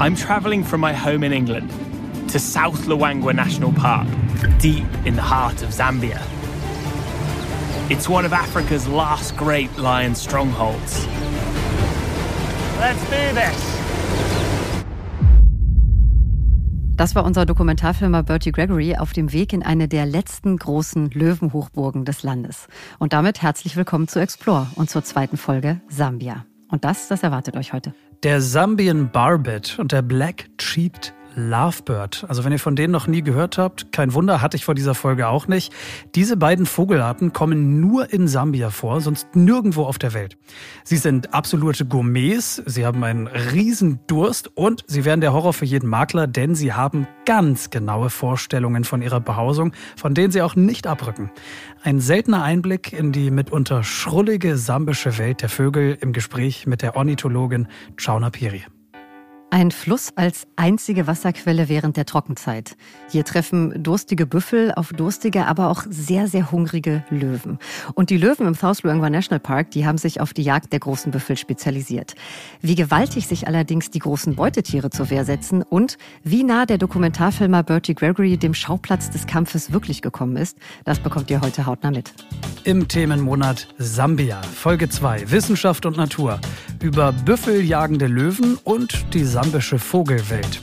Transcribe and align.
I'm 0.00 0.16
travelling 0.16 0.64
from 0.64 0.80
my 0.80 0.92
home 0.92 1.22
in 1.22 1.32
England 1.32 1.70
to 2.30 2.40
South 2.40 2.86
Luangwa 2.86 3.32
National 3.32 3.72
Park, 3.72 4.08
deep 4.58 4.86
in 5.04 5.14
the 5.14 5.22
heart 5.22 5.62
of 5.62 5.70
Zambia. 5.70 6.20
It's 7.88 8.08
one 8.08 8.24
of 8.24 8.32
Africa's 8.32 8.88
last 8.88 9.36
great 9.36 9.70
lion 9.78 10.16
strongholds. 10.16 11.06
Let's 12.80 13.00
do 13.04 13.34
this! 13.34 13.74
Das 16.96 17.14
war 17.14 17.24
unser 17.24 17.46
Dokumentarfilmer 17.46 18.24
Bertie 18.24 18.50
Gregory 18.50 18.96
auf 18.96 19.12
dem 19.12 19.32
Weg 19.32 19.52
in 19.52 19.62
eine 19.62 19.86
der 19.86 20.06
letzten 20.06 20.56
großen 20.56 21.10
Löwenhochburgen 21.10 22.04
des 22.04 22.24
Landes. 22.24 22.66
Und 22.98 23.12
damit 23.12 23.42
herzlich 23.42 23.76
willkommen 23.76 24.08
zu 24.08 24.18
Explore 24.18 24.66
und 24.74 24.90
zur 24.90 25.04
zweiten 25.04 25.36
Folge 25.36 25.80
Sambia. 25.88 26.46
Und 26.68 26.84
das, 26.84 27.06
das 27.06 27.22
erwartet 27.22 27.56
euch 27.56 27.72
heute. 27.72 27.94
Der 28.24 28.40
Zambian 28.40 29.10
Barbet 29.10 29.78
und 29.78 29.92
der 29.92 30.00
Black 30.00 30.46
Cheeked 30.56 31.12
Lovebird. 31.36 32.24
Also 32.26 32.44
wenn 32.44 32.52
ihr 32.52 32.58
von 32.58 32.74
denen 32.74 32.90
noch 32.92 33.06
nie 33.06 33.22
gehört 33.22 33.58
habt, 33.58 33.92
kein 33.92 34.14
Wunder, 34.14 34.40
hatte 34.40 34.56
ich 34.56 34.64
vor 34.64 34.74
dieser 34.74 34.94
Folge 34.94 35.28
auch 35.28 35.46
nicht. 35.46 35.74
Diese 36.14 36.38
beiden 36.38 36.64
Vogelarten 36.64 37.34
kommen 37.34 37.80
nur 37.80 38.12
in 38.14 38.26
Sambia 38.26 38.70
vor, 38.70 39.02
sonst 39.02 39.34
nirgendwo 39.34 39.84
auf 39.84 39.98
der 39.98 40.14
Welt. 40.14 40.38
Sie 40.84 40.96
sind 40.96 41.34
absolute 41.34 41.84
Gourmets, 41.84 42.62
sie 42.64 42.86
haben 42.86 43.04
einen 43.04 43.26
riesen 43.26 44.00
Durst 44.06 44.50
und 44.56 44.84
sie 44.86 45.04
wären 45.04 45.20
der 45.20 45.34
Horror 45.34 45.52
für 45.52 45.66
jeden 45.66 45.90
Makler, 45.90 46.26
denn 46.26 46.54
sie 46.54 46.72
haben 46.72 47.06
ganz 47.26 47.68
genaue 47.68 48.10
Vorstellungen 48.10 48.84
von 48.84 49.02
ihrer 49.02 49.20
Behausung, 49.20 49.72
von 49.96 50.14
denen 50.14 50.32
sie 50.32 50.40
auch 50.40 50.56
nicht 50.56 50.86
abrücken. 50.86 51.30
Ein 51.86 52.00
seltener 52.00 52.42
Einblick 52.42 52.94
in 52.94 53.12
die 53.12 53.30
mitunter 53.30 53.84
schrullige 53.84 54.56
sambische 54.56 55.18
Welt 55.18 55.42
der 55.42 55.50
Vögel 55.50 55.98
im 56.00 56.14
Gespräch 56.14 56.66
mit 56.66 56.80
der 56.80 56.96
Ornithologin 56.96 57.68
Chauna 57.98 58.30
Piri. 58.30 58.64
Ein 59.54 59.70
Fluss 59.70 60.12
als 60.16 60.48
einzige 60.56 61.06
Wasserquelle 61.06 61.68
während 61.68 61.96
der 61.96 62.06
Trockenzeit. 62.06 62.76
Hier 63.08 63.24
treffen 63.24 63.84
durstige 63.84 64.26
Büffel 64.26 64.72
auf 64.74 64.88
durstige, 64.88 65.46
aber 65.46 65.70
auch 65.70 65.84
sehr, 65.88 66.26
sehr 66.26 66.50
hungrige 66.50 67.04
Löwen. 67.08 67.60
Und 67.94 68.10
die 68.10 68.16
Löwen 68.16 68.48
im 68.48 68.56
South 68.56 68.82
Luangwa 68.82 69.10
National 69.10 69.38
Park, 69.38 69.70
die 69.70 69.86
haben 69.86 69.96
sich 69.96 70.20
auf 70.20 70.34
die 70.34 70.42
Jagd 70.42 70.72
der 70.72 70.80
großen 70.80 71.12
Büffel 71.12 71.36
spezialisiert. 71.36 72.16
Wie 72.62 72.74
gewaltig 72.74 73.28
sich 73.28 73.46
allerdings 73.46 73.92
die 73.92 74.00
großen 74.00 74.34
Beutetiere 74.34 74.90
zur 74.90 75.08
Wehr 75.10 75.24
setzen 75.24 75.62
und 75.62 75.98
wie 76.24 76.42
nah 76.42 76.66
der 76.66 76.78
Dokumentarfilmer 76.78 77.62
Bertie 77.62 77.94
Gregory 77.94 78.36
dem 78.36 78.54
Schauplatz 78.54 79.10
des 79.10 79.28
Kampfes 79.28 79.70
wirklich 79.70 80.02
gekommen 80.02 80.36
ist, 80.36 80.58
das 80.84 80.98
bekommt 80.98 81.30
ihr 81.30 81.40
heute 81.40 81.64
hautnah 81.64 81.92
mit. 81.92 82.12
Im 82.64 82.88
Themenmonat 82.88 83.68
Sambia, 83.78 84.42
Folge 84.42 84.88
2, 84.88 85.30
Wissenschaft 85.30 85.86
und 85.86 85.96
Natur. 85.96 86.40
Über 86.82 87.12
büffeljagende 87.12 88.08
Löwen 88.08 88.58
und 88.64 89.14
die 89.14 89.22
sambische 89.44 89.78
Vogelwelt. 89.78 90.62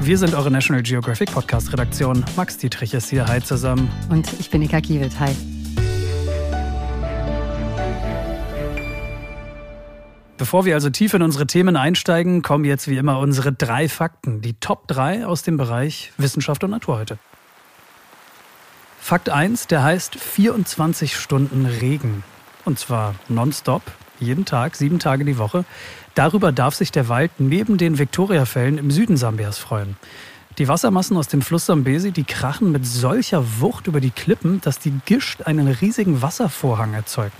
Wir 0.00 0.18
sind 0.18 0.34
eure 0.34 0.50
National 0.50 0.82
Geographic 0.82 1.32
Podcast 1.32 1.72
Redaktion. 1.72 2.22
Max 2.36 2.58
Dietrich 2.58 2.92
ist 2.92 3.08
hier. 3.08 3.26
Hi 3.26 3.42
zusammen. 3.42 3.90
Und 4.10 4.30
ich 4.38 4.50
bin 4.50 4.60
Ika 4.60 4.82
Kiewit. 4.82 5.18
Hi. 5.18 5.34
Bevor 10.36 10.66
wir 10.66 10.74
also 10.74 10.90
tief 10.90 11.14
in 11.14 11.22
unsere 11.22 11.46
Themen 11.46 11.74
einsteigen, 11.76 12.42
kommen 12.42 12.66
jetzt 12.66 12.86
wie 12.86 12.98
immer 12.98 13.18
unsere 13.18 13.50
drei 13.50 13.88
Fakten, 13.88 14.42
die 14.42 14.52
Top 14.52 14.88
3 14.88 15.24
aus 15.24 15.42
dem 15.42 15.56
Bereich 15.56 16.12
Wissenschaft 16.18 16.62
und 16.62 16.70
Natur 16.72 16.98
heute. 16.98 17.18
Fakt 19.00 19.30
1, 19.30 19.68
der 19.68 19.82
heißt 19.82 20.16
24 20.16 21.16
Stunden 21.16 21.64
Regen. 21.64 22.22
Und 22.66 22.78
zwar 22.78 23.14
nonstop, 23.30 23.80
jeden 24.20 24.44
Tag, 24.44 24.76
sieben 24.76 24.98
Tage 24.98 25.24
die 25.24 25.38
Woche. 25.38 25.64
Darüber 26.18 26.50
darf 26.50 26.74
sich 26.74 26.90
der 26.90 27.08
Wald 27.08 27.30
neben 27.38 27.78
den 27.78 27.96
Viktoriafällen 27.96 28.76
im 28.76 28.90
Süden 28.90 29.16
Sambias 29.16 29.56
freuen. 29.56 29.94
Die 30.58 30.66
Wassermassen 30.66 31.16
aus 31.16 31.28
dem 31.28 31.42
Fluss 31.42 31.66
Sambesi, 31.66 32.10
die 32.10 32.24
krachen 32.24 32.72
mit 32.72 32.84
solcher 32.84 33.60
Wucht 33.60 33.86
über 33.86 34.00
die 34.00 34.10
Klippen, 34.10 34.60
dass 34.60 34.80
die 34.80 34.92
Gischt 35.06 35.42
einen 35.42 35.68
riesigen 35.68 36.20
Wasservorhang 36.20 36.92
erzeugt. 36.92 37.36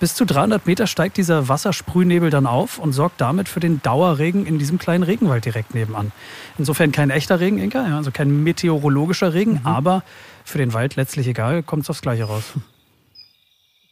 Bis 0.00 0.14
zu 0.14 0.24
300 0.24 0.66
Meter 0.66 0.86
steigt 0.86 1.18
dieser 1.18 1.50
Wassersprühnebel 1.50 2.30
dann 2.30 2.46
auf 2.46 2.78
und 2.78 2.94
sorgt 2.94 3.20
damit 3.20 3.50
für 3.50 3.60
den 3.60 3.82
Dauerregen 3.82 4.46
in 4.46 4.58
diesem 4.58 4.78
kleinen 4.78 5.02
Regenwald 5.02 5.44
direkt 5.44 5.74
nebenan. 5.74 6.10
Insofern 6.56 6.92
kein 6.92 7.10
echter 7.10 7.38
Regen, 7.38 7.58
Inka, 7.58 7.84
also 7.98 8.12
kein 8.12 8.42
meteorologischer 8.42 9.34
Regen, 9.34 9.60
mhm. 9.60 9.66
aber 9.66 10.02
für 10.42 10.56
den 10.56 10.72
Wald 10.72 10.96
letztlich 10.96 11.26
egal, 11.28 11.62
kommt 11.62 11.82
es 11.82 11.90
aufs 11.90 12.00
Gleiche 12.00 12.24
raus. 12.24 12.44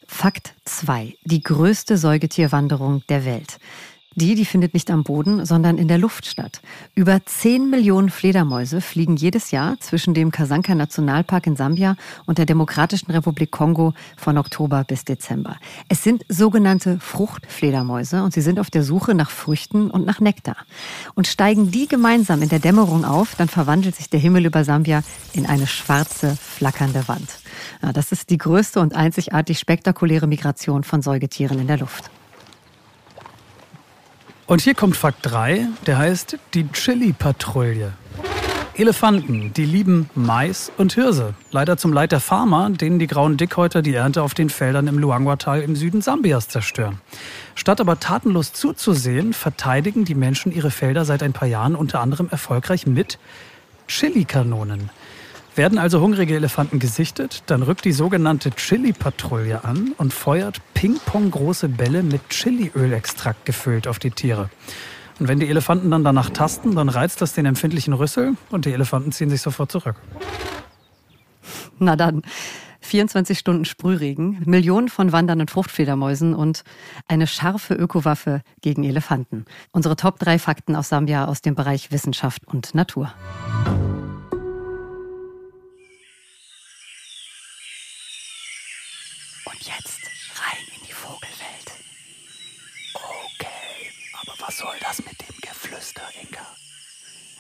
Fakt 0.07 0.55
2. 0.65 1.15
Die 1.25 1.43
größte 1.43 1.99
Säugetierwanderung 1.99 3.03
der 3.09 3.27
Welt. 3.27 3.59
Die, 4.17 4.37
die 4.37 4.45
findet 4.45 4.75
nicht 4.75 4.91
am 4.91 5.03
Boden, 5.03 5.45
sondern 5.45 5.77
in 5.77 5.89
der 5.89 5.99
Luft 5.99 6.27
statt. 6.27 6.61
Über 6.95 7.25
10 7.25 7.69
Millionen 7.69 8.11
Fledermäuse 8.11 8.81
fliegen 8.81 9.17
jedes 9.17 9.51
Jahr 9.51 9.79
zwischen 9.81 10.15
dem 10.15 10.31
Kasanka 10.31 10.75
Nationalpark 10.75 11.49
in 11.49 11.57
Sambia 11.57 11.97
und 12.25 12.39
der 12.39 12.47
Demokratischen 12.47 13.11
Republik 13.11 13.51
Kongo 13.51 13.93
von 14.17 14.39
Oktober 14.39 14.85
bis 14.85 15.05
Dezember. 15.05 15.57
Es 15.89 16.05
sind 16.05 16.25
sogenannte 16.29 17.01
Fruchtfledermäuse 17.01 18.23
und 18.23 18.33
sie 18.33 18.41
sind 18.41 18.61
auf 18.61 18.71
der 18.71 18.85
Suche 18.85 19.15
nach 19.15 19.31
Früchten 19.31 19.91
und 19.91 20.07
nach 20.07 20.21
Nektar. 20.21 20.57
Und 21.15 21.27
steigen 21.27 21.73
die 21.73 21.89
gemeinsam 21.89 22.41
in 22.41 22.49
der 22.49 22.61
Dämmerung 22.61 23.05
auf, 23.05 23.35
dann 23.37 23.49
verwandelt 23.49 23.97
sich 23.97 24.11
der 24.11 24.21
Himmel 24.21 24.47
über 24.47 24.65
Sambia 24.65 25.03
in 25.33 25.47
eine 25.47 25.67
schwarze, 25.67 26.37
flackernde 26.37 27.09
Wand. 27.09 27.29
Das 27.93 28.13
ist 28.13 28.31
die 28.31 28.39
größte 28.39 28.81
und 28.81 28.95
einzigartig 28.95 29.59
spektakuläre 29.59 30.27
Migration 30.27 30.85
von 30.85 31.03
Säugetieren 31.03 31.59
in 31.59 31.67
der 31.67 31.79
Luft. 31.79 32.11
Und 34.47 34.61
hier 34.61 34.75
kommt 34.75 34.95
Fakt 34.95 35.21
3, 35.23 35.69
der 35.87 35.97
heißt 35.97 36.37
die 36.53 36.69
Chili-Patrouille. 36.69 37.95
Elefanten, 38.75 39.53
die 39.55 39.65
lieben 39.65 40.11
Mais 40.15 40.71
und 40.77 40.93
Hirse. 40.93 41.35
Leider 41.51 41.79
zum 41.79 41.95
Leid 41.95 42.13
der 42.13 42.21
Farmer, 42.21 42.69
denen 42.69 42.99
die 42.99 43.07
grauen 43.07 43.39
Dickhäuter 43.39 43.81
die 43.81 43.95
Ernte 43.95 44.23
auf 44.23 44.35
den 44.35 44.51
Feldern 44.51 44.87
im 44.87 44.99
Luangwa-Tal 44.99 45.63
im 45.63 45.77
Süden 45.77 46.03
Sambias 46.03 46.49
zerstören. 46.49 47.01
Statt 47.55 47.81
aber 47.81 48.01
tatenlos 48.01 48.53
zuzusehen, 48.53 49.33
verteidigen 49.33 50.05
die 50.05 50.15
Menschen 50.15 50.53
ihre 50.53 50.71
Felder 50.71 51.07
seit 51.07 51.23
ein 51.23 51.33
paar 51.33 51.49
Jahren 51.49 51.75
unter 51.75 52.01
anderem 52.01 52.29
erfolgreich 52.31 52.87
mit 52.87 53.19
Chili-Kanonen. 53.89 54.91
Werden 55.57 55.79
also 55.79 56.01
hungrige 56.01 56.35
Elefanten 56.35 56.81
gesichtet, 56.81 57.45
dann 57.47 57.63
rückt 57.63 57.85
die 57.85 57.93
sogenannte 57.93 58.51
Chili-Patrouille 58.51 59.63
an 59.63 59.93
und 59.99 60.13
feuert 60.13 60.61
Ping-Pong-große 60.75 61.69
Bälle 61.69 62.03
mit 62.03 62.29
Chiliölextrakt 62.29 63.45
gefüllt 63.45 63.87
auf 63.87 64.01
die 64.01 64.11
Tiere. 64.11 64.51
Und 65.21 65.29
wenn 65.29 65.39
die 65.39 65.49
Elefanten 65.49 65.93
dann 65.93 66.03
danach 66.03 66.31
tasten, 66.31 66.75
dann 66.75 66.89
reizt 66.89 67.23
das 67.23 67.35
den 67.35 67.47
empfindlichen 67.47 67.93
Rüssel 67.95 68.35
und 68.51 68.65
die 68.65 68.73
Elefanten 68.73 69.13
ziehen 69.13 69.31
sich 69.31 69.43
sofort 69.43 69.71
zurück. 69.71 69.95
Na 71.79 71.95
dann. 71.95 72.23
24 72.81 73.39
Stunden 73.39 73.65
Sprühregen, 73.65 74.43
Millionen 74.45 74.89
von 74.89 75.13
wandernden 75.13 75.49
Fruchtfledermäusen 75.49 76.35
und 76.35 76.65
eine 77.09 77.27
scharfe 77.27 77.75
Ökowaffe 77.75 78.43
gegen 78.61 78.85
Elefanten. 78.85 79.47
Unsere 79.71 79.97
Top 79.97 80.19
3 80.19 80.39
Fakten 80.39 80.77
aus 80.77 80.91
Sambia 80.91 81.25
aus 81.25 81.41
dem 81.43 81.55
Bereich 81.55 81.93
Wissenschaft 81.93 82.47
und 82.47 82.75
Natur. 82.75 83.15
jetzt 89.65 90.01
rein 90.41 90.65
in 90.77 90.87
die 90.87 90.93
Vogelwelt. 90.93 91.73
Okay, 92.95 93.91
aber 94.21 94.35
was 94.47 94.59
soll 94.59 94.77
das 94.81 94.99
mit 94.99 95.21
dem 95.21 95.37
Geflüster, 95.41 96.03
Inka? 96.21 96.47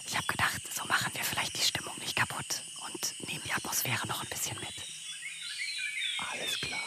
Ich 0.06 0.16
habe 0.16 0.26
gedacht, 0.26 0.62
so 0.72 0.84
machen 0.86 1.12
wir 1.14 1.24
vielleicht 1.24 1.56
die 1.56 1.62
Stimmung 1.62 1.94
nicht 2.00 2.16
kaputt 2.16 2.62
und 3.04 3.28
nehmen 3.28 3.42
die 3.46 3.52
Atmosphäre 3.52 4.06
noch 4.06 4.22
ein 4.22 4.28
bisschen 4.28 4.56
mit. 4.60 4.74
Alles 6.32 6.60
klar. 6.60 6.80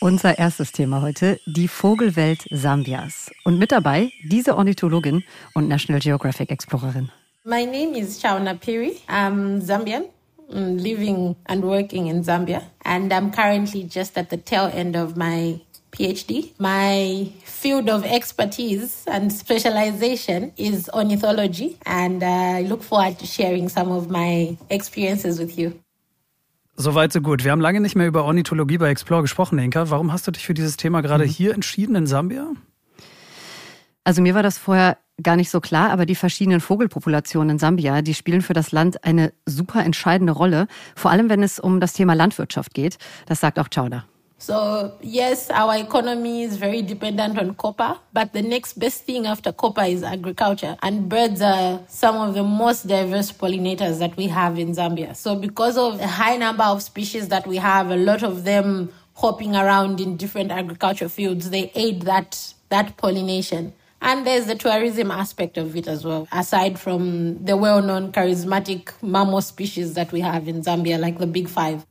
Unser 0.00 0.38
erstes 0.38 0.72
Thema 0.72 1.02
heute, 1.02 1.40
die 1.46 1.68
Vogelwelt 1.68 2.46
Sambias. 2.50 3.30
Und 3.44 3.58
mit 3.58 3.72
dabei 3.72 4.12
diese 4.24 4.56
Ornithologin 4.56 5.24
und 5.54 5.68
National 5.68 6.00
Geographic 6.00 6.50
Explorerin. 6.50 7.10
My 7.44 7.64
name 7.64 7.96
is 7.96 8.20
Shauna 8.20 8.54
Piri. 8.54 8.96
I'm 9.08 9.60
Zambian, 9.60 10.06
mm, 10.52 10.78
living 10.80 11.36
and 11.46 11.62
working 11.64 12.08
in 12.08 12.24
Zambia, 12.24 12.62
and 12.84 13.12
I'm 13.12 13.30
currently 13.30 13.84
just 13.84 14.18
at 14.18 14.30
the 14.30 14.36
tail 14.36 14.68
end 14.72 14.96
of 14.96 15.16
my 15.16 15.60
PhD. 15.96 16.52
My 16.58 17.32
field 17.44 17.88
of 17.90 18.04
expertise 18.04 19.04
and 19.06 19.32
specialization 19.32 20.52
is 20.56 20.88
ornithology, 20.92 21.78
and 21.84 22.22
uh, 22.22 22.26
I 22.26 22.62
look 22.62 22.82
forward 22.82 23.18
to 23.18 23.26
sharing 23.26 23.68
some 23.68 23.90
of 23.90 24.08
my 24.08 24.56
experiences 24.68 25.38
with 25.38 25.58
you. 25.58 25.72
Soweit, 26.76 27.12
so 27.12 27.20
gut. 27.22 27.42
Wir 27.42 27.52
haben 27.52 27.60
lange 27.60 27.80
nicht 27.80 27.96
mehr 27.96 28.06
über 28.06 28.24
Ornithologie 28.24 28.76
bei 28.76 28.90
Explore 28.90 29.22
gesprochen, 29.22 29.58
Inka. 29.58 29.88
Warum 29.88 30.12
hast 30.12 30.26
du 30.26 30.30
dich 30.30 30.44
für 30.44 30.52
dieses 30.52 30.76
Thema 30.76 31.00
gerade 31.00 31.24
mhm. 31.24 31.30
hier 31.30 31.54
entschieden 31.54 31.96
in 31.96 32.06
Sambia? 32.06 32.48
Also 34.04 34.22
mir 34.22 34.34
war 34.34 34.42
das 34.42 34.58
vorher 34.58 34.98
gar 35.22 35.36
nicht 35.36 35.50
so 35.50 35.60
klar, 35.60 35.90
aber 35.90 36.04
die 36.04 36.14
verschiedenen 36.14 36.60
Vogelpopulationen 36.60 37.50
in 37.50 37.58
Sambia, 37.58 38.02
die 38.02 38.14
spielen 38.14 38.42
für 38.42 38.52
das 38.52 38.72
Land 38.72 39.02
eine 39.04 39.32
super 39.46 39.82
entscheidende 39.84 40.32
Rolle, 40.32 40.68
vor 40.94 41.10
allem 41.10 41.30
wenn 41.30 41.42
es 41.42 41.58
um 41.58 41.80
das 41.80 41.94
Thema 41.94 42.14
Landwirtschaft 42.14 42.74
geht. 42.74 42.98
Das 43.26 43.40
sagt 43.40 43.58
auch 43.58 43.68
Chauda. 43.74 44.04
So, 44.38 44.92
yes, 45.00 45.50
our 45.50 45.76
economy 45.78 46.42
is 46.42 46.58
very 46.58 46.82
dependent 46.82 47.38
on 47.38 47.54
copper, 47.54 47.98
but 48.12 48.34
the 48.34 48.42
next 48.42 48.78
best 48.78 49.04
thing 49.04 49.26
after 49.26 49.50
copper 49.50 49.82
is 49.82 50.02
agriculture. 50.02 50.76
And 50.82 51.08
birds 51.08 51.40
are 51.40 51.80
some 51.88 52.16
of 52.16 52.34
the 52.34 52.42
most 52.42 52.86
diverse 52.86 53.32
pollinators 53.32 53.98
that 53.98 54.14
we 54.16 54.26
have 54.26 54.58
in 54.58 54.72
Zambia. 54.72 55.16
So, 55.16 55.36
because 55.36 55.78
of 55.78 55.98
the 55.98 56.06
high 56.06 56.36
number 56.36 56.64
of 56.64 56.82
species 56.82 57.28
that 57.28 57.46
we 57.46 57.56
have, 57.56 57.90
a 57.90 57.96
lot 57.96 58.22
of 58.22 58.44
them 58.44 58.92
hopping 59.14 59.56
around 59.56 60.00
in 60.00 60.18
different 60.18 60.50
agriculture 60.50 61.08
fields, 61.08 61.48
they 61.48 61.72
aid 61.74 62.02
that, 62.02 62.52
that 62.68 62.98
pollination. 62.98 63.72
And 64.02 64.26
there's 64.26 64.44
the 64.44 64.54
tourism 64.54 65.10
aspect 65.10 65.56
of 65.56 65.74
it 65.74 65.88
as 65.88 66.04
well, 66.04 66.28
aside 66.30 66.78
from 66.78 67.42
the 67.42 67.56
well 67.56 67.80
known 67.80 68.12
charismatic 68.12 68.90
mammal 69.02 69.40
species 69.40 69.94
that 69.94 70.12
we 70.12 70.20
have 70.20 70.46
in 70.46 70.62
Zambia, 70.62 71.00
like 71.00 71.18
the 71.18 71.26
Big 71.26 71.48
Five. 71.48 71.86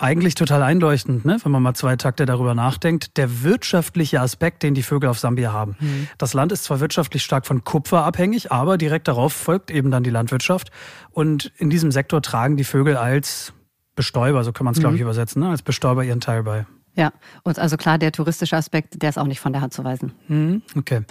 Eigentlich 0.00 0.36
total 0.36 0.62
einleuchtend, 0.62 1.24
ne? 1.24 1.38
wenn 1.42 1.50
man 1.50 1.62
mal 1.62 1.74
zwei 1.74 1.96
Takte 1.96 2.24
darüber 2.24 2.54
nachdenkt. 2.54 3.16
Der 3.16 3.42
wirtschaftliche 3.42 4.20
Aspekt, 4.20 4.62
den 4.62 4.74
die 4.74 4.84
Vögel 4.84 5.10
auf 5.10 5.18
Sambia 5.18 5.52
haben. 5.52 5.76
Mhm. 5.80 6.08
Das 6.18 6.34
Land 6.34 6.52
ist 6.52 6.64
zwar 6.64 6.78
wirtschaftlich 6.78 7.24
stark 7.24 7.46
von 7.46 7.64
Kupfer 7.64 8.04
abhängig, 8.04 8.52
aber 8.52 8.78
direkt 8.78 9.08
darauf 9.08 9.32
folgt 9.32 9.72
eben 9.72 9.90
dann 9.90 10.04
die 10.04 10.10
Landwirtschaft. 10.10 10.70
Und 11.10 11.52
in 11.56 11.68
diesem 11.68 11.90
Sektor 11.90 12.22
tragen 12.22 12.56
die 12.56 12.64
Vögel 12.64 12.96
als 12.96 13.52
Bestäuber, 13.96 14.44
so 14.44 14.52
kann 14.52 14.64
man 14.64 14.74
es, 14.74 14.80
glaube 14.80 14.94
ich, 14.94 15.00
mhm. 15.00 15.08
übersetzen, 15.08 15.42
ne? 15.42 15.48
als 15.50 15.62
Bestäuber 15.62 16.04
ihren 16.04 16.20
Teil 16.20 16.44
bei. 16.44 16.66
Ja, 16.98 17.12
und 17.44 17.60
also 17.60 17.76
klar, 17.76 17.96
der 17.96 18.10
touristische 18.10 18.56
Aspekt, 18.56 19.00
der 19.00 19.10
ist 19.10 19.18
auch 19.18 19.26
nicht 19.28 19.38
von 19.38 19.52
der 19.52 19.62
Hand 19.62 19.72
zu 19.72 19.84
weisen. 19.84 20.10
Mhm, 20.26 20.62
okay. 20.76 21.02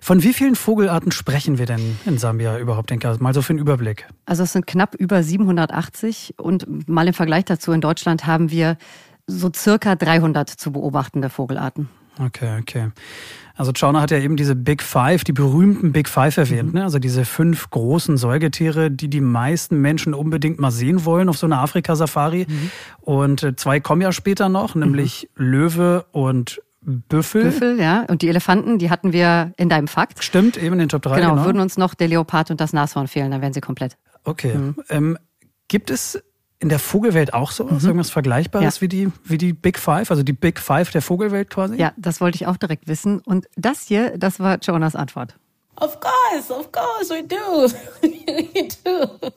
Von 0.00 0.22
wie 0.22 0.32
vielen 0.32 0.54
Vogelarten 0.54 1.10
sprechen 1.10 1.58
wir 1.58 1.66
denn 1.66 1.98
in 2.06 2.16
Sambia 2.16 2.58
überhaupt, 2.58 2.90
denke 2.90 3.10
ich? 3.12 3.18
Mal 3.18 3.34
so 3.34 3.42
für 3.42 3.50
einen 3.50 3.58
Überblick. 3.58 4.06
Also 4.24 4.44
es 4.44 4.52
sind 4.52 4.68
knapp 4.68 4.94
über 4.94 5.20
780 5.20 6.34
und 6.38 6.88
mal 6.88 7.08
im 7.08 7.14
Vergleich 7.14 7.44
dazu 7.44 7.72
in 7.72 7.80
Deutschland 7.80 8.24
haben 8.24 8.52
wir 8.52 8.76
so 9.26 9.50
circa 9.52 9.96
300 9.96 10.48
zu 10.48 10.70
beobachtende 10.70 11.28
Vogelarten. 11.28 11.88
Okay, 12.18 12.58
okay. 12.60 12.90
Also 13.54 13.72
Chauner 13.72 14.00
hat 14.00 14.10
ja 14.10 14.18
eben 14.18 14.36
diese 14.36 14.54
Big 14.54 14.82
Five, 14.82 15.24
die 15.24 15.32
berühmten 15.32 15.92
Big 15.92 16.08
Five 16.08 16.36
erwähnt, 16.36 16.72
mhm. 16.72 16.78
ne? 16.80 16.84
also 16.84 16.98
diese 16.98 17.24
fünf 17.24 17.70
großen 17.70 18.16
Säugetiere, 18.16 18.90
die 18.90 19.08
die 19.08 19.20
meisten 19.20 19.80
Menschen 19.80 20.14
unbedingt 20.14 20.58
mal 20.58 20.70
sehen 20.70 21.04
wollen 21.04 21.28
auf 21.28 21.38
so 21.38 21.46
einer 21.46 21.60
Afrika-Safari. 21.60 22.46
Mhm. 22.48 22.70
Und 23.00 23.42
äh, 23.42 23.56
zwei 23.56 23.80
kommen 23.80 24.00
ja 24.00 24.12
später 24.12 24.48
noch, 24.48 24.74
nämlich 24.74 25.28
mhm. 25.36 25.44
Löwe 25.44 26.06
und 26.12 26.62
Büffel. 26.80 27.44
Büffel, 27.44 27.80
ja. 27.80 28.04
Und 28.08 28.22
die 28.22 28.28
Elefanten, 28.28 28.78
die 28.78 28.90
hatten 28.90 29.12
wir 29.12 29.52
in 29.56 29.68
deinem 29.68 29.86
Fakt. 29.86 30.24
Stimmt, 30.24 30.56
eben 30.56 30.72
in 30.74 30.80
den 30.80 30.88
Top 30.88 31.02
3. 31.02 31.20
Genau, 31.20 31.34
genau. 31.34 31.44
würden 31.44 31.60
uns 31.60 31.78
noch 31.78 31.94
der 31.94 32.08
Leopard 32.08 32.50
und 32.50 32.60
das 32.60 32.72
Nashorn 32.72 33.06
fehlen, 33.06 33.30
dann 33.30 33.40
wären 33.40 33.52
sie 33.52 33.60
komplett. 33.60 33.96
Okay. 34.24 34.54
Mhm. 34.56 34.74
Ähm, 34.88 35.18
gibt 35.68 35.90
es 35.90 36.22
in 36.62 36.68
der 36.68 36.78
Vogelwelt 36.78 37.34
auch 37.34 37.50
so? 37.50 37.64
Mhm. 37.64 37.80
irgendwas 37.82 38.10
Vergleichbares 38.10 38.76
ja. 38.76 38.80
wie, 38.80 38.88
die, 38.88 39.12
wie 39.24 39.36
die 39.36 39.52
Big 39.52 39.78
Five, 39.78 40.10
also 40.10 40.22
die 40.22 40.32
Big 40.32 40.60
Five 40.60 40.90
der 40.90 41.02
Vogelwelt 41.02 41.50
quasi? 41.50 41.76
Ja, 41.76 41.92
das 41.96 42.20
wollte 42.20 42.36
ich 42.36 42.46
auch 42.46 42.56
direkt 42.56 42.86
wissen. 42.86 43.18
Und 43.20 43.46
das 43.56 43.82
hier, 43.82 44.16
das 44.16 44.38
war 44.38 44.58
Jonas 44.58 44.94
Antwort. 44.94 45.34
Of 45.80 45.98
course, 46.00 46.50
of 46.50 46.70
course, 46.70 47.10
we 47.10 47.22
do. 47.24 47.68
we 48.02 48.68
do. 48.84 49.30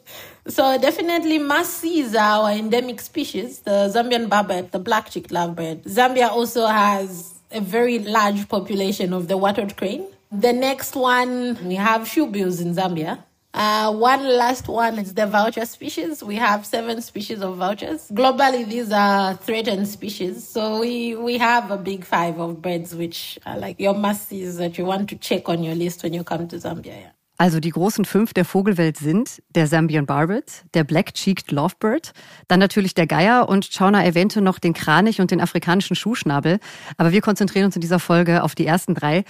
So 0.46 0.78
definitely 0.78 1.40
must-sees 1.40 2.14
are 2.16 2.44
our 2.44 2.52
endemic 2.52 3.02
species, 3.02 3.62
the 3.66 3.90
Zambian 3.90 4.30
barbet, 4.30 4.72
the 4.72 4.80
black-cheeked 4.80 5.32
lovebird. 5.32 5.84
Zambia 5.86 6.30
also 6.30 6.68
has 6.68 7.34
a 7.52 7.62
very 7.62 8.00
large 8.00 8.48
population 8.48 9.14
of 9.14 9.28
the 9.28 9.38
wattled 9.38 9.76
crane. 9.76 10.06
The 10.32 10.54
next 10.54 10.96
one, 10.96 11.58
we 11.66 11.76
have 11.76 12.02
shoebills 12.02 12.62
in 12.62 12.76
Zambia. 12.76 13.24
Uh, 13.56 13.90
one 13.90 14.28
last 14.38 14.68
one 14.68 15.00
is 15.00 15.14
the 15.14 15.26
vulture 15.26 15.66
species. 15.66 16.22
We 16.22 16.36
have 16.36 16.66
seven 16.66 17.02
species 17.02 17.42
of 17.42 17.56
vultures. 17.56 18.10
Globally, 18.12 18.68
these 18.68 18.92
are 18.92 19.36
threatened 19.36 19.88
species. 19.88 20.46
So 20.46 20.82
we, 20.82 21.16
we 21.16 21.38
have 21.38 21.72
a 21.72 21.78
big 21.78 22.04
five 22.04 22.38
of 22.38 22.62
birds, 22.62 22.94
which 22.94 23.40
are 23.46 23.58
like 23.58 23.80
your 23.80 23.94
must-sees 23.94 24.58
that 24.58 24.78
you 24.78 24.84
want 24.84 25.10
to 25.10 25.16
check 25.16 25.48
on 25.48 25.64
your 25.64 25.74
list 25.74 26.04
when 26.04 26.14
you 26.14 26.26
come 26.26 26.50
to 26.50 26.58
Zambia. 26.58 26.88
Yeah. 26.88 27.12
Also 27.38 27.62
die 27.62 27.70
großen 27.70 28.04
fünf 28.04 28.34
der 28.34 28.44
Vogelwelt 28.44 28.98
sind 28.98 29.42
der 29.50 29.68
Zambian 29.68 30.06
Barbet, 30.06 30.66
der 30.74 30.84
Black-Cheeked 30.84 31.52
Lovebird, 31.52 32.12
dann 32.48 32.60
natürlich 32.60 32.94
der 32.94 33.08
Geier 33.08 33.48
und 33.48 33.70
Chauna 33.74 34.04
erwähnte 34.04 34.42
noch 34.42 34.60
den 34.60 34.74
Kranich 34.74 35.20
und 35.22 35.32
den 35.32 35.42
afrikanischen 35.42 35.96
Schuhschnabel. 35.96 36.60
Aber 36.98 37.12
wir 37.14 37.22
konzentrieren 37.22 37.66
uns 37.66 37.76
in 37.76 37.82
dieser 37.82 38.00
Folge 38.00 38.44
auf 38.44 38.56
die 38.56 38.66
ersten 38.66 38.96
drei. 38.96 39.24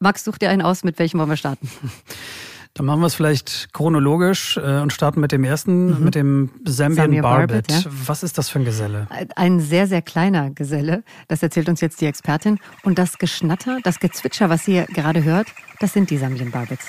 Max, 0.00 0.24
such 0.24 0.38
dir 0.38 0.50
einen 0.50 0.62
aus, 0.62 0.82
mit 0.82 0.98
welchem 0.98 1.18
wollen 1.18 1.30
wir 1.30 1.36
starten? 1.36 1.68
Dann 2.74 2.86
machen 2.86 3.00
wir 3.00 3.06
es 3.06 3.14
vielleicht 3.14 3.74
chronologisch 3.74 4.56
äh, 4.56 4.80
und 4.80 4.94
starten 4.94 5.20
mit 5.20 5.30
dem 5.30 5.44
ersten, 5.44 5.98
mhm. 5.98 6.04
mit 6.04 6.14
dem 6.14 6.50
Zambian 6.64 6.94
Samia 6.94 7.22
Barbet. 7.22 7.68
Barbet 7.68 7.84
ja. 7.84 7.90
Was 8.06 8.22
ist 8.22 8.38
das 8.38 8.48
für 8.48 8.60
ein 8.60 8.64
Geselle? 8.64 9.06
Ein 9.36 9.60
sehr, 9.60 9.86
sehr 9.86 10.00
kleiner 10.00 10.50
Geselle. 10.50 11.04
Das 11.28 11.42
erzählt 11.42 11.68
uns 11.68 11.82
jetzt 11.82 12.00
die 12.00 12.06
Expertin. 12.06 12.58
Und 12.82 12.98
das 12.98 13.18
Geschnatter, 13.18 13.78
das 13.82 14.00
Gezwitscher, 14.00 14.48
was 14.48 14.66
ihr 14.68 14.86
gerade 14.86 15.22
hört, 15.22 15.48
das 15.80 15.92
sind 15.92 16.08
die 16.08 16.18
Zambian 16.18 16.50
Barbets. 16.50 16.86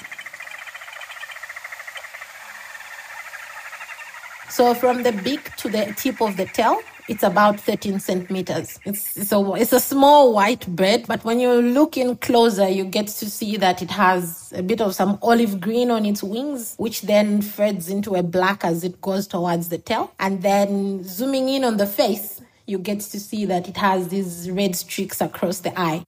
So 4.50 4.74
from 4.74 5.04
the 5.04 5.12
beak 5.12 5.52
to 5.58 5.68
the 5.68 5.92
tip 5.98 6.22
of 6.22 6.38
the 6.38 6.46
tail, 6.46 6.78
It's 7.10 7.24
about 7.24 7.60
13 7.60 8.00
centimeters. 8.00 8.80
It's, 8.86 9.28
so 9.28 9.56
it's 9.56 9.74
a 9.74 9.80
small 9.80 10.34
white 10.34 10.66
bird, 10.68 11.06
but 11.08 11.24
when 11.26 11.40
you 11.40 11.52
look 11.62 11.98
in 11.98 12.16
closer, 12.18 12.70
you 12.70 12.86
get 12.86 13.08
to 13.08 13.30
see 13.30 13.58
that 13.58 13.82
it 13.82 13.92
has 13.92 14.54
a 14.56 14.64
bit 14.64 14.80
of 14.80 14.96
some 14.96 15.20
olive 15.22 15.60
green 15.60 15.92
on 15.92 16.06
its 16.06 16.24
wings, 16.24 16.76
which 16.78 17.02
then 17.02 17.42
fades 17.42 17.90
into 17.90 18.16
a 18.16 18.24
black 18.24 18.64
as 18.64 18.84
it 18.84 19.02
goes 19.02 19.28
towards 19.28 19.70
the 19.70 19.78
tail. 19.78 20.12
And 20.20 20.42
then 20.42 21.04
zooming 21.04 21.50
in 21.50 21.66
on 21.66 21.78
the 21.78 21.88
face, 21.88 22.42
you 22.68 22.78
get 22.78 23.02
to 23.02 23.20
see 23.20 23.46
that 23.46 23.68
it 23.68 23.78
has 23.78 24.08
these 24.08 24.50
red 24.50 24.76
streaks 24.76 25.20
across 25.20 25.60
the 25.60 25.78
eye. 25.78 26.04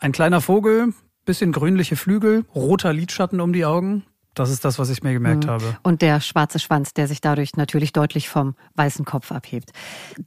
Ein 0.00 0.12
kleiner 0.12 0.40
Vogel, 0.40 0.92
bisschen 1.24 1.52
grünliche 1.52 1.96
Flügel, 1.96 2.44
roter 2.54 2.92
Lidschatten 2.92 3.40
um 3.40 3.54
die 3.54 3.64
Augen, 3.64 4.04
Das 4.34 4.50
ist 4.50 4.64
das, 4.64 4.78
was 4.78 4.90
ich 4.90 5.02
mir 5.02 5.12
gemerkt 5.12 5.46
mhm. 5.46 5.50
habe. 5.50 5.76
Und 5.82 6.02
der 6.02 6.20
schwarze 6.20 6.58
Schwanz, 6.58 6.92
der 6.92 7.08
sich 7.08 7.20
dadurch 7.20 7.56
natürlich 7.56 7.92
deutlich 7.92 8.28
vom 8.28 8.54
weißen 8.74 9.04
Kopf 9.04 9.32
abhebt. 9.32 9.70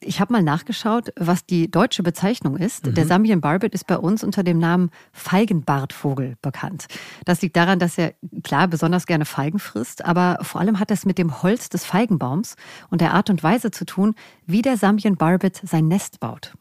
Ich 0.01 0.19
habe 0.19 0.33
mal 0.33 0.43
nachgeschaut, 0.43 1.11
was 1.17 1.45
die 1.45 1.69
deutsche 1.69 2.03
Bezeichnung 2.03 2.57
ist. 2.57 2.85
Mhm. 2.87 2.95
Der 2.95 3.07
Zambian 3.07 3.41
Barbet 3.41 3.73
ist 3.73 3.85
bei 3.87 3.97
uns 3.97 4.23
unter 4.23 4.43
dem 4.43 4.59
Namen 4.59 4.91
Feigenbartvogel 5.11 6.35
bekannt. 6.41 6.87
Das 7.25 7.41
liegt 7.41 7.55
daran, 7.55 7.79
dass 7.79 7.97
er 7.97 8.13
klar 8.43 8.67
besonders 8.67 9.05
gerne 9.05 9.25
Feigen 9.25 9.59
frisst, 9.59 10.05
aber 10.05 10.39
vor 10.41 10.61
allem 10.61 10.79
hat 10.79 10.91
es 10.91 11.05
mit 11.05 11.17
dem 11.17 11.43
Holz 11.43 11.69
des 11.69 11.85
Feigenbaums 11.85 12.55
und 12.89 13.01
der 13.01 13.13
Art 13.13 13.29
und 13.29 13.43
Weise 13.43 13.71
zu 13.71 13.85
tun, 13.85 14.15
wie 14.45 14.61
der 14.61 14.77
Zambian 14.77 15.15
Barbet 15.15 15.61
sein 15.63 15.87
Nest 15.87 16.19
baut. 16.19 16.53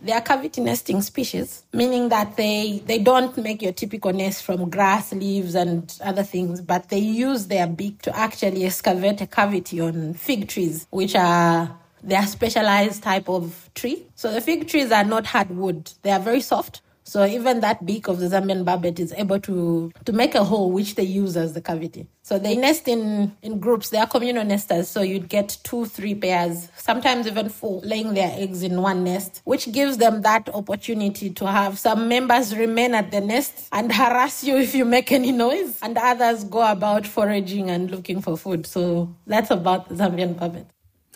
They 0.00 0.12
are 0.12 0.20
cavity 0.20 0.60
nesting 0.60 1.02
species, 1.02 1.64
meaning 1.72 2.08
that 2.10 2.36
they, 2.36 2.82
they 2.86 2.98
don't 2.98 3.36
make 3.36 3.62
your 3.62 3.72
typical 3.72 4.12
nest 4.12 4.44
from 4.44 4.70
grass, 4.70 5.12
leaves, 5.12 5.56
and 5.56 5.92
other 6.04 6.22
things, 6.22 6.60
but 6.60 6.88
they 6.88 6.98
use 7.00 7.46
their 7.48 7.66
beak 7.66 8.02
to 8.02 8.16
actually 8.16 8.64
excavate 8.64 9.20
a 9.20 9.26
cavity 9.26 9.80
on 9.80 10.14
fig 10.14 10.48
trees, 10.48 10.86
which 10.90 11.16
are 11.16 11.76
their 12.02 12.24
specialized 12.26 13.02
type 13.02 13.28
of 13.28 13.70
tree. 13.74 14.06
So 14.14 14.32
the 14.32 14.40
fig 14.40 14.68
trees 14.68 14.92
are 14.92 15.04
not 15.04 15.26
hardwood. 15.26 15.92
They 16.02 16.12
are 16.12 16.20
very 16.20 16.42
soft. 16.42 16.80
So 17.08 17.24
even 17.24 17.60
that 17.60 17.86
beak 17.86 18.06
of 18.06 18.18
the 18.18 18.26
Zambian 18.26 18.66
barbet 18.66 19.00
is 19.00 19.14
able 19.14 19.40
to, 19.40 19.90
to 20.04 20.12
make 20.12 20.34
a 20.34 20.44
hole 20.44 20.70
which 20.70 20.94
they 20.94 21.04
use 21.04 21.38
as 21.38 21.54
the 21.54 21.62
cavity. 21.62 22.06
So 22.22 22.38
they 22.38 22.54
nest 22.54 22.86
in, 22.86 23.34
in 23.40 23.60
groups. 23.60 23.88
They 23.88 23.96
are 23.96 24.06
communal 24.06 24.44
nesters. 24.44 24.88
So 24.88 25.00
you'd 25.00 25.30
get 25.30 25.56
two, 25.64 25.86
three 25.86 26.14
pairs, 26.14 26.68
sometimes 26.76 27.26
even 27.26 27.48
four, 27.48 27.80
laying 27.80 28.12
their 28.12 28.30
eggs 28.34 28.62
in 28.62 28.82
one 28.82 29.04
nest, 29.04 29.40
which 29.44 29.72
gives 29.72 29.96
them 29.96 30.20
that 30.20 30.50
opportunity 30.50 31.30
to 31.30 31.46
have 31.46 31.78
some 31.78 32.08
members 32.08 32.54
remain 32.54 32.94
at 32.94 33.10
the 33.10 33.22
nest 33.22 33.68
and 33.72 33.90
harass 33.90 34.44
you 34.44 34.58
if 34.58 34.74
you 34.74 34.84
make 34.84 35.10
any 35.10 35.32
noise, 35.32 35.78
and 35.80 35.96
others 35.96 36.44
go 36.44 36.60
about 36.70 37.06
foraging 37.06 37.70
and 37.70 37.90
looking 37.90 38.20
for 38.20 38.36
food. 38.36 38.66
So 38.66 39.08
that's 39.26 39.50
about 39.50 39.88
the 39.88 39.94
Zambian 39.94 40.38
barbet. 40.38 40.66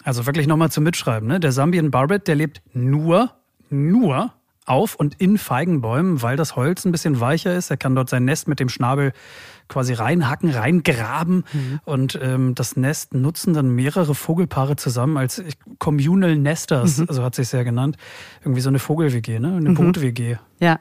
Also 0.06 0.24
wirklich 0.24 0.46
nochmal 0.46 0.70
zum 0.70 0.84
Mitschreiben. 0.84 1.28
Ne? 1.28 1.38
Der 1.38 1.52
Zambian 1.52 1.90
Barbet, 1.90 2.26
der 2.28 2.36
lebt 2.36 2.62
nur, 2.72 3.30
nur 3.68 4.32
auf 4.66 4.94
und 4.94 5.14
in 5.20 5.38
Feigenbäumen, 5.38 6.22
weil 6.22 6.36
das 6.36 6.56
Holz 6.56 6.84
ein 6.84 6.92
bisschen 6.92 7.20
weicher 7.20 7.54
ist. 7.56 7.70
Er 7.70 7.76
kann 7.76 7.94
dort 7.94 8.08
sein 8.08 8.24
Nest 8.24 8.48
mit 8.48 8.60
dem 8.60 8.68
Schnabel 8.68 9.12
quasi 9.68 9.94
reinhacken, 9.94 10.50
reingraben 10.50 11.44
mhm. 11.52 11.80
und 11.84 12.18
ähm, 12.20 12.54
das 12.54 12.76
Nest 12.76 13.14
nutzen 13.14 13.54
dann 13.54 13.70
mehrere 13.70 14.14
Vogelpaare 14.14 14.76
zusammen 14.76 15.16
als 15.16 15.42
Communal 15.78 16.36
Nesters, 16.36 16.98
mhm. 16.98 17.06
also 17.08 17.22
hat 17.22 17.34
sich 17.34 17.48
sehr 17.48 17.64
genannt. 17.64 17.96
Irgendwie 18.42 18.60
so 18.60 18.68
eine 18.68 18.78
Vogel-WG, 18.78 19.38
ne? 19.38 19.54
Eine 19.56 19.70
mhm. 19.70 19.74
Brut-WG. 19.74 20.36
Ja, 20.62 20.78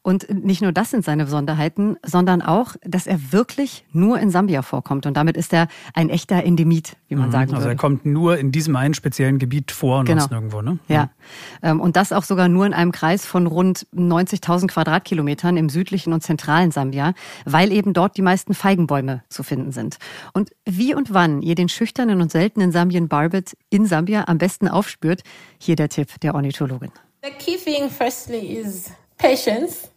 und 0.00 0.26
nicht 0.42 0.62
nur 0.62 0.72
das 0.72 0.90
sind 0.90 1.04
seine 1.04 1.24
Besonderheiten, 1.24 1.98
sondern 2.02 2.40
auch, 2.40 2.76
dass 2.82 3.06
er 3.06 3.30
wirklich 3.30 3.84
nur 3.92 4.18
in 4.18 4.30
Sambia 4.30 4.62
vorkommt. 4.62 5.04
Und 5.04 5.18
damit 5.18 5.36
ist 5.36 5.52
er 5.52 5.68
ein 5.92 6.08
echter 6.08 6.42
Endemit, 6.44 6.96
wie 7.08 7.14
man 7.14 7.26
mhm. 7.26 7.32
sagen 7.32 7.42
also 7.42 7.56
würde. 7.56 7.64
Also 7.64 7.68
er 7.68 7.76
kommt 7.76 8.06
nur 8.06 8.38
in 8.38 8.52
diesem 8.52 8.74
einen 8.74 8.94
speziellen 8.94 9.38
Gebiet 9.38 9.70
vor 9.70 9.98
und 9.98 10.06
genau. 10.06 10.20
sonst 10.20 10.30
nirgendwo, 10.30 10.62
ne? 10.62 10.78
Ja, 10.88 11.02
mhm. 11.02 11.08
Ähm, 11.60 11.80
und 11.80 11.96
das 11.96 12.12
auch 12.12 12.24
sogar 12.24 12.48
nur 12.48 12.64
in 12.64 12.72
einem 12.72 12.90
Kreis 12.90 13.26
von 13.26 13.46
rund 13.46 13.86
90.000 13.94 14.68
Quadratkilometern 14.68 15.58
im 15.58 15.68
südlichen 15.68 16.14
und 16.14 16.22
zentralen 16.22 16.70
Sambia, 16.70 17.12
weil 17.44 17.70
eben 17.70 17.92
dort 17.92 18.16
die 18.16 18.22
meisten 18.22 18.54
Feigenbäume 18.54 19.24
zu 19.28 19.42
finden 19.42 19.72
sind. 19.72 19.98
Und 20.32 20.52
wie 20.64 20.94
und 20.94 21.12
wann 21.12 21.42
ihr 21.42 21.54
den 21.54 21.68
schüchternen 21.68 22.22
und 22.22 22.32
seltenen 22.32 22.72
Sambien 22.72 23.08
Barbet 23.08 23.58
in 23.68 23.84
Sambia 23.84 24.24
am 24.26 24.38
besten 24.38 24.68
aufspürt, 24.68 25.20
hier 25.58 25.76
der 25.76 25.90
Tipp 25.90 26.18
der 26.22 26.34
Ornithologin. 26.34 26.92
The 27.22 27.30
key 27.32 27.58
thing, 27.58 27.90
firstly, 27.90 28.56
is 28.56 28.90
patience. 29.18 29.88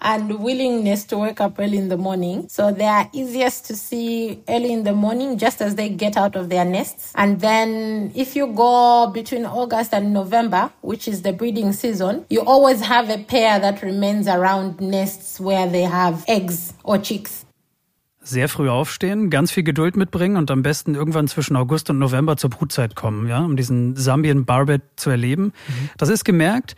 and 0.00 0.38
willingness 0.38 1.04
to 1.04 1.18
wake 1.18 1.40
up 1.40 1.58
early 1.58 1.76
in 1.76 1.88
the 1.88 1.96
morning. 1.96 2.46
So 2.48 2.70
they 2.70 2.84
are 2.84 3.08
easiest 3.12 3.66
to 3.66 3.76
see 3.76 4.42
early 4.48 4.72
in 4.72 4.84
the 4.84 4.92
morning 4.92 5.38
just 5.38 5.60
as 5.60 5.74
they 5.74 5.88
get 5.88 6.16
out 6.16 6.36
of 6.36 6.48
their 6.48 6.64
nests. 6.64 7.12
And 7.14 7.40
then 7.40 8.12
if 8.14 8.36
you 8.36 8.46
go 8.46 9.10
between 9.12 9.44
August 9.46 9.92
and 9.92 10.12
November, 10.12 10.70
which 10.82 11.08
is 11.08 11.22
the 11.22 11.32
breeding 11.32 11.72
season, 11.72 12.24
you 12.30 12.40
always 12.42 12.80
have 12.80 13.10
a 13.10 13.18
pair 13.18 13.58
that 13.58 13.82
remains 13.82 14.28
around 14.28 14.80
nests 14.80 15.40
where 15.40 15.68
they 15.68 15.82
have 15.82 16.24
eggs 16.28 16.74
or 16.84 16.98
chicks. 16.98 17.44
Sehr 18.20 18.48
früh 18.50 18.68
aufstehen, 18.68 19.30
ganz 19.30 19.52
viel 19.52 19.62
Geduld 19.62 19.96
mitbringen 19.96 20.36
und 20.36 20.50
am 20.50 20.62
besten 20.62 20.94
irgendwann 20.94 21.28
zwischen 21.28 21.56
August 21.56 21.88
und 21.88 21.98
November 21.98 22.36
zur 22.36 22.50
Brutzeit 22.50 22.94
kommen, 22.94 23.26
ja, 23.26 23.38
um 23.38 23.56
diesen 23.56 23.96
Sambien 23.96 24.44
Barbet 24.44 24.82
zu 24.96 25.08
erleben. 25.08 25.44
Mhm. 25.44 25.90
Das 25.96 26.10
ist 26.10 26.26
gemerkt. 26.26 26.76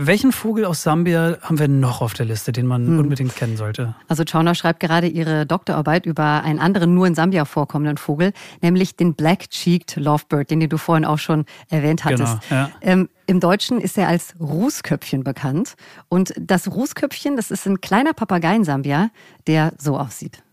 Welchen 0.00 0.30
Vogel 0.30 0.64
aus 0.64 0.84
Sambia 0.84 1.38
haben 1.42 1.58
wir 1.58 1.66
noch 1.66 2.02
auf 2.02 2.14
der 2.14 2.24
Liste, 2.24 2.52
den 2.52 2.66
man 2.66 2.86
hm. 2.86 2.98
unbedingt 3.00 3.34
kennen 3.34 3.56
sollte? 3.56 3.96
Also 4.06 4.22
Chauner 4.24 4.54
schreibt 4.54 4.78
gerade 4.78 5.08
ihre 5.08 5.44
Doktorarbeit 5.44 6.06
über 6.06 6.44
einen 6.44 6.60
anderen 6.60 6.94
nur 6.94 7.08
in 7.08 7.16
Sambia 7.16 7.44
vorkommenden 7.44 7.96
Vogel, 7.96 8.32
nämlich 8.62 8.94
den 8.94 9.14
Black-Cheeked 9.14 9.96
Lovebird, 9.96 10.52
den 10.52 10.60
du 10.60 10.78
vorhin 10.78 11.04
auch 11.04 11.18
schon 11.18 11.46
erwähnt 11.68 12.04
hattest. 12.04 12.38
Genau, 12.48 12.60
ja. 12.60 12.70
ähm, 12.80 13.08
Im 13.26 13.40
Deutschen 13.40 13.80
ist 13.80 13.98
er 13.98 14.06
als 14.06 14.34
Rußköpfchen 14.38 15.24
bekannt. 15.24 15.74
Und 16.08 16.32
das 16.38 16.70
Rußköpfchen, 16.70 17.34
das 17.34 17.50
ist 17.50 17.66
ein 17.66 17.80
kleiner 17.80 18.12
Papagei 18.12 18.54
in 18.54 18.62
Sambia, 18.62 19.10
der 19.48 19.72
so 19.78 19.98
aussieht. 19.98 20.44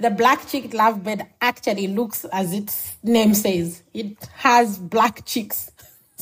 The 0.00 0.10
black-cheeked 0.10 0.74
lovebird 0.74 1.20
actually 1.38 1.86
looks 1.86 2.26
as 2.32 2.52
its 2.52 2.96
name 3.02 3.36
says. 3.36 3.84
It 3.92 4.16
has 4.42 4.80
black 4.80 5.24
cheeks. 5.24 5.72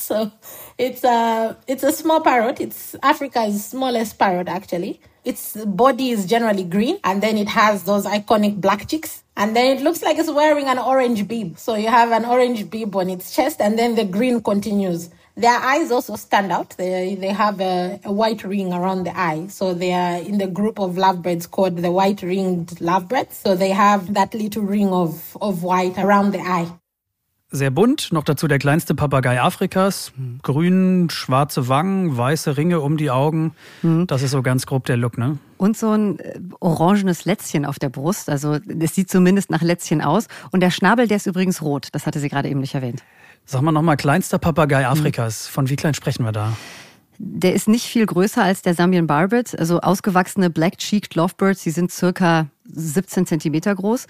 So 0.02 0.32
it's 0.78 1.04
a 1.04 1.56
it's 1.66 1.82
a 1.82 1.92
small 1.92 2.20
parrot. 2.20 2.60
It's 2.60 2.96
Africa's 3.02 3.64
smallest 3.64 4.18
parrot 4.18 4.48
actually. 4.48 5.00
Its 5.24 5.56
body 5.64 6.10
is 6.10 6.26
generally 6.26 6.64
green 6.64 6.98
and 7.04 7.22
then 7.22 7.38
it 7.38 7.48
has 7.48 7.84
those 7.84 8.04
iconic 8.04 8.60
black 8.60 8.88
cheeks. 8.88 9.22
And 9.36 9.54
then 9.56 9.76
it 9.76 9.82
looks 9.82 10.02
like 10.02 10.18
it's 10.18 10.30
wearing 10.30 10.66
an 10.66 10.78
orange 10.78 11.26
bib. 11.28 11.58
So 11.58 11.76
you 11.76 11.88
have 11.88 12.10
an 12.10 12.24
orange 12.24 12.68
bib 12.68 12.94
on 12.96 13.08
its 13.08 13.34
chest 13.34 13.60
and 13.60 13.78
then 13.78 13.94
the 13.94 14.04
green 14.04 14.42
continues. 14.42 15.10
Their 15.36 15.58
eyes 15.58 15.90
also 15.90 16.16
stand 16.16 16.52
out. 16.52 16.70
They, 16.76 17.14
they 17.14 17.28
have 17.28 17.60
a, 17.60 18.00
a 18.04 18.12
white 18.12 18.44
ring 18.44 18.72
around 18.72 19.04
the 19.04 19.18
eye. 19.18 19.46
So 19.46 19.72
they 19.72 19.94
are 19.94 20.18
in 20.18 20.36
the 20.38 20.46
group 20.48 20.78
of 20.78 20.98
lovebirds 20.98 21.46
called 21.46 21.76
the 21.76 21.90
white 21.90 22.20
ringed 22.22 22.80
lovebirds. 22.80 23.36
So 23.38 23.54
they 23.54 23.70
have 23.70 24.12
that 24.12 24.34
little 24.34 24.62
ring 24.62 24.88
of, 24.88 25.36
of 25.40 25.62
white 25.62 25.96
around 25.96 26.32
the 26.32 26.40
eye. 26.40 26.70
Sehr 27.54 27.70
bunt, 27.70 28.12
noch 28.12 28.24
dazu 28.24 28.48
der 28.48 28.58
kleinste 28.58 28.94
Papagei 28.94 29.38
Afrikas. 29.38 30.12
Grün, 30.42 31.10
schwarze 31.10 31.68
Wangen, 31.68 32.16
weiße 32.16 32.56
Ringe 32.56 32.80
um 32.80 32.96
die 32.96 33.10
Augen. 33.10 33.52
Mhm. 33.82 34.06
Das 34.06 34.22
ist 34.22 34.30
so 34.30 34.40
ganz 34.40 34.64
grob 34.64 34.86
der 34.86 34.96
Look, 34.96 35.18
ne? 35.18 35.36
Und 35.58 35.76
so 35.76 35.90
ein 35.90 36.18
äh, 36.18 36.40
orangenes 36.60 37.26
Lätzchen 37.26 37.66
auf 37.66 37.78
der 37.78 37.90
Brust. 37.90 38.30
Also 38.30 38.58
es 38.80 38.94
sieht 38.94 39.10
zumindest 39.10 39.50
nach 39.50 39.60
Lätzchen 39.60 40.00
aus. 40.00 40.28
Und 40.50 40.60
der 40.60 40.70
Schnabel, 40.70 41.06
der 41.06 41.18
ist 41.18 41.26
übrigens 41.26 41.60
rot. 41.60 41.88
Das 41.92 42.06
hatte 42.06 42.20
sie 42.20 42.30
gerade 42.30 42.48
eben 42.48 42.60
nicht 42.60 42.74
erwähnt. 42.74 43.02
Sag 43.44 43.60
mal 43.60 43.70
nochmal, 43.70 43.98
kleinster 43.98 44.38
Papagei 44.38 44.80
mhm. 44.80 44.86
Afrikas. 44.86 45.46
Von 45.46 45.68
wie 45.68 45.76
klein 45.76 45.92
sprechen 45.92 46.24
wir 46.24 46.32
da? 46.32 46.56
Der 47.18 47.54
ist 47.54 47.68
nicht 47.68 47.84
viel 47.84 48.06
größer 48.06 48.42
als 48.42 48.62
der 48.62 48.74
Zambian 48.74 49.06
Barbet. 49.06 49.58
Also 49.58 49.80
ausgewachsene 49.80 50.48
Black-Cheeked 50.48 51.14
Lovebirds, 51.16 51.62
die 51.64 51.70
sind 51.70 51.92
circa 51.92 52.46
17 52.64 53.26
Zentimeter 53.26 53.74
groß. 53.74 54.06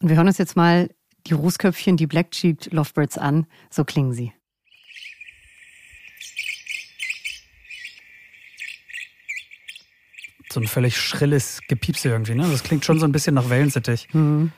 Und 0.00 0.08
wir 0.08 0.16
hören 0.16 0.26
uns 0.26 0.38
jetzt 0.38 0.56
mal 0.56 0.88
die 1.26 1.34
Rußköpfchen, 1.34 1.96
die 1.96 2.06
Black-Cheeked 2.06 2.72
Lovebirds 2.72 3.18
an. 3.18 3.46
So 3.70 3.84
klingen 3.84 4.12
sie. 4.12 4.32
so 10.52 10.60
ein 10.60 10.66
völlig 10.66 10.96
schrilles 10.96 11.60
Gepiepse 11.68 12.08
irgendwie, 12.08 12.34
ne? 12.34 12.46
Das 12.50 12.62
klingt 12.62 12.84
schon 12.84 12.98
so 12.98 13.06
ein 13.06 13.12
bisschen 13.12 13.34
nach 13.34 13.50
Wellensittich. 13.50 14.08
Mhm. 14.12 14.52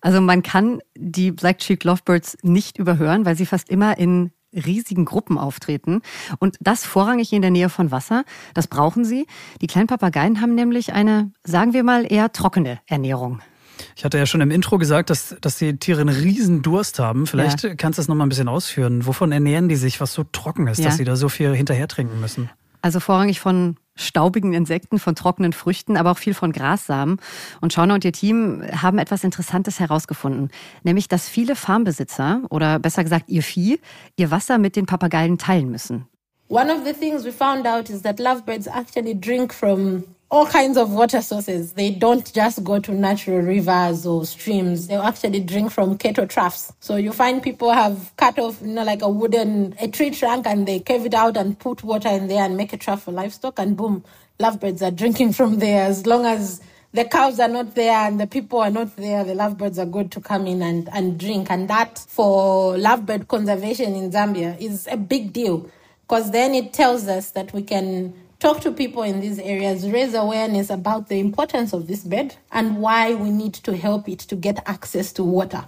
Also 0.00 0.20
man 0.20 0.42
kann 0.42 0.80
die 0.96 1.32
Black 1.32 1.58
Cheek 1.58 1.84
Lovebirds 1.84 2.38
nicht 2.42 2.78
überhören, 2.78 3.24
weil 3.24 3.36
sie 3.36 3.46
fast 3.46 3.68
immer 3.68 3.98
in 3.98 4.30
riesigen 4.52 5.04
Gruppen 5.04 5.38
auftreten. 5.38 6.02
Und 6.38 6.56
das 6.60 6.84
vorrangig 6.84 7.32
in 7.32 7.42
der 7.42 7.50
Nähe 7.50 7.70
von 7.70 7.90
Wasser. 7.90 8.24
Das 8.54 8.66
brauchen 8.66 9.04
sie. 9.04 9.26
Die 9.60 9.66
kleinen 9.66 9.86
Papageien 9.86 10.40
haben 10.40 10.54
nämlich 10.54 10.92
eine, 10.92 11.32
sagen 11.44 11.72
wir 11.72 11.82
mal, 11.84 12.10
eher 12.10 12.32
trockene 12.32 12.80
Ernährung. 12.86 13.40
Ich 13.96 14.04
hatte 14.04 14.18
ja 14.18 14.26
schon 14.26 14.40
im 14.40 14.50
Intro 14.50 14.78
gesagt, 14.78 15.10
dass, 15.10 15.36
dass 15.40 15.58
die 15.58 15.76
Tiere 15.76 16.00
einen 16.00 16.14
riesen 16.14 16.62
Durst 16.62 16.98
haben. 16.98 17.26
Vielleicht 17.26 17.62
ja. 17.62 17.74
kannst 17.74 17.98
du 17.98 18.00
das 18.00 18.08
nochmal 18.08 18.26
ein 18.26 18.30
bisschen 18.30 18.48
ausführen. 18.48 19.06
Wovon 19.06 19.32
ernähren 19.32 19.68
die 19.68 19.76
sich, 19.76 20.00
was 20.00 20.12
so 20.12 20.24
trocken 20.24 20.66
ist, 20.66 20.78
ja. 20.78 20.86
dass 20.86 20.96
sie 20.96 21.04
da 21.04 21.16
so 21.16 21.28
viel 21.28 21.54
hinterher 21.54 21.88
trinken 21.88 22.20
müssen? 22.20 22.50
Also 22.82 22.98
vorrangig 22.98 23.38
von 23.38 23.76
staubigen 23.94 24.54
Insekten, 24.54 24.98
von 24.98 25.14
trockenen 25.14 25.52
Früchten, 25.52 25.96
aber 25.96 26.10
auch 26.10 26.18
viel 26.18 26.34
von 26.34 26.52
Grassamen. 26.52 27.18
Und 27.60 27.72
Schauner 27.72 27.94
und 27.94 28.04
ihr 28.04 28.12
Team 28.12 28.62
haben 28.72 28.98
etwas 28.98 29.22
Interessantes 29.22 29.78
herausgefunden, 29.80 30.50
nämlich 30.82 31.08
dass 31.08 31.28
viele 31.28 31.54
Farmbesitzer 31.54 32.42
oder 32.50 32.78
besser 32.78 33.04
gesagt 33.04 33.28
ihr 33.28 33.42
Vieh 33.42 33.80
ihr 34.16 34.30
Wasser 34.30 34.58
mit 34.58 34.76
den 34.76 34.86
Papageien 34.86 35.38
teilen 35.38 35.70
müssen. 35.70 36.06
One 36.48 36.70
of 36.72 36.84
the 36.84 36.92
things 36.92 37.24
we 37.24 37.32
found 37.32 37.66
out 37.66 37.88
is 37.88 38.02
that 38.02 38.18
lovebirds 38.18 38.66
actually 38.66 39.18
drink 39.18 39.54
from 39.54 40.04
all 40.32 40.46
kinds 40.46 40.78
of 40.78 40.90
water 40.90 41.20
sources. 41.20 41.74
They 41.74 41.90
don't 41.90 42.32
just 42.32 42.64
go 42.64 42.78
to 42.78 42.92
natural 42.92 43.40
rivers 43.40 44.06
or 44.06 44.24
streams. 44.24 44.86
They 44.86 44.94
actually 44.94 45.40
drink 45.40 45.70
from 45.70 45.98
cattle 45.98 46.26
troughs. 46.26 46.72
So 46.80 46.96
you 46.96 47.12
find 47.12 47.42
people 47.42 47.70
have 47.70 48.16
cut 48.16 48.38
off, 48.38 48.58
you 48.62 48.68
know, 48.68 48.82
like 48.82 49.02
a 49.02 49.10
wooden, 49.10 49.74
a 49.78 49.88
tree 49.88 50.08
trunk 50.08 50.46
and 50.46 50.66
they 50.66 50.80
cave 50.80 51.04
it 51.04 51.12
out 51.12 51.36
and 51.36 51.58
put 51.58 51.84
water 51.84 52.08
in 52.08 52.28
there 52.28 52.44
and 52.44 52.56
make 52.56 52.72
a 52.72 52.78
trough 52.78 53.02
for 53.02 53.12
livestock 53.12 53.58
and 53.58 53.76
boom, 53.76 54.04
lovebirds 54.38 54.80
are 54.80 54.90
drinking 54.90 55.32
from 55.34 55.58
there 55.58 55.84
as 55.84 56.06
long 56.06 56.24
as 56.24 56.62
the 56.94 57.04
cows 57.04 57.38
are 57.38 57.48
not 57.48 57.74
there 57.74 57.92
and 57.92 58.18
the 58.18 58.26
people 58.26 58.58
are 58.58 58.70
not 58.70 58.96
there, 58.96 59.24
the 59.24 59.34
lovebirds 59.34 59.78
are 59.78 59.86
good 59.86 60.10
to 60.12 60.20
come 60.22 60.46
in 60.46 60.62
and, 60.62 60.88
and 60.94 61.20
drink. 61.20 61.50
And 61.50 61.68
that 61.68 61.98
for 61.98 62.76
lovebird 62.76 63.28
conservation 63.28 63.94
in 63.94 64.10
Zambia 64.10 64.58
is 64.58 64.88
a 64.90 64.96
big 64.96 65.34
deal 65.34 65.70
because 66.08 66.30
then 66.30 66.54
it 66.54 66.72
tells 66.72 67.06
us 67.06 67.32
that 67.32 67.52
we 67.52 67.62
can 67.62 68.14
talk 68.42 68.60
to 68.60 68.72
people 68.72 69.04
in 69.04 69.20
these 69.20 69.40
areas, 69.40 69.86
raise 69.86 70.14
awareness 70.14 70.70
about 70.70 71.06
the 71.08 71.20
importance 71.20 71.72
of 71.72 71.86
this 71.86 72.04
bed 72.04 72.34
and 72.50 72.78
why 72.78 73.14
we 73.14 73.30
need 73.30 73.54
to 73.62 73.72
help 73.72 74.08
it 74.08 74.28
to 74.28 74.36
get 74.36 74.58
access 74.66 75.12
to 75.14 75.24
water. 75.24 75.64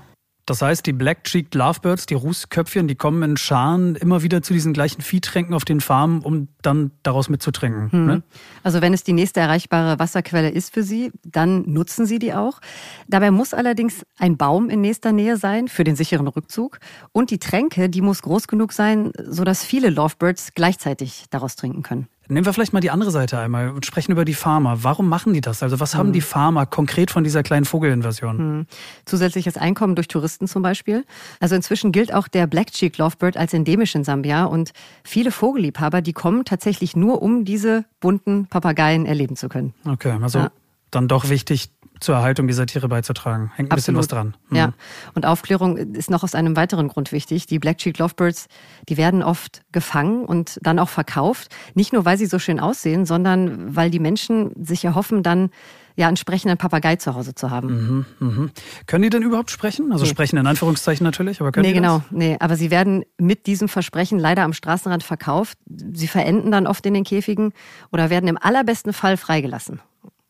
Das 0.46 0.60
heißt, 0.60 0.84
die 0.84 0.92
Black-Cheeked 0.92 1.54
Lovebirds, 1.54 2.04
die 2.04 2.14
Rußköpfchen, 2.14 2.86
die 2.86 2.96
kommen 2.96 3.22
in 3.22 3.36
Scharen 3.38 3.94
immer 3.96 4.22
wieder 4.22 4.42
zu 4.42 4.52
diesen 4.52 4.74
gleichen 4.74 5.00
Viehtränken 5.00 5.54
auf 5.54 5.64
den 5.64 5.80
Farmen, 5.80 6.20
um 6.20 6.48
dann 6.60 6.90
daraus 7.02 7.30
mitzutrinken. 7.30 7.90
Hm. 7.90 8.06
Ne? 8.06 8.22
Also 8.62 8.82
wenn 8.82 8.92
es 8.92 9.04
die 9.04 9.14
nächste 9.14 9.40
erreichbare 9.40 9.98
Wasserquelle 9.98 10.50
ist 10.50 10.74
für 10.74 10.82
sie, 10.82 11.12
dann 11.24 11.62
nutzen 11.72 12.04
sie 12.04 12.18
die 12.18 12.34
auch. 12.34 12.60
Dabei 13.08 13.30
muss 13.30 13.54
allerdings 13.54 14.04
ein 14.18 14.36
Baum 14.36 14.68
in 14.68 14.82
nächster 14.82 15.12
Nähe 15.12 15.38
sein 15.38 15.66
für 15.66 15.84
den 15.84 15.96
sicheren 15.96 16.28
Rückzug. 16.28 16.78
Und 17.12 17.30
die 17.30 17.38
Tränke, 17.38 17.88
die 17.88 18.02
muss 18.02 18.20
groß 18.20 18.46
genug 18.46 18.74
sein, 18.74 19.12
sodass 19.16 19.64
viele 19.64 19.88
Lovebirds 19.88 20.52
gleichzeitig 20.54 21.24
daraus 21.30 21.56
trinken 21.56 21.82
können. 21.82 22.08
Nehmen 22.28 22.46
wir 22.46 22.52
vielleicht 22.54 22.72
mal 22.72 22.80
die 22.80 22.90
andere 22.90 23.10
Seite 23.10 23.38
einmal 23.38 23.70
und 23.70 23.84
sprechen 23.84 24.12
über 24.12 24.24
die 24.24 24.34
Farmer. 24.34 24.82
Warum 24.82 25.08
machen 25.08 25.34
die 25.34 25.42
das? 25.42 25.62
Also 25.62 25.78
was 25.78 25.94
haben 25.94 26.12
die 26.12 26.22
Farmer 26.22 26.64
konkret 26.64 27.10
von 27.10 27.22
dieser 27.22 27.42
kleinen 27.42 27.66
Vogelinversion? 27.66 28.38
Hm. 28.38 28.66
Zusätzliches 29.04 29.58
Einkommen 29.58 29.94
durch 29.94 30.08
Touristen 30.08 30.48
zum 30.48 30.62
Beispiel. 30.62 31.04
Also 31.40 31.54
inzwischen 31.54 31.92
gilt 31.92 32.14
auch 32.14 32.26
der 32.28 32.46
Black 32.46 32.72
Cheek 32.72 32.96
Lovebird 32.96 33.36
als 33.36 33.52
endemisch 33.52 33.94
in 33.94 34.04
Sambia 34.04 34.44
und 34.44 34.72
viele 35.04 35.30
Vogelliebhaber, 35.30 36.00
die 36.00 36.14
kommen 36.14 36.46
tatsächlich 36.46 36.96
nur, 36.96 37.20
um 37.20 37.44
diese 37.44 37.84
bunten 38.00 38.46
Papageien 38.46 39.04
erleben 39.04 39.36
zu 39.36 39.50
können. 39.50 39.74
Okay, 39.86 40.16
also 40.22 40.38
ja. 40.38 40.50
dann 40.90 41.08
doch 41.08 41.28
wichtig, 41.28 41.68
zur 42.00 42.16
Erhaltung 42.16 42.46
dieser 42.46 42.66
Tiere 42.66 42.88
beizutragen. 42.88 43.50
Hängt 43.54 43.70
ein 43.70 43.72
Absolut. 43.72 43.76
bisschen 43.76 43.96
was 43.96 44.08
dran. 44.08 44.36
Mhm. 44.50 44.56
Ja. 44.56 44.72
Und 45.14 45.26
Aufklärung 45.26 45.76
ist 45.76 46.10
noch 46.10 46.22
aus 46.22 46.34
einem 46.34 46.56
weiteren 46.56 46.88
Grund 46.88 47.12
wichtig. 47.12 47.46
Die 47.46 47.58
Black 47.58 47.78
Cheek 47.78 47.98
Lovebirds, 47.98 48.46
die 48.88 48.96
werden 48.96 49.22
oft 49.22 49.62
gefangen 49.72 50.24
und 50.24 50.58
dann 50.62 50.78
auch 50.78 50.88
verkauft. 50.88 51.54
Nicht 51.74 51.92
nur, 51.92 52.04
weil 52.04 52.18
sie 52.18 52.26
so 52.26 52.38
schön 52.38 52.60
aussehen, 52.60 53.06
sondern 53.06 53.76
weil 53.76 53.90
die 53.90 54.00
Menschen 54.00 54.52
sich 54.62 54.84
erhoffen, 54.84 55.22
dann 55.22 55.50
ja 55.96 56.08
entsprechenden 56.08 56.58
Papagei 56.58 56.96
zu 56.96 57.14
Hause 57.14 57.34
zu 57.34 57.50
haben. 57.50 58.06
Mhm, 58.18 58.26
mhm. 58.26 58.50
Können 58.86 59.02
die 59.02 59.10
denn 59.10 59.22
überhaupt 59.22 59.50
sprechen? 59.50 59.92
Also 59.92 60.04
nee. 60.04 60.10
sprechen 60.10 60.36
in 60.36 60.46
Anführungszeichen 60.46 61.04
natürlich, 61.04 61.40
aber 61.40 61.52
können 61.52 61.66
nee, 61.66 61.72
die 61.72 61.78
genau, 61.78 61.98
das? 61.98 62.06
nee, 62.10 62.36
aber 62.40 62.56
sie 62.56 62.70
werden 62.70 63.04
mit 63.18 63.46
diesem 63.46 63.68
Versprechen 63.68 64.18
leider 64.18 64.42
am 64.42 64.52
Straßenrand 64.52 65.04
verkauft. 65.04 65.56
Sie 65.92 66.08
verenden 66.08 66.50
dann 66.50 66.66
oft 66.66 66.84
in 66.86 66.94
den 66.94 67.04
Käfigen 67.04 67.52
oder 67.92 68.10
werden 68.10 68.28
im 68.28 68.38
allerbesten 68.40 68.92
Fall 68.92 69.16
freigelassen. 69.16 69.80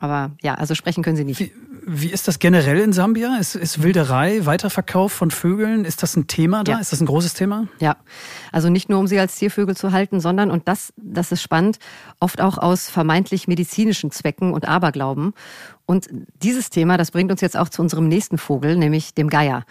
Aber 0.04 0.32
ja, 0.42 0.54
also 0.54 0.74
sprechen 0.74 1.02
können 1.02 1.16
sie 1.16 1.24
nicht. 1.24 1.40
Wie, 1.40 1.50
wie 1.86 2.10
ist 2.10 2.28
das 2.28 2.38
generell 2.38 2.78
in 2.80 2.92
Sambia? 2.92 3.38
Ist, 3.38 3.54
ist 3.54 3.82
Wilderei, 3.82 4.44
Weiterverkauf 4.44 5.12
von 5.12 5.30
Vögeln, 5.30 5.86
ist 5.86 6.02
das 6.02 6.14
ein 6.14 6.26
Thema 6.26 6.62
da? 6.62 6.72
Ja. 6.72 6.78
Ist 6.78 6.92
das 6.92 7.00
ein 7.00 7.06
großes 7.06 7.32
Thema? 7.32 7.68
Ja, 7.80 7.96
also 8.52 8.68
nicht 8.68 8.90
nur 8.90 8.98
um 8.98 9.06
sie 9.06 9.18
als 9.18 9.36
Ziervögel 9.36 9.74
zu 9.74 9.92
halten, 9.92 10.20
sondern, 10.20 10.50
und 10.50 10.68
das, 10.68 10.92
das 10.98 11.32
ist 11.32 11.40
spannend, 11.40 11.78
oft 12.20 12.42
auch 12.42 12.58
aus 12.58 12.90
vermeintlich 12.90 13.48
medizinischen 13.48 14.10
Zwecken 14.10 14.52
und 14.52 14.68
Aberglauben. 14.68 15.32
Und 15.86 16.08
dieses 16.42 16.68
Thema, 16.68 16.98
das 16.98 17.10
bringt 17.10 17.30
uns 17.30 17.40
jetzt 17.40 17.56
auch 17.56 17.70
zu 17.70 17.80
unserem 17.80 18.06
nächsten 18.06 18.36
Vogel, 18.36 18.76
nämlich 18.76 19.14
dem 19.14 19.30
Geier. 19.30 19.64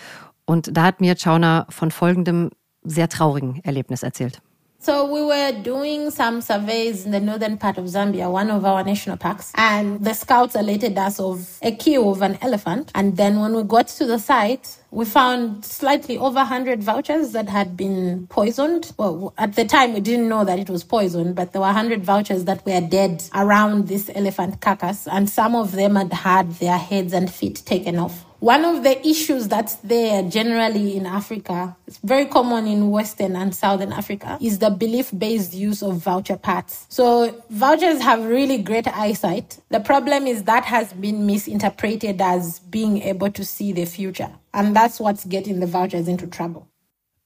Und 0.46 0.76
da 0.76 0.84
hat 0.84 1.00
mir 1.00 1.16
Chauner 1.16 1.68
von 1.70 1.92
folgendem 1.92 2.50
sehr 2.84 3.08
traurigen 3.08 3.62
Erlebnis 3.64 4.02
erzählt. 4.02 4.42
So 4.84 5.06
we 5.06 5.24
were 5.24 5.54
doing 5.64 6.12
some 6.12 6.42
surveys 6.42 7.06
in 7.06 7.12
the 7.12 7.22
northern 7.22 7.58
part 7.58 7.78
of 7.78 7.86
Zambia, 7.86 8.30
one 8.30 8.52
of 8.52 8.66
our 8.66 8.84
national 8.84 9.16
parks, 9.16 9.54
and 9.56 10.04
the 10.04 10.14
scouts 10.14 10.56
alerted 10.56 10.98
us 10.98 11.22
of 11.22 11.58
a 11.62 11.72
kill 11.72 12.12
of 12.12 12.22
an 12.22 12.38
elephant. 12.42 12.92
And 12.94 13.16
then 13.16 13.40
when 13.40 13.56
we 13.56 13.64
got 13.64 13.88
to 13.88 14.06
the 14.06 14.20
site, 14.20 14.76
we 14.94 15.06
found 15.06 15.66
slightly 15.66 16.20
over 16.20 16.36
100 16.36 16.84
vouchers 16.84 17.32
that 17.32 17.50
had 17.50 17.76
been 17.76 18.28
poisoned. 18.28 18.94
Well, 18.98 19.34
at 19.40 19.56
the 19.56 19.66
time, 19.66 19.94
we 19.94 20.02
didn't 20.02 20.30
know 20.30 20.46
that 20.46 20.60
it 20.60 20.70
was 20.70 20.84
poison, 20.84 21.34
but 21.34 21.52
there 21.52 21.62
were 21.62 21.66
100 21.66 22.04
vouchers 22.04 22.46
that 22.46 22.64
were 22.64 22.80
dead 22.80 23.24
around 23.34 23.88
this 23.88 24.12
elephant 24.14 24.62
carcass, 24.62 25.08
and 25.08 25.28
some 25.28 25.56
of 25.56 25.72
them 25.72 25.96
had 25.96 26.14
had 26.14 26.52
their 26.54 26.78
heads 26.78 27.12
and 27.12 27.34
feet 27.34 27.64
taken 27.66 27.98
off. 27.98 28.24
One 28.40 28.66
of 28.66 28.84
the 28.84 29.08
issues 29.08 29.48
that's 29.48 29.76
there 29.76 30.22
generally 30.22 30.96
in 30.96 31.08
Africa, 31.08 31.76
it's 31.88 31.98
very 32.00 32.26
common 32.26 32.68
in 32.68 32.92
Western 32.92 33.36
and 33.36 33.56
Southern 33.56 33.94
Africa, 33.94 34.38
is 34.42 34.60
the 34.60 34.70
belief 34.70 35.12
based 35.18 35.56
use 35.56 35.82
of 35.82 35.98
voucher 35.98 36.38
parts. 36.38 36.86
So 36.90 37.42
vouchers 37.50 38.02
have 38.02 38.24
really 38.26 38.58
great 38.58 38.88
eyesight. 38.88 39.58
The 39.70 39.80
problem 39.80 40.28
is 40.28 40.44
that 40.44 40.66
has 40.66 40.94
been 40.94 41.26
misinterpreted 41.26 42.22
as 42.22 42.60
being 42.60 43.02
able 43.02 43.32
to 43.32 43.44
see 43.46 43.72
the 43.72 43.86
future. 43.86 44.30
And 44.54 44.76
that's 44.76 45.00
what's 45.00 45.28
getting 45.28 45.60
the 45.60 45.72
vouchers 45.72 46.08
into 46.08 46.28
trouble. 46.28 46.68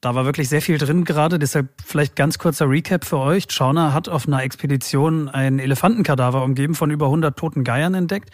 Da 0.01 0.13
war 0.13 0.25
wirklich 0.25 0.47
sehr 0.47 0.61
viel 0.61 0.77
drin 0.77 1.05
gerade, 1.05 1.39
deshalb 1.39 1.69
vielleicht 1.83 2.15
ganz 2.15 2.37
kurzer 2.37 2.69
Recap 2.69 3.03
für 3.03 3.17
euch. 3.17 3.47
Schauner 3.49 3.93
hat 3.95 4.07
auf 4.07 4.27
einer 4.27 4.43
Expedition 4.43 5.27
ein 5.27 5.57
Elefantenkadaver 5.57 6.43
umgeben 6.43 6.75
von 6.75 6.91
über 6.91 7.07
100 7.07 7.37
toten 7.37 7.63
Geiern 7.63 7.95
entdeckt. 7.95 8.29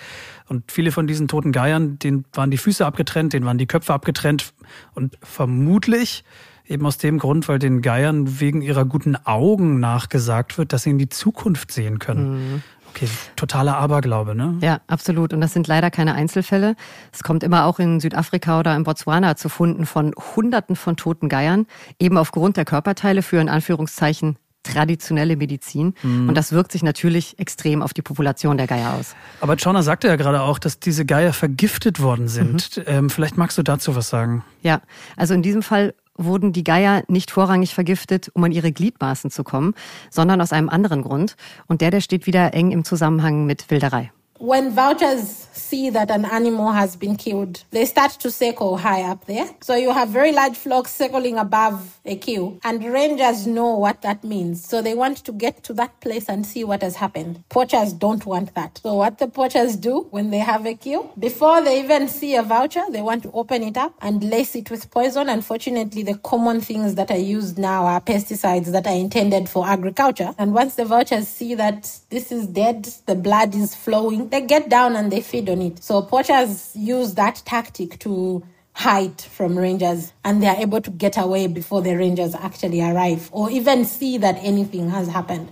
Und 0.50 0.72
viele 0.72 0.92
von 0.92 1.08
diesen 1.08 1.30
toten 1.30 1.54
Geiern, 1.54 1.98
denen 2.00 2.26
waren 2.34 2.52
die 2.52 2.58
Füße 2.58 2.86
abgetrennt, 2.86 3.32
denen 3.32 3.46
waren 3.46 3.58
die 3.58 3.66
Köpfe 3.66 3.94
abgetrennt. 3.94 4.54
Und 4.94 5.18
vermutlich 5.22 6.26
eben 6.68 6.86
aus 6.86 6.98
dem 6.98 7.18
Grund, 7.18 7.48
weil 7.48 7.60
den 7.60 7.82
Geiern 7.82 8.42
wegen 8.42 8.62
ihrer 8.62 8.84
guten 8.84 9.16
Augen 9.16 9.80
nachgesagt 9.80 10.58
wird, 10.58 10.74
dass 10.74 10.84
sie 10.84 10.90
in 10.90 10.98
die 10.98 11.10
Zukunft 11.10 11.72
sehen 11.72 11.98
können. 11.98 12.34
Mhm. 12.34 12.64
Okay, 12.96 13.08
totaler 13.36 13.76
Aberglaube, 13.78 14.36
ne? 14.36 14.58
Ja, 14.62 14.82
absolut. 14.86 15.34
Und 15.34 15.42
das 15.42 15.54
sind 15.54 15.68
leider 15.68 15.90
keine 15.90 16.14
Einzelfälle. 16.14 16.76
Es 17.12 17.24
kommt 17.24 17.42
immer 17.44 17.66
auch 17.66 17.80
in 17.80 18.00
Südafrika 18.00 18.60
oder 18.60 18.76
in 18.76 18.84
Botswana 18.84 19.36
zu 19.36 19.50
Funden 19.50 19.88
von 19.88 20.14
Hunderten 20.36 20.76
von 20.76 20.96
toten 20.96 21.28
Geiern, 21.28 21.66
eben 21.98 22.18
aufgrund 22.18 22.56
der 22.56 22.66
Körperteile 22.66 23.24
für 23.24 23.38
in 23.38 23.50
Anführungszeichen 23.50 24.38
traditionelle 24.62 25.36
Medizin. 25.36 25.94
Mhm. 26.04 26.30
Und 26.30 26.36
das 26.36 26.52
wirkt 26.52 26.72
sich 26.72 26.84
natürlich 26.84 27.38
extrem 27.40 27.82
auf 27.82 27.94
die 27.94 28.02
Population 28.02 28.58
der 28.58 28.68
Geier 28.68 28.94
aus. 28.94 29.16
Aber 29.42 29.58
Chona 29.58 29.82
sagte 29.82 30.08
ja 30.08 30.16
gerade 30.16 30.42
auch, 30.42 30.58
dass 30.60 30.80
diese 30.80 31.06
Geier 31.06 31.34
vergiftet 31.34 32.00
worden 32.00 32.28
sind. 32.28 32.78
Mhm. 32.78 32.84
Ähm, 32.86 33.10
vielleicht 33.10 33.38
magst 33.38 33.58
du 33.58 33.64
dazu 33.64 33.96
was 33.96 34.10
sagen. 34.10 34.44
Ja, 34.62 34.82
also 35.18 35.34
in 35.34 35.42
diesem 35.42 35.64
Fall 35.64 35.94
wurden 36.16 36.54
die 36.54 36.64
Geier 36.64 37.04
nicht 37.08 37.32
vorrangig 37.32 37.74
vergiftet, 37.74 38.30
um 38.34 38.44
an 38.44 38.52
ihre 38.52 38.72
Gliedmaßen 38.72 39.32
zu 39.32 39.44
kommen, 39.44 39.74
sondern 40.10 40.42
aus 40.42 40.54
einem 40.54 40.70
anderen 40.70 41.02
Grund. 41.02 41.36
Und 41.68 41.82
der, 41.82 41.92
der 41.92 42.02
steht 42.02 42.26
wieder 42.26 42.54
eng 42.54 42.72
im 42.72 42.84
Zusammenhang 42.84 43.46
mit 43.46 43.70
Wilderei. 43.70 44.12
When 44.40 44.72
vouchers 44.72 45.48
see 45.54 45.90
that 45.92 46.12
an 46.12 46.26
animal 46.26 46.72
has 46.72 46.96
been 46.96 47.16
killed, 47.16 47.64
they 47.72 47.86
start 47.86 48.12
to 48.12 48.32
circle 48.32 48.78
high 48.78 49.04
up 49.04 49.26
there. 49.26 49.50
So 49.62 49.76
you 49.76 49.94
have 49.94 50.10
very 50.10 50.32
large 50.32 50.58
flocks 50.58 50.92
circling 50.92 51.38
above 51.38 52.00
a 52.06 52.18
kill, 52.18 52.60
and 52.64 52.84
rangers 52.84 53.48
know 53.48 53.78
what 53.78 54.02
that 54.02 54.24
means. 54.24 54.66
So 54.66 54.82
they 54.82 54.94
want 54.96 55.18
to 55.26 55.32
get 55.32 55.64
to 55.64 55.74
that 55.76 56.00
place 56.02 56.28
and 56.28 56.46
see 56.46 56.64
what 56.64 56.82
has 56.82 56.96
happened. 56.98 57.44
Poachers 57.50 57.94
don't 57.94 58.26
want 58.26 58.54
that. 58.56 58.80
So 58.84 58.96
what 58.96 59.20
the 59.20 59.28
poachers 59.28 59.78
do 59.78 60.08
when 60.12 60.32
they 60.32 60.40
have 60.40 60.66
a 60.66 60.74
kill, 60.74 61.14
before 61.18 61.62
they 61.62 61.80
even 61.80 62.08
see 62.08 62.36
a 62.36 62.44
voucher, 62.44 62.84
they 62.90 63.02
want 63.02 63.24
to 63.24 63.32
open 63.32 63.64
it 63.64 63.78
up 63.78 63.94
and 64.02 64.24
lace 64.30 64.56
it 64.56 64.70
with 64.70 64.92
poison. 64.92 65.30
Unfortunately, 65.30 66.04
the 66.04 66.18
common 66.18 66.60
things 66.60 66.96
that 66.96 67.12
are 67.12 67.18
used 67.18 67.58
now 67.58 67.86
are 67.86 68.02
pesticides 68.02 68.72
that 68.72 68.88
are 68.88 68.96
intended 68.96 69.48
for 69.48 69.66
agriculture. 69.66 70.36
And 70.38 70.54
once 70.54 70.76
the 70.76 70.86
vouchers 70.86 71.28
see 71.28 71.56
that 71.56 72.00
this 72.10 72.32
is 72.32 72.48
dead, 72.48 72.86
the 73.06 73.16
blood 73.16 73.56
is 73.56 73.74
flowing, 73.76 74.23
they 74.30 74.42
get 74.42 74.70
down 74.70 74.96
and 74.96 75.12
they 75.12 75.22
feed 75.22 75.50
on 75.50 75.62
it. 75.62 75.84
So 75.84 76.02
poachers 76.02 76.72
use 76.76 77.16
that 77.16 77.44
tactic 77.46 78.00
to 78.00 78.44
hide 78.76 79.22
from 79.22 79.58
rangers 79.58 80.14
and 80.24 80.42
they 80.42 80.48
are 80.48 80.58
able 80.58 80.82
to 80.82 80.92
get 80.92 81.18
away 81.18 81.48
before 81.48 81.82
the 81.82 81.96
rangers 81.96 82.36
actually 82.36 82.82
arrive 82.82 83.30
or 83.32 83.50
even 83.50 83.86
see 83.86 84.18
that 84.18 84.36
anything 84.42 84.90
has 84.90 85.08
happened. 85.08 85.50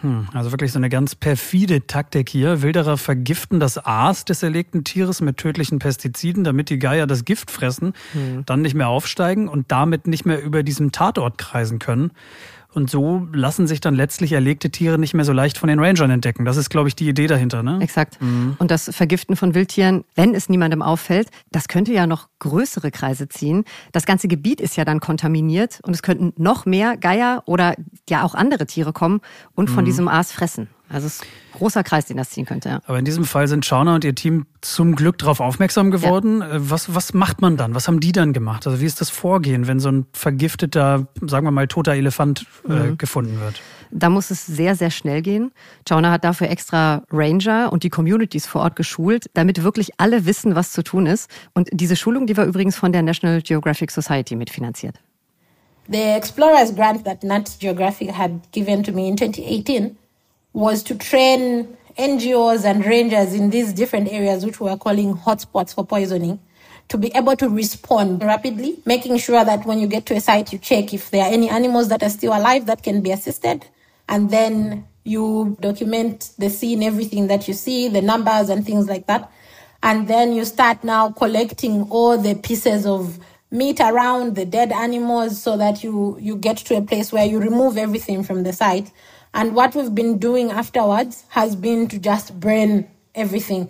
Hm, 0.00 0.28
also 0.32 0.52
wirklich 0.52 0.70
so 0.70 0.78
eine 0.78 0.90
ganz 0.90 1.16
perfide 1.16 1.86
Taktik 1.86 2.28
hier. 2.28 2.62
Wilderer 2.62 2.96
vergiften 2.96 3.58
das 3.58 3.84
Aas 3.84 4.24
des 4.24 4.44
erlegten 4.44 4.84
Tieres 4.84 5.20
mit 5.20 5.38
tödlichen 5.38 5.80
Pestiziden, 5.80 6.44
damit 6.44 6.70
die 6.70 6.78
Geier 6.78 7.08
das 7.08 7.24
Gift 7.24 7.50
fressen, 7.50 7.94
hm. 8.12 8.44
dann 8.46 8.62
nicht 8.62 8.74
mehr 8.74 8.88
aufsteigen 8.88 9.48
und 9.48 9.72
damit 9.72 10.06
nicht 10.06 10.24
mehr 10.24 10.40
über 10.40 10.62
diesem 10.62 10.92
Tatort 10.92 11.36
kreisen 11.36 11.80
können. 11.80 12.12
Und 12.74 12.90
so 12.90 13.26
lassen 13.32 13.66
sich 13.66 13.80
dann 13.80 13.94
letztlich 13.94 14.32
erlegte 14.32 14.70
Tiere 14.70 14.98
nicht 14.98 15.14
mehr 15.14 15.24
so 15.24 15.32
leicht 15.32 15.56
von 15.56 15.68
den 15.68 15.78
Rangern 15.78 16.10
entdecken. 16.10 16.44
Das 16.44 16.58
ist, 16.58 16.68
glaube 16.68 16.88
ich, 16.88 16.94
die 16.94 17.08
Idee 17.08 17.26
dahinter. 17.26 17.62
Ne? 17.62 17.78
Exakt. 17.80 18.20
Mhm. 18.20 18.56
Und 18.58 18.70
das 18.70 18.94
Vergiften 18.94 19.36
von 19.36 19.54
Wildtieren, 19.54 20.04
wenn 20.14 20.34
es 20.34 20.50
niemandem 20.50 20.82
auffällt, 20.82 21.30
das 21.50 21.68
könnte 21.68 21.92
ja 21.92 22.06
noch 22.06 22.28
größere 22.40 22.90
Kreise 22.90 23.28
ziehen. 23.28 23.64
Das 23.92 24.04
ganze 24.04 24.28
Gebiet 24.28 24.60
ist 24.60 24.76
ja 24.76 24.84
dann 24.84 25.00
kontaminiert 25.00 25.80
und 25.82 25.94
es 25.94 26.02
könnten 26.02 26.34
noch 26.36 26.66
mehr 26.66 26.96
Geier 26.98 27.42
oder 27.46 27.74
ja 28.08 28.22
auch 28.22 28.34
andere 28.34 28.66
Tiere 28.66 28.92
kommen 28.92 29.20
und 29.54 29.70
von 29.70 29.84
mhm. 29.84 29.86
diesem 29.86 30.08
Aas 30.08 30.30
fressen. 30.30 30.68
Also 30.88 31.06
es 31.06 31.16
ist 31.16 31.22
ein 31.22 31.58
großer 31.58 31.82
Kreis, 31.84 32.06
den 32.06 32.16
das 32.16 32.30
ziehen 32.30 32.46
könnte. 32.46 32.68
Ja. 32.68 32.80
Aber 32.86 32.98
in 32.98 33.04
diesem 33.04 33.24
Fall 33.24 33.46
sind 33.48 33.66
Schauner 33.66 33.94
und 33.94 34.04
ihr 34.04 34.14
Team 34.14 34.46
zum 34.60 34.94
Glück 34.94 35.18
darauf 35.18 35.40
aufmerksam 35.40 35.90
geworden. 35.90 36.40
Ja. 36.40 36.52
Äh, 36.52 36.70
was, 36.70 36.94
was 36.94 37.14
macht 37.14 37.40
man 37.40 37.56
dann? 37.56 37.74
Was 37.74 37.88
haben 37.88 38.00
die 38.00 38.12
dann 38.12 38.32
gemacht? 38.32 38.66
Also 38.66 38.80
wie 38.80 38.86
ist 38.86 39.00
das 39.00 39.10
Vorgehen, 39.10 39.66
wenn 39.66 39.80
so 39.80 39.90
ein 39.90 40.06
vergifteter, 40.12 41.06
sagen 41.22 41.46
wir 41.46 41.50
mal, 41.50 41.68
toter 41.68 41.92
Elefant 41.92 42.46
äh, 42.68 42.72
mhm. 42.72 42.98
gefunden 42.98 43.40
wird? 43.40 43.60
Da 43.90 44.10
muss 44.10 44.30
es 44.30 44.44
sehr, 44.44 44.74
sehr 44.74 44.90
schnell 44.90 45.22
gehen. 45.22 45.50
Chauner 45.88 46.10
hat 46.10 46.24
dafür 46.24 46.50
extra 46.50 47.02
Ranger 47.10 47.72
und 47.72 47.82
die 47.84 47.90
Communities 47.90 48.46
vor 48.46 48.62
Ort 48.62 48.76
geschult, 48.76 49.30
damit 49.34 49.62
wirklich 49.62 49.92
alle 49.98 50.26
wissen, 50.26 50.54
was 50.54 50.72
zu 50.72 50.82
tun 50.82 51.06
ist. 51.06 51.30
Und 51.54 51.68
diese 51.72 51.96
Schulung, 51.96 52.26
die 52.26 52.36
war 52.36 52.44
übrigens 52.44 52.76
von 52.76 52.92
der 52.92 53.02
National 53.02 53.40
Geographic 53.40 53.90
Society 53.90 54.36
mitfinanziert. 54.36 54.96
The 55.90 56.02
Explorers 56.16 56.74
Grant 56.74 57.04
that 57.04 57.22
Nat 57.22 57.50
Geographic 57.60 58.12
had 58.12 58.30
given 58.52 58.82
to 58.82 58.92
me 58.92 59.08
in 59.08 59.16
2018 59.16 59.96
was 60.52 60.82
to 60.84 60.94
train 60.94 61.76
NGOs 61.98 62.64
and 62.64 62.84
rangers 62.84 63.34
in 63.34 63.50
these 63.50 63.72
different 63.72 64.08
areas, 64.12 64.44
which 64.44 64.60
we 64.60 64.70
are 64.70 64.78
calling 64.78 65.14
hotspots 65.14 65.74
for 65.74 65.84
poisoning, 65.84 66.38
to 66.88 66.96
be 66.96 67.14
able 67.14 67.36
to 67.36 67.48
respond 67.48 68.22
rapidly, 68.22 68.80
making 68.86 69.18
sure 69.18 69.44
that 69.44 69.66
when 69.66 69.78
you 69.78 69.86
get 69.86 70.06
to 70.06 70.14
a 70.14 70.20
site, 70.20 70.52
you 70.52 70.58
check 70.58 70.94
if 70.94 71.10
there 71.10 71.24
are 71.24 71.32
any 71.32 71.48
animals 71.48 71.88
that 71.88 72.02
are 72.02 72.08
still 72.08 72.32
alive 72.36 72.66
that 72.66 72.82
can 72.82 73.00
be 73.00 73.10
assisted. 73.10 73.66
And 74.08 74.30
then 74.30 74.86
you 75.04 75.56
document 75.60 76.30
the 76.38 76.48
scene, 76.48 76.82
everything 76.82 77.26
that 77.26 77.48
you 77.48 77.54
see, 77.54 77.88
the 77.88 78.00
numbers 78.00 78.48
and 78.48 78.64
things 78.64 78.88
like 78.88 79.06
that. 79.06 79.30
And 79.82 80.08
then 80.08 80.32
you 80.32 80.44
start 80.44 80.82
now 80.82 81.10
collecting 81.10 81.82
all 81.90 82.16
the 82.16 82.34
pieces 82.34 82.86
of 82.86 83.18
meat 83.50 83.80
around 83.80 84.34
the 84.34 84.44
dead 84.44 84.72
animals 84.72 85.40
so 85.40 85.56
that 85.56 85.82
you, 85.82 86.18
you 86.20 86.36
get 86.36 86.58
to 86.58 86.76
a 86.76 86.82
place 86.82 87.12
where 87.12 87.24
you 87.24 87.38
remove 87.38 87.76
everything 87.76 88.22
from 88.22 88.42
the 88.42 88.52
site 88.52 88.90
And 89.32 89.54
what 89.54 89.74
we've 89.74 89.94
been 89.94 90.18
doing 90.18 90.50
afterwards 90.50 91.24
has 91.30 91.56
been 91.56 91.88
to 91.88 91.96
just 91.96 92.38
burn 92.40 92.84
everything. 93.14 93.68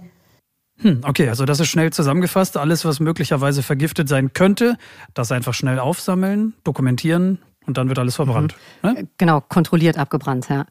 Hm, 0.81 1.01
okay, 1.05 1.29
also 1.29 1.45
das 1.45 1.59
ist 1.59 1.69
schnell 1.69 1.93
zusammengefasst. 1.93 2.57
Alles, 2.57 2.85
was 2.85 3.01
möglicherweise 3.01 3.63
vergiftet 3.63 4.09
sein 4.09 4.33
könnte, 4.33 4.77
das 5.15 5.33
einfach 5.33 5.55
schnell 5.55 5.79
aufsammeln, 5.81 6.55
dokumentieren 6.63 7.39
und 7.67 7.77
dann 7.77 7.89
wird 7.89 7.99
alles 7.99 8.17
verbrannt. 8.17 8.57
Mhm. 8.83 8.91
Ne? 8.91 9.09
Genau, 9.19 9.41
kontrolliert 9.41 9.99
abgebrannt, 9.99 10.49
ja. 10.49 10.65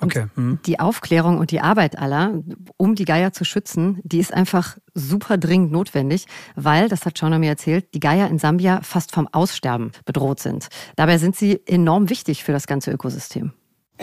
Und 0.00 0.16
okay. 0.16 0.26
Mhm. 0.34 0.58
Die 0.66 0.78
Aufklärung 0.78 1.38
und 1.38 1.50
die 1.52 1.60
Arbeit 1.60 1.98
aller, 1.98 2.34
um 2.76 2.94
die 2.96 3.04
Geier 3.06 3.32
zu 3.32 3.44
schützen, 3.44 4.00
die 4.04 4.18
ist 4.18 4.34
einfach 4.34 4.76
super 4.92 5.38
dringend 5.38 5.72
notwendig, 5.72 6.26
weil, 6.56 6.88
das 6.88 7.06
hat 7.06 7.18
Shauna 7.18 7.38
mir 7.38 7.48
erzählt, 7.48 7.94
die 7.94 8.00
Geier 8.00 8.28
in 8.28 8.38
Sambia 8.38 8.80
fast 8.82 9.12
vom 9.12 9.28
Aussterben 9.32 9.92
bedroht 10.04 10.40
sind. 10.40 10.68
Dabei 10.96 11.18
sind 11.18 11.34
sie 11.34 11.60
enorm 11.66 12.10
wichtig 12.10 12.44
für 12.44 12.52
das 12.52 12.66
ganze 12.66 12.90
Ökosystem. 12.90 13.52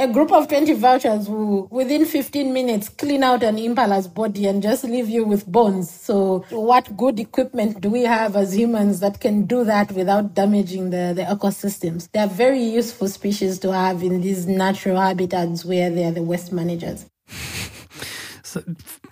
A 0.01 0.07
group 0.07 0.31
of 0.31 0.47
20 0.47 0.73
vouchers 0.73 1.29
will, 1.29 1.67
within 1.67 2.05
15 2.05 2.51
minutes, 2.51 2.89
clean 2.89 3.21
out 3.21 3.43
an 3.43 3.59
impala's 3.59 4.07
body 4.07 4.47
and 4.47 4.63
just 4.63 4.83
leave 4.83 5.07
you 5.07 5.23
with 5.23 5.45
bones. 5.45 5.91
So, 5.91 6.43
what 6.49 6.97
good 6.97 7.19
equipment 7.19 7.81
do 7.81 7.91
we 7.91 8.01
have 8.05 8.35
as 8.35 8.51
humans 8.55 8.99
that 9.01 9.19
can 9.19 9.45
do 9.45 9.63
that 9.63 9.91
without 9.91 10.33
damaging 10.33 10.89
the, 10.89 11.13
the 11.15 11.21
ecosystems? 11.21 12.09
They 12.13 12.19
are 12.19 12.27
very 12.27 12.63
useful 12.63 13.09
species 13.09 13.59
to 13.59 13.71
have 13.71 14.01
in 14.01 14.21
these 14.21 14.47
natural 14.47 14.99
habitats 14.99 15.63
where 15.63 15.91
they 15.91 16.05
are 16.05 16.11
the 16.11 16.23
waste 16.23 16.51
managers. 16.51 17.05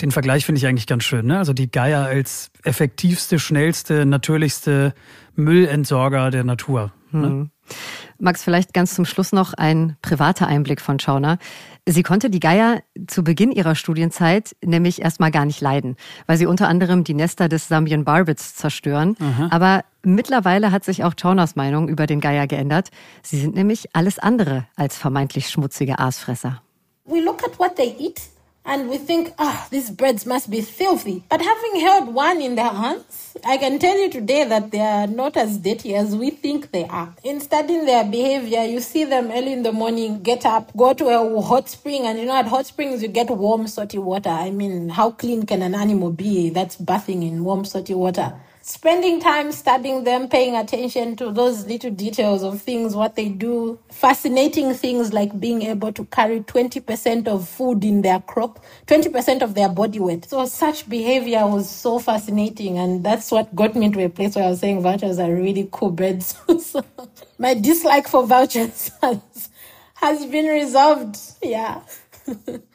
Den 0.01 0.09
Vergleich 0.09 0.43
finde 0.43 0.57
ich 0.57 0.65
eigentlich 0.65 0.87
ganz 0.87 1.03
schön. 1.03 1.27
Ne? 1.27 1.37
Also 1.37 1.53
die 1.53 1.69
Geier 1.69 2.05
als 2.05 2.49
effektivste, 2.63 3.37
schnellste, 3.37 4.07
natürlichste 4.07 4.95
Müllentsorger 5.35 6.31
der 6.31 6.43
Natur. 6.43 6.91
Ne? 7.11 7.27
Mhm. 7.27 7.51
Max, 8.19 8.43
vielleicht 8.43 8.73
ganz 8.73 8.95
zum 8.95 9.05
Schluss 9.05 9.31
noch 9.31 9.53
ein 9.53 9.95
privater 10.01 10.47
Einblick 10.47 10.81
von 10.81 10.99
Schauner. 10.99 11.37
Sie 11.87 12.03
konnte 12.03 12.29
die 12.29 12.41
Geier 12.41 12.81
zu 13.07 13.23
Beginn 13.23 13.51
ihrer 13.51 13.75
Studienzeit 13.75 14.55
nämlich 14.63 15.01
erstmal 15.01 15.31
gar 15.31 15.45
nicht 15.45 15.61
leiden, 15.61 15.95
weil 16.27 16.37
sie 16.37 16.45
unter 16.45 16.67
anderem 16.67 17.03
die 17.03 17.13
Nester 17.13 17.47
des 17.47 17.69
Zambian 17.69 18.03
Barbets 18.03 18.55
zerstören. 18.55 19.15
Aha. 19.19 19.47
Aber 19.51 19.85
mittlerweile 20.03 20.71
hat 20.71 20.83
sich 20.83 21.03
auch 21.03 21.13
Tauners 21.13 21.55
Meinung 21.55 21.87
über 21.87 22.07
den 22.07 22.19
Geier 22.19 22.45
geändert. 22.45 22.89
Sie 23.23 23.39
sind 23.39 23.55
nämlich 23.55 23.95
alles 23.95 24.19
andere 24.19 24.67
als 24.75 24.97
vermeintlich 24.97 25.49
schmutzige 25.49 25.99
Aasfresser. 25.99 26.61
We 27.05 27.21
look 27.21 27.43
at 27.43 27.57
what 27.57 27.75
they 27.75 27.95
eat 27.99 28.21
and 28.69 28.87
we 28.87 28.99
think, 28.99 29.33
ah, 29.39 29.65
oh, 29.65 29.67
these 29.71 29.89
birds 29.89 30.27
must 30.27 30.47
be 30.47 30.61
filthy. 30.61 31.23
But 31.27 31.41
having 31.41 31.79
held 31.81 32.13
one 32.13 32.39
in 32.39 32.53
their 32.53 32.69
hands, 32.69 33.35
I 33.43 33.57
can 33.57 33.79
tell 33.79 33.97
you 33.97 34.11
today 34.11 34.43
that 34.43 34.69
they 34.69 34.79
are 34.79 35.07
not 35.07 35.35
as 35.37 35.57
dirty 35.57 35.95
as 35.95 36.15
we 36.15 36.29
think 36.29 36.69
they 36.69 36.85
are. 36.85 37.15
In 37.23 37.39
studying 37.39 37.85
their 37.87 38.03
behavior, 38.03 38.63
you 38.65 38.79
see 38.79 39.05
them 39.05 39.31
early 39.31 39.53
in 39.53 39.63
the 39.63 39.71
morning, 39.71 40.21
get 40.21 40.45
up, 40.45 40.71
go 40.77 40.93
to 40.93 41.07
a 41.07 41.41
hot 41.41 41.67
spring, 41.67 42.05
and 42.05 42.19
you 42.19 42.25
know, 42.25 42.35
at 42.35 42.45
hot 42.45 42.67
springs, 42.67 43.01
you 43.01 43.07
get 43.07 43.31
warm, 43.31 43.65
salty 43.67 43.97
water. 43.97 44.29
I 44.29 44.51
mean, 44.51 44.89
how 44.89 45.11
clean 45.11 45.47
can 45.47 45.63
an 45.63 45.73
animal 45.73 46.11
be 46.11 46.51
that's 46.51 46.75
bathing 46.75 47.23
in 47.23 47.43
warm, 47.43 47.65
salty 47.65 47.95
water? 47.95 48.39
Spending 48.69 49.19
time 49.19 49.51
studying 49.51 50.03
them, 50.03 50.29
paying 50.29 50.55
attention 50.55 51.15
to 51.15 51.31
those 51.31 51.65
little 51.65 51.89
details 51.89 52.43
of 52.43 52.61
things, 52.61 52.95
what 52.95 53.15
they 53.15 53.27
do, 53.27 53.79
fascinating 53.89 54.75
things 54.75 55.11
like 55.11 55.39
being 55.39 55.63
able 55.63 55.91
to 55.91 56.05
carry 56.05 56.41
20% 56.41 57.27
of 57.27 57.49
food 57.49 57.83
in 57.83 58.03
their 58.03 58.19
crop, 58.19 58.63
20% 58.85 59.41
of 59.41 59.55
their 59.55 59.69
body 59.69 59.99
weight. 59.99 60.29
So 60.29 60.45
such 60.45 60.87
behavior 60.87 61.47
was 61.47 61.67
so 61.67 61.97
fascinating. 61.97 62.77
And 62.77 63.03
that's 63.03 63.31
what 63.31 63.53
got 63.55 63.75
me 63.75 63.87
into 63.87 64.05
a 64.05 64.09
place 64.09 64.35
where 64.35 64.45
I 64.45 64.49
was 64.51 64.59
saying 64.59 64.83
vultures 64.83 65.17
are 65.17 65.33
really 65.33 65.67
cool 65.71 65.89
birds. 65.89 66.35
so 66.63 66.85
my 67.39 67.55
dislike 67.55 68.07
for 68.07 68.23
vultures 68.27 68.91
has, 69.01 69.49
has 69.95 70.25
been 70.27 70.45
resolved. 70.45 71.17
Yeah. 71.41 71.81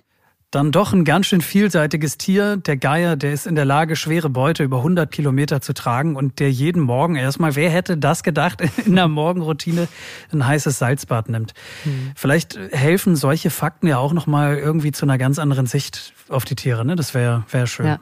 Dann 0.55 0.71
doch 0.71 0.93
ein 0.93 1.05
ganz 1.05 1.27
schön 1.27 1.41
vielseitiges 1.41 2.17
Tier. 2.17 2.57
Der 2.57 2.77
Geier, 2.77 3.17
der 3.17 3.33
ist 3.33 3.45
in 3.45 3.57
der 3.57 3.65
Lage, 3.65 3.97
schwere 3.97 4.31
Beute 4.31 4.63
über 4.63 4.77
100 4.77 5.11
Kilometer 5.11 5.61
zu 5.61 5.75
tragen 5.75 6.15
und 6.15 6.39
der 6.39 6.53
jeden 6.53 6.81
Morgen 6.81 7.17
erstmal, 7.17 7.57
wer 7.57 7.71
hätte 7.71 7.97
das 7.97 8.23
gedacht, 8.23 8.63
in 8.87 8.95
der 8.95 9.09
Morgenroutine 9.09 9.89
ein 10.33 10.47
heißes 10.47 10.79
Salzbad 10.79 11.29
nimmt. 11.29 11.55
Mhm. 11.85 12.13
Vielleicht 12.15 12.57
helfen 12.71 13.17
solche 13.17 13.51
Fakten 13.51 13.89
ja 13.89 13.99
auch 13.99 14.13
nochmal 14.13 14.57
irgendwie 14.57 14.93
zu 14.93 15.07
einer 15.07 15.19
ganz 15.19 15.41
anderen 15.41 15.67
Sicht 15.67 16.13
auf 16.29 16.45
die 16.45 16.55
Tiere. 16.55 16.85
Ne? 16.85 16.95
Das 16.95 17.15
wäre 17.15 17.43
wär 17.51 17.67
schön. 17.67 17.87
Ja. 17.87 18.01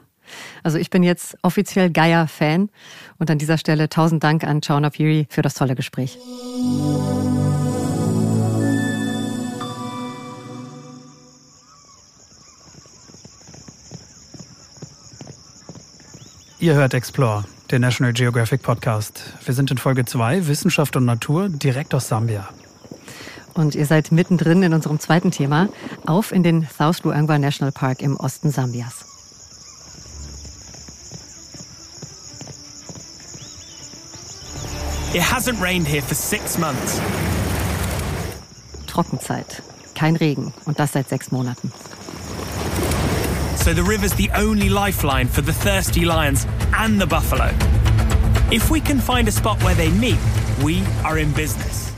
Also 0.61 0.77
ich 0.77 0.91
bin 0.91 1.01
jetzt 1.01 1.35
offiziell 1.41 1.89
Geier-Fan 1.89 2.69
und 3.17 3.31
an 3.31 3.39
dieser 3.39 3.57
Stelle 3.57 3.89
tausend 3.89 4.23
Dank 4.23 4.43
an 4.43 4.61
Chauna 4.61 4.91
Piri 4.91 5.25
für 5.31 5.41
das 5.41 5.55
tolle 5.55 5.73
Gespräch. 5.73 6.19
Ihr 16.63 16.75
hört 16.75 16.93
Explore, 16.93 17.43
der 17.71 17.79
National 17.79 18.13
Geographic 18.13 18.61
Podcast. 18.61 19.21
Wir 19.43 19.53
sind 19.53 19.69
in 19.69 19.77
Folge 19.77 20.05
2, 20.05 20.47
Wissenschaft 20.47 20.95
und 20.95 21.03
Natur, 21.03 21.49
direkt 21.49 21.93
aus 21.93 22.07
Sambia. 22.07 22.47
Und 23.53 23.75
ihr 23.75 23.85
seid 23.85 24.13
mittendrin 24.13 24.63
in 24.63 24.73
unserem 24.73 24.97
zweiten 24.97 25.29
Thema, 25.29 25.67
auf 26.05 26.31
in 26.31 26.41
den 26.41 26.65
South 26.65 27.03
Luangwa 27.03 27.37
National 27.37 27.73
Park 27.73 28.01
im 28.01 28.15
Osten 28.15 28.49
Sambias. 28.49 29.03
It 35.13 35.21
hasn't 35.21 35.61
rained 35.61 35.85
here 35.85 36.01
for 36.01 36.15
six 36.15 36.57
months. 36.57 37.01
Trockenzeit, 38.87 39.61
kein 39.95 40.15
Regen 40.15 40.53
und 40.63 40.79
das 40.79 40.93
seit 40.93 41.09
sechs 41.09 41.29
Monaten. 41.29 41.73
So 43.63 43.73
the 43.73 43.81
river's 43.81 44.13
the 44.15 44.29
only 44.35 44.67
lifeline 44.67 45.25
for 45.25 45.41
the 45.41 45.53
thirsty 45.53 46.03
lions 46.03 46.45
and 46.73 46.99
the 46.99 47.07
buffalo. 47.07 47.49
If 48.51 48.69
we 48.69 48.81
can 48.81 48.99
find 48.99 49.25
a 49.29 49.31
spot 49.31 49.63
where 49.63 49.73
they 49.73 49.89
meet, 49.89 50.19
we 50.61 50.83
are 51.05 51.17
in 51.17 51.31
business. 51.31 51.93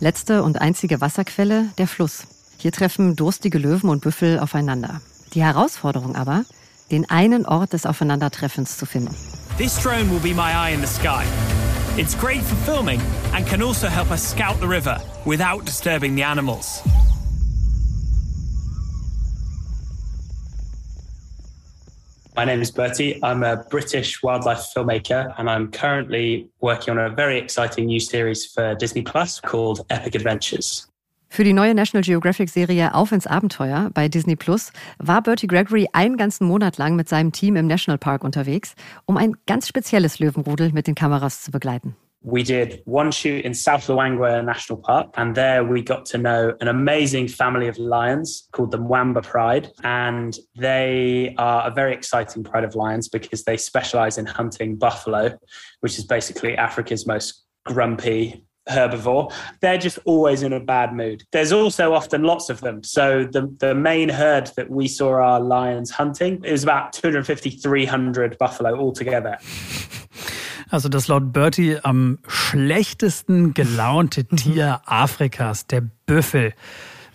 Letzte 0.00 0.42
und 0.42 0.60
einzige 0.60 1.00
Wasserquelle, 1.00 1.70
der 1.78 1.88
Fluss. 1.88 2.26
Hier 2.58 2.70
treffen 2.70 3.16
durstige 3.16 3.56
Löwen 3.56 3.88
und 3.88 4.02
Büffel 4.02 4.38
aufeinander. 4.38 5.00
Die 5.32 5.42
Herausforderung 5.42 6.14
aber, 6.14 6.44
den 6.90 7.08
einen 7.08 7.46
Ort 7.46 7.72
des 7.72 7.86
Aufeinandertreffens 7.86 8.76
zu 8.76 8.84
finden. 8.84 9.14
This 9.56 9.78
drone 9.78 10.10
will 10.10 10.20
be 10.20 10.34
my 10.34 10.52
eye 10.52 10.74
in 10.74 10.80
the 10.80 10.86
sky. 10.86 11.24
It's 11.96 12.14
great 12.14 12.42
for 12.42 12.56
filming 12.70 13.00
and 13.34 13.46
can 13.46 13.62
also 13.62 13.88
help 13.88 14.10
us 14.10 14.22
scout 14.22 14.60
the 14.60 14.68
river 14.68 15.00
without 15.24 15.64
disturbing 15.64 16.14
the 16.14 16.24
animals. 16.24 16.82
My 22.38 22.44
name 22.44 22.62
is 22.62 22.70
Bertie. 22.70 23.18
I'm 23.24 23.42
a 23.42 23.56
British 23.68 24.22
wildlife 24.22 24.72
filmmaker, 24.72 25.34
and 25.38 25.50
I'm 25.50 25.72
currently 25.72 26.48
working 26.60 26.96
on 26.96 26.98
a 27.00 27.10
very 27.12 27.36
exciting 27.36 27.86
new 27.86 27.98
series 27.98 28.46
for 28.46 28.76
Disney 28.76 29.02
Plus 29.02 29.40
called 29.40 29.84
Epic 29.90 30.14
Adventures. 30.14 30.86
Für 31.30 31.42
die 31.42 31.52
neue 31.52 31.74
National 31.74 32.04
Geographic-Serie 32.04 32.94
Auf 32.94 33.10
ins 33.10 33.26
Abenteuer 33.26 33.90
bei 33.92 34.08
Disney 34.08 34.36
Plus 34.36 34.70
war 34.98 35.20
Bertie 35.20 35.48
Gregory 35.48 35.88
einen 35.92 36.16
ganzen 36.16 36.46
Monat 36.46 36.78
lang 36.78 36.94
mit 36.94 37.08
seinem 37.08 37.32
Team 37.32 37.56
im 37.56 37.66
Nationalpark 37.66 38.22
unterwegs, 38.22 38.76
um 39.04 39.16
ein 39.16 39.34
ganz 39.48 39.66
spezielles 39.66 40.20
Löwenrudel 40.20 40.70
mit 40.70 40.86
den 40.86 40.94
Kameras 40.94 41.42
zu 41.42 41.50
begleiten. 41.50 41.96
We 42.22 42.42
did 42.42 42.82
one 42.84 43.12
shoot 43.12 43.44
in 43.44 43.54
South 43.54 43.86
Luangwa 43.86 44.44
National 44.44 44.78
Park, 44.78 45.08
and 45.16 45.34
there 45.34 45.64
we 45.64 45.82
got 45.82 46.04
to 46.06 46.18
know 46.18 46.54
an 46.60 46.68
amazing 46.68 47.28
family 47.28 47.68
of 47.68 47.78
lions 47.78 48.48
called 48.52 48.72
the 48.72 48.78
Mwamba 48.78 49.22
Pride. 49.22 49.70
And 49.84 50.36
they 50.56 51.34
are 51.38 51.68
a 51.68 51.70
very 51.70 51.94
exciting 51.94 52.42
pride 52.42 52.64
of 52.64 52.74
lions 52.74 53.08
because 53.08 53.44
they 53.44 53.56
specialize 53.56 54.18
in 54.18 54.26
hunting 54.26 54.76
buffalo, 54.76 55.38
which 55.80 55.98
is 55.98 56.04
basically 56.04 56.56
Africa's 56.56 57.06
most 57.06 57.44
grumpy 57.64 58.44
herbivore. 58.68 59.32
They're 59.60 59.78
just 59.78 59.98
always 60.04 60.42
in 60.42 60.52
a 60.52 60.60
bad 60.60 60.94
mood. 60.94 61.22
There's 61.32 61.52
also 61.52 61.94
often 61.94 62.24
lots 62.24 62.50
of 62.50 62.60
them. 62.60 62.82
So 62.82 63.24
the, 63.24 63.54
the 63.58 63.74
main 63.74 64.08
herd 64.08 64.50
that 64.56 64.70
we 64.70 64.88
saw 64.88 65.12
our 65.12 65.40
lions 65.40 65.90
hunting 65.90 66.44
is 66.44 66.64
about 66.64 66.92
250, 66.92 67.50
300 67.50 68.36
buffalo 68.38 68.76
altogether. 68.76 69.38
Also 70.70 70.88
das 70.88 71.08
laut 71.08 71.32
Bertie 71.32 71.78
am 71.82 72.18
schlechtesten 72.26 73.54
gelaunte 73.54 74.26
mhm. 74.28 74.36
Tier 74.36 74.80
Afrikas, 74.86 75.66
der 75.66 75.82
Büffel. 76.06 76.52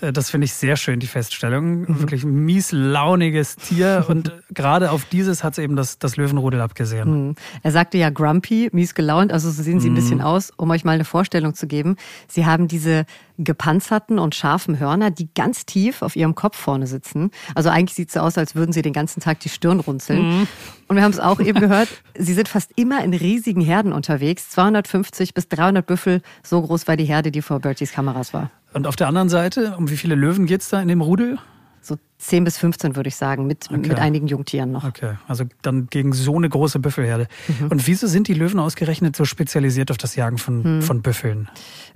Äh, 0.04 0.12
das 0.12 0.30
finde 0.30 0.46
ich 0.46 0.54
sehr 0.54 0.76
schön, 0.76 1.00
die 1.00 1.08
Feststellung. 1.08 1.82
Mhm. 1.82 2.00
Wirklich 2.00 2.24
ein 2.24 2.46
mieslauniges 2.46 3.56
Tier. 3.56 4.06
Und 4.10 4.32
gerade 4.50 4.92
auf 4.92 5.06
dieses 5.06 5.44
hat 5.44 5.54
es 5.54 5.60
eben 5.60 5.76
das, 5.76 6.00
das 6.00 6.18
Löwenrudel 6.18 6.62
abgesehen. 6.62 7.28
Mhm. 7.28 7.36
Er 7.62 7.72
sagte 7.72 7.98
ja 7.98 8.10
grumpy, 8.10 8.70
mies 8.72 8.94
gelaunt. 8.94 9.32
Also 9.32 9.50
so 9.50 9.63
sehen 9.63 9.80
sie 9.80 9.89
ein 9.89 9.96
bisschen 9.96 10.22
aus. 10.22 10.52
Um 10.58 10.70
euch 10.72 10.84
mal 10.84 10.94
eine 10.94 11.06
Vorstellung 11.06 11.54
zu 11.54 11.68
geben. 11.68 11.96
Sie 12.28 12.46
haben 12.46 12.68
diese 12.68 13.06
gepanzerten 13.38 14.19
und 14.19 14.36
scharfen 14.36 14.80
Hörner, 14.80 15.12
die 15.12 15.30
ganz 15.34 15.65
tief 15.65 16.02
auf 16.02 16.15
ihrem 16.15 16.36
Kopf 16.36 16.58
vorne 16.58 16.88
sitzen. 16.88 17.32
Also 17.56 17.69
eigentlich 17.69 17.96
sieht 17.96 18.10
es 18.10 18.13
so 18.13 18.19
aus, 18.19 18.38
als 18.38 18.56
würden 18.56 18.72
sie 18.74 18.82
den 18.82 18.93
ganzen 18.93 19.22
Tag 19.22 19.39
die 19.39 19.50
Stirn 19.50 19.80
runzeln. 19.80 20.39
Mhm. 20.39 20.48
Und 20.88 20.96
wir 20.96 21.04
haben 21.04 21.12
es 21.12 21.19
auch 21.19 21.39
eben 21.39 21.60
gehört, 21.60 21.89
sie 22.17 22.34
sind 22.34 22.48
fast 22.48 22.72
immer 22.76 23.04
in 23.04 23.13
riesigen 23.13 23.62
Herden 23.62 23.93
unterwegs. 23.93 24.50
250 24.52 25.34
bis 25.34 25.48
300 25.48 25.86
Büffel, 25.86 26.22
so 26.43 26.62
groß 26.62 26.88
war 26.88 26.98
die 26.98 27.06
Herde, 27.06 27.32
die 27.32 27.41
vor 27.41 27.60
Berties 27.60 27.91
Kameras 27.91 28.34
war. 28.34 28.52
Und 28.74 28.88
auf 28.88 28.96
der 28.96 29.08
anderen 29.08 29.30
Seite, 29.30 29.76
um 29.78 29.89
wie 29.89 29.98
viele 29.98 30.15
Löwen 30.15 30.46
geht 30.46 30.62
es 30.62 30.69
da 30.69 30.82
in 30.82 30.88
dem 30.88 31.02
Rudel? 31.02 31.38
So 31.84 31.98
10 32.19 32.46
bis 32.46 32.58
15 32.58 32.96
würde 32.96 33.10
ich 33.10 33.17
sagen, 33.17 33.46
mit, 33.46 33.67
okay. 33.69 33.89
mit 33.89 34.00
einigen 34.00 34.28
Jungtieren 34.28 34.72
noch. 34.72 34.86
Okay, 34.86 35.17
also 35.28 35.43
dann 35.62 35.88
gegen 35.88 36.13
so 36.13 36.36
eine 36.38 36.48
große 36.48 36.80
Büffelherde. 36.80 37.28
Mhm. 37.48 37.67
Und 37.67 37.88
wieso 37.88 38.08
sind 38.08 38.30
die 38.30 38.34
Löwen 38.34 38.60
ausgerechnet 38.60 39.17
so 39.17 39.26
spezialisiert 39.26 39.91
auf 39.91 39.98
das 39.98 40.15
Jagen 40.15 40.38
von, 40.38 40.78
mhm. 40.78 40.82
von 40.82 41.02
Büffeln? 41.02 41.50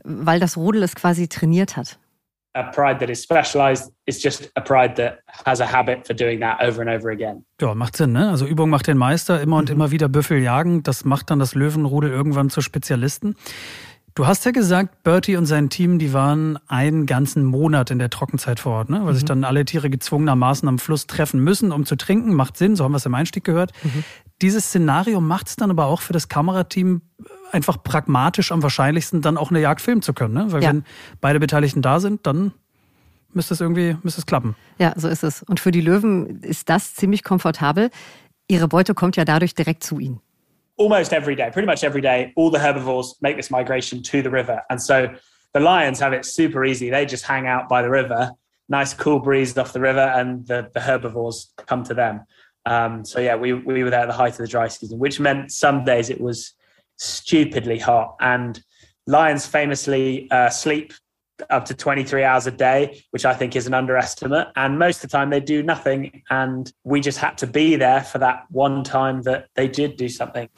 Weil 0.03 0.41
das 0.41 0.57
Rudel 0.57 0.83
es 0.83 0.95
quasi 0.95 1.29
trainiert 1.29 1.77
hat. 1.77 1.99
A 2.53 2.63
pride 2.63 2.99
that 2.99 3.09
is 3.09 3.23
specialized 3.23 3.93
is 4.05 4.21
just 4.21 4.51
a 4.55 4.61
pride 4.61 4.95
that 4.95 5.19
has 5.45 5.61
a 5.61 5.71
habit 5.71 6.05
for 6.05 6.15
doing 6.15 6.39
that 6.41 6.59
over 6.59 6.81
and 6.81 6.89
over 6.89 7.11
again. 7.11 7.45
Ja, 7.61 7.75
macht 7.75 7.95
Sinn, 7.95 8.13
ne? 8.13 8.29
Also 8.29 8.47
Übung 8.47 8.69
macht 8.69 8.87
den 8.87 8.97
Meister, 8.97 9.39
immer 9.39 9.57
und 9.57 9.69
mhm. 9.69 9.75
immer 9.75 9.91
wieder 9.91 10.09
Büffel 10.09 10.39
jagen. 10.39 10.83
Das 10.83 11.05
macht 11.05 11.29
dann 11.29 11.39
das 11.39 11.55
Löwenrudel 11.55 12.09
irgendwann 12.09 12.49
zu 12.49 12.61
Spezialisten. 12.61 13.35
Du 14.17 14.25
hast 14.25 14.45
ja 14.45 14.51
gesagt, 14.51 15.03
Bertie 15.03 15.35
und 15.35 15.45
sein 15.45 15.69
Team, 15.69 15.99
die 15.99 16.11
waren 16.11 16.57
einen 16.67 17.05
ganzen 17.05 17.45
Monat 17.45 17.91
in 17.91 17.99
der 17.99 18.09
Trockenzeit 18.09 18.59
vor 18.59 18.71
Ort, 18.77 18.89
ne? 18.89 19.01
weil 19.01 19.11
mhm. 19.11 19.13
sich 19.13 19.25
dann 19.25 19.43
alle 19.43 19.63
Tiere 19.63 19.91
gezwungenermaßen 19.91 20.67
am 20.67 20.79
Fluss 20.79 21.05
treffen 21.05 21.39
müssen, 21.39 21.71
um 21.71 21.85
zu 21.85 21.95
trinken. 21.97 22.33
Macht 22.33 22.57
Sinn, 22.57 22.75
so 22.75 22.83
haben 22.83 22.93
wir 22.93 22.97
es 22.97 23.05
im 23.05 23.13
Einstieg 23.13 23.43
gehört. 23.43 23.73
Mhm. 23.83 24.03
Dieses 24.41 24.65
Szenario 24.69 25.21
macht 25.21 25.49
es 25.49 25.55
dann 25.55 25.69
aber 25.69 25.85
auch 25.85 26.01
für 26.01 26.13
das 26.13 26.29
Kamerateam 26.29 27.03
einfach 27.51 27.83
pragmatisch 27.83 28.51
am 28.51 28.63
wahrscheinlichsten, 28.63 29.21
dann 29.21 29.37
auch 29.37 29.51
eine 29.51 29.61
Jagd 29.61 29.81
filmen 29.81 30.01
zu 30.01 30.13
können. 30.13 30.33
Ne? 30.33 30.51
Weil 30.51 30.63
ja. 30.63 30.69
wenn 30.69 30.83
beide 31.21 31.39
Beteiligten 31.39 31.83
da 31.83 31.99
sind, 31.99 32.25
dann 32.25 32.53
müsste 33.33 33.53
es 33.53 33.61
irgendwie 33.61 33.97
müsste 34.01 34.21
es 34.21 34.25
klappen. 34.25 34.55
Ja, 34.79 34.93
so 34.95 35.09
ist 35.09 35.23
es. 35.23 35.43
Und 35.43 35.59
für 35.59 35.69
die 35.69 35.81
Löwen 35.81 36.41
ist 36.41 36.69
das 36.69 36.95
ziemlich 36.95 37.23
komfortabel. 37.23 37.91
Ihre 38.47 38.67
Beute 38.67 38.95
kommt 38.95 39.15
ja 39.15 39.25
dadurch 39.25 39.53
direkt 39.53 39.83
zu 39.83 39.99
ihnen. 39.99 40.21
Almost 40.77 41.13
every 41.13 41.35
day, 41.35 41.49
pretty 41.51 41.65
much 41.65 41.83
every 41.83 42.01
day, 42.01 42.33
all 42.35 42.49
the 42.49 42.59
herbivores 42.59 43.15
make 43.21 43.35
this 43.35 43.51
migration 43.51 44.01
to 44.03 44.21
the 44.21 44.29
river. 44.29 44.61
And 44.69 44.81
so 44.81 45.13
the 45.53 45.59
lions 45.59 45.99
have 45.99 46.13
it 46.13 46.25
super 46.25 46.63
easy. 46.65 46.89
They 46.89 47.05
just 47.05 47.25
hang 47.25 47.47
out 47.47 47.67
by 47.67 47.81
the 47.81 47.89
river 47.89 48.31
nice 48.69 48.93
cool 48.93 49.19
breeze 49.19 49.57
off 49.57 49.73
the 49.73 49.79
river, 49.79 49.99
and 49.99 50.45
the, 50.47 50.69
the 50.73 50.79
herbivores 50.79 51.53
come 51.65 51.83
to 51.85 51.93
them. 51.93 52.25
Um, 52.65 53.05
so 53.05 53.19
yeah, 53.19 53.35
we 53.35 53.53
we 53.53 53.83
were 53.83 53.89
there 53.89 54.01
at 54.01 54.07
the 54.07 54.13
height 54.13 54.33
of 54.33 54.39
the 54.39 54.47
dry 54.47 54.67
season, 54.67 54.99
which 54.99 55.19
meant 55.19 55.51
some 55.51 55.85
days 55.85 56.09
it 56.09 56.19
was 56.19 56.53
stupidly 56.97 57.79
hot. 57.79 58.15
And 58.19 58.61
lions 59.05 59.45
famously 59.45 60.29
uh, 60.31 60.49
sleep 60.49 60.93
up 61.49 61.65
to 61.65 61.73
23 61.73 62.23
hours 62.23 62.47
a 62.47 62.51
day, 62.51 63.03
which 63.11 63.25
I 63.25 63.33
think 63.33 63.55
is 63.55 63.67
an 63.67 63.73
underestimate. 63.73 64.47
And 64.55 64.77
most 64.77 65.03
of 65.03 65.09
the 65.09 65.17
time 65.17 65.29
they 65.29 65.41
do 65.41 65.63
nothing. 65.63 66.23
And 66.29 66.71
we 66.83 67.01
just 67.01 67.21
had 67.21 67.37
to 67.37 67.47
be 67.47 67.77
there 67.77 68.03
for 68.03 68.19
that 68.19 68.45
one 68.51 68.83
time 68.83 69.23
that 69.23 69.47
they 69.55 69.67
did 69.67 69.97
do 69.99 70.09
something. 70.09 70.49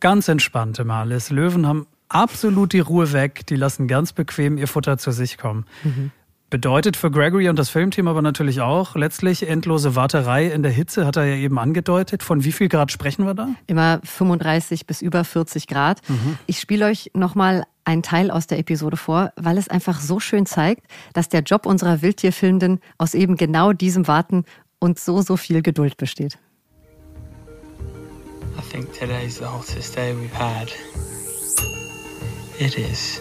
Ganz 0.00 0.28
entspannt 0.28 0.78
immer 0.78 0.94
alles. 0.94 1.30
Löwen 1.30 1.66
haben 1.66 1.86
absolut 2.08 2.72
die 2.72 2.80
Ruhe 2.80 3.12
weg. 3.12 3.46
Die 3.46 3.56
lassen 3.56 3.88
ganz 3.88 4.12
bequem 4.12 4.58
ihr 4.58 4.68
Futter 4.68 4.98
zu 4.98 5.12
sich 5.12 5.38
kommen. 5.38 5.64
Mhm. 5.84 6.10
Bedeutet 6.50 6.98
für 6.98 7.10
Gregory 7.10 7.48
und 7.48 7.58
das 7.58 7.70
Filmteam 7.70 8.08
aber 8.08 8.20
natürlich 8.20 8.60
auch 8.60 8.94
letztlich 8.94 9.48
endlose 9.48 9.96
Warterei 9.96 10.48
in 10.48 10.62
der 10.62 10.70
Hitze, 10.70 11.06
hat 11.06 11.16
er 11.16 11.24
ja 11.24 11.36
eben 11.36 11.58
angedeutet. 11.58 12.22
Von 12.22 12.44
wie 12.44 12.52
viel 12.52 12.68
Grad 12.68 12.92
sprechen 12.92 13.24
wir 13.24 13.32
da? 13.32 13.48
Immer 13.68 14.00
35 14.04 14.86
bis 14.86 15.00
über 15.00 15.24
40 15.24 15.66
Grad. 15.66 16.06
Mhm. 16.10 16.36
Ich 16.44 16.60
spiele 16.60 16.84
euch 16.84 17.10
nochmal 17.14 17.64
einen 17.84 18.02
Teil 18.02 18.30
aus 18.30 18.46
der 18.46 18.58
Episode 18.58 18.96
vor, 18.96 19.32
weil 19.36 19.58
es 19.58 19.68
einfach 19.68 20.00
so 20.00 20.20
schön 20.20 20.46
zeigt, 20.46 20.86
dass 21.12 21.28
der 21.28 21.42
Job 21.42 21.66
unserer 21.66 22.02
Wildtierfilmenden 22.02 22.80
aus 22.98 23.14
eben 23.14 23.36
genau 23.36 23.72
diesem 23.72 24.06
Warten 24.08 24.44
und 24.78 24.98
so, 24.98 25.22
so 25.22 25.36
viel 25.36 25.62
Geduld 25.62 25.96
besteht. 25.96 26.38
I 28.58 28.62
think 28.70 28.92
today's 28.92 29.38
the 29.38 29.46
hottest 29.46 29.96
day 29.96 30.14
we've 30.14 30.32
had. 30.32 30.68
It 32.58 32.76
is 32.78 33.20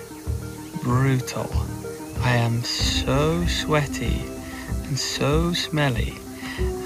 brutal. 0.84 1.50
I 2.24 2.36
am 2.36 2.62
so 2.63 3.43
sweaty 3.47 4.21
and 4.88 4.97
so 4.97 5.54
smelly, 5.54 6.13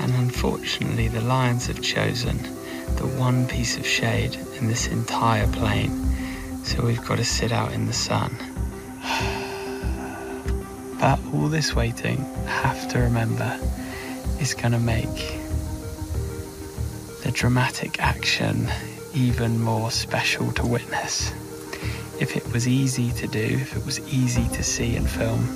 and 0.02 0.14
unfortunately, 0.16 1.10
the 1.10 1.22
lions 1.22 1.68
have 1.68 1.82
chosen 1.82 2.40
the 2.98 3.08
one 3.20 3.46
piece 3.48 3.78
of 3.78 3.86
shade 3.86 4.38
in 4.60 4.68
this 4.68 4.88
entire 4.88 5.48
plain, 5.48 5.92
so 6.66 6.84
we've 6.84 7.06
got 7.06 7.18
to 7.18 7.24
sit 7.26 7.52
out 7.52 7.72
in 7.72 7.86
the 7.86 7.94
sun. 7.94 8.36
But 11.00 11.20
all 11.34 11.48
this 11.48 11.76
waiting, 11.76 12.20
I 12.48 12.50
have 12.50 12.90
to 12.90 13.00
remember, 13.00 13.60
is 14.40 14.54
going 14.54 14.72
to 14.72 14.80
make 14.80 15.38
the 17.24 17.32
dramatic 17.32 18.00
action 18.00 18.68
even 19.14 19.62
more 19.62 19.92
special 19.92 20.52
to 20.54 20.66
witness. 20.66 21.32
if 22.20 22.38
it 22.38 22.54
was 22.54 22.68
easy 22.68 23.12
to 23.12 23.28
do, 23.28 23.40
if 23.40 23.76
it 23.76 23.86
was 23.86 24.00
easy 24.14 24.48
to 24.50 24.64
see 24.64 24.96
and 24.96 25.10
film, 25.10 25.48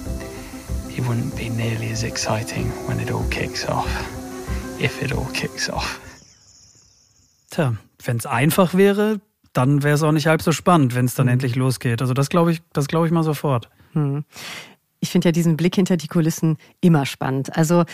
it 0.89 1.07
wouldn't 1.07 1.35
be 1.37 1.49
nearly 1.49 1.89
as 1.89 2.03
exciting 2.03 2.67
when 2.87 2.99
it 2.99 3.11
all 3.11 3.27
kicks 3.29 3.65
off. 3.65 3.89
If 4.81 5.01
it 5.01 5.11
all 5.11 5.29
kicks 5.33 5.69
off. 5.69 5.99
Tja, 7.51 7.77
wenn 8.03 8.17
es 8.17 8.25
einfach 8.25 8.73
wäre, 8.73 9.21
dann 9.53 9.83
wäre 9.83 9.95
es 9.95 10.03
auch 10.03 10.11
nicht 10.11 10.27
halb 10.27 10.41
so 10.41 10.51
spannend, 10.51 10.95
wenn 10.95 11.05
es 11.05 11.15
dann 11.15 11.27
mhm. 11.27 11.33
endlich 11.33 11.55
losgeht. 11.55 12.01
Also 12.01 12.13
das 12.13 12.29
glaube 12.29 12.51
ich, 12.51 12.61
das 12.73 12.87
glaube 12.87 13.05
ich 13.05 13.11
mal 13.11 13.23
sofort. 13.23 13.69
Mhm. 13.93 14.25
Ich 14.99 15.09
finde 15.09 15.29
ja 15.29 15.31
diesen 15.31 15.55
Blick 15.57 15.75
hinter 15.75 15.97
die 15.97 16.07
Kulissen 16.07 16.57
immer 16.81 17.05
spannend. 17.05 17.55
Also 17.55 17.85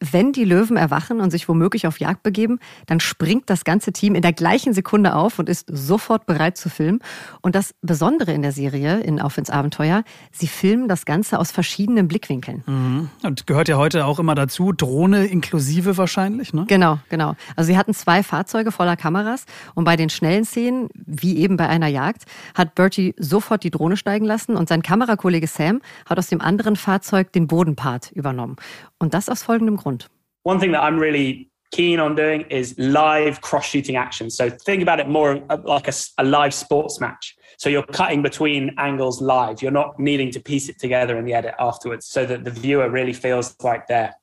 wenn 0.00 0.32
die 0.32 0.44
Löwen 0.44 0.76
erwachen 0.76 1.20
und 1.20 1.30
sich 1.30 1.48
womöglich 1.48 1.86
auf 1.86 2.00
Jagd 2.00 2.22
begeben, 2.22 2.58
dann 2.86 3.00
springt 3.00 3.48
das 3.48 3.64
ganze 3.64 3.92
Team 3.92 4.14
in 4.14 4.22
der 4.22 4.32
gleichen 4.32 4.74
Sekunde 4.74 5.14
auf 5.14 5.38
und 5.38 5.48
ist 5.48 5.66
sofort 5.70 6.26
bereit 6.26 6.56
zu 6.56 6.68
filmen. 6.68 7.00
Und 7.40 7.54
das 7.54 7.74
Besondere 7.82 8.32
in 8.32 8.42
der 8.42 8.52
Serie, 8.52 9.00
in 9.00 9.20
Auf 9.20 9.38
ins 9.38 9.50
Abenteuer, 9.50 10.04
sie 10.32 10.46
filmen 10.46 10.88
das 10.88 11.04
Ganze 11.04 11.38
aus 11.38 11.50
verschiedenen 11.50 12.08
Blickwinkeln. 12.08 12.62
Mhm. 12.66 13.10
Und 13.22 13.46
gehört 13.46 13.68
ja 13.68 13.76
heute 13.76 14.04
auch 14.06 14.18
immer 14.18 14.34
dazu, 14.34 14.72
Drohne 14.72 15.26
inklusive 15.26 15.96
wahrscheinlich, 15.96 16.52
ne? 16.52 16.64
Genau, 16.68 16.98
genau. 17.08 17.34
Also 17.56 17.68
sie 17.68 17.78
hatten 17.78 17.94
zwei 17.94 18.22
Fahrzeuge 18.22 18.72
voller 18.72 18.96
Kameras 18.96 19.44
und 19.74 19.84
bei 19.84 19.96
den 19.96 20.10
schnellen 20.10 20.44
Szenen, 20.44 20.88
wie 20.94 21.38
eben 21.38 21.56
bei 21.56 21.68
einer 21.68 21.88
Jagd, 21.88 22.24
hat 22.54 22.74
Bertie 22.74 23.14
sofort 23.18 23.64
die 23.64 23.70
Drohne 23.70 23.96
steigen 23.96 24.24
lassen 24.24 24.56
und 24.56 24.68
sein 24.68 24.82
Kamerakollege 24.82 25.46
Sam 25.46 25.80
hat 26.06 26.18
aus 26.18 26.28
dem 26.28 26.40
anderen 26.40 26.76
Fahrzeug 26.76 27.32
den 27.32 27.46
Bodenpart 27.46 28.12
übernommen. 28.12 28.56
Und 29.04 29.12
das 29.12 29.28
aus 29.28 29.42
folgendem 29.42 29.76
Grund. 29.76 30.08
One 30.44 30.58
thing 30.58 30.72
that 30.72 30.82
I'm 30.82 30.98
really 30.98 31.50
keen 31.72 32.00
on 32.00 32.16
doing 32.16 32.46
is 32.48 32.74
live 32.78 33.42
cross 33.42 33.66
shooting 33.66 33.96
action. 33.96 34.30
So 34.30 34.48
think 34.48 34.80
about 34.80 34.98
it 34.98 35.08
more 35.08 35.42
like 35.64 35.88
a, 35.88 35.92
a, 36.16 36.24
live 36.24 36.54
sports 36.54 37.00
match. 37.00 37.36
So 37.58 37.68
you're 37.68 37.84
cutting 37.84 38.22
between 38.22 38.74
angles 38.78 39.20
live. 39.20 39.60
You're 39.60 39.72
not 39.72 39.98
needing 39.98 40.30
to 40.30 40.40
piece 40.40 40.70
it 40.70 40.78
together 40.78 41.18
in 41.18 41.26
the 41.26 41.34
edit 41.34 41.54
afterwards 41.58 42.06
so 42.06 42.24
that 42.24 42.44
the 42.44 42.50
viewer 42.50 42.88
really 42.88 43.12
feels 43.12 43.54
like 43.62 43.88
they're 43.88 44.14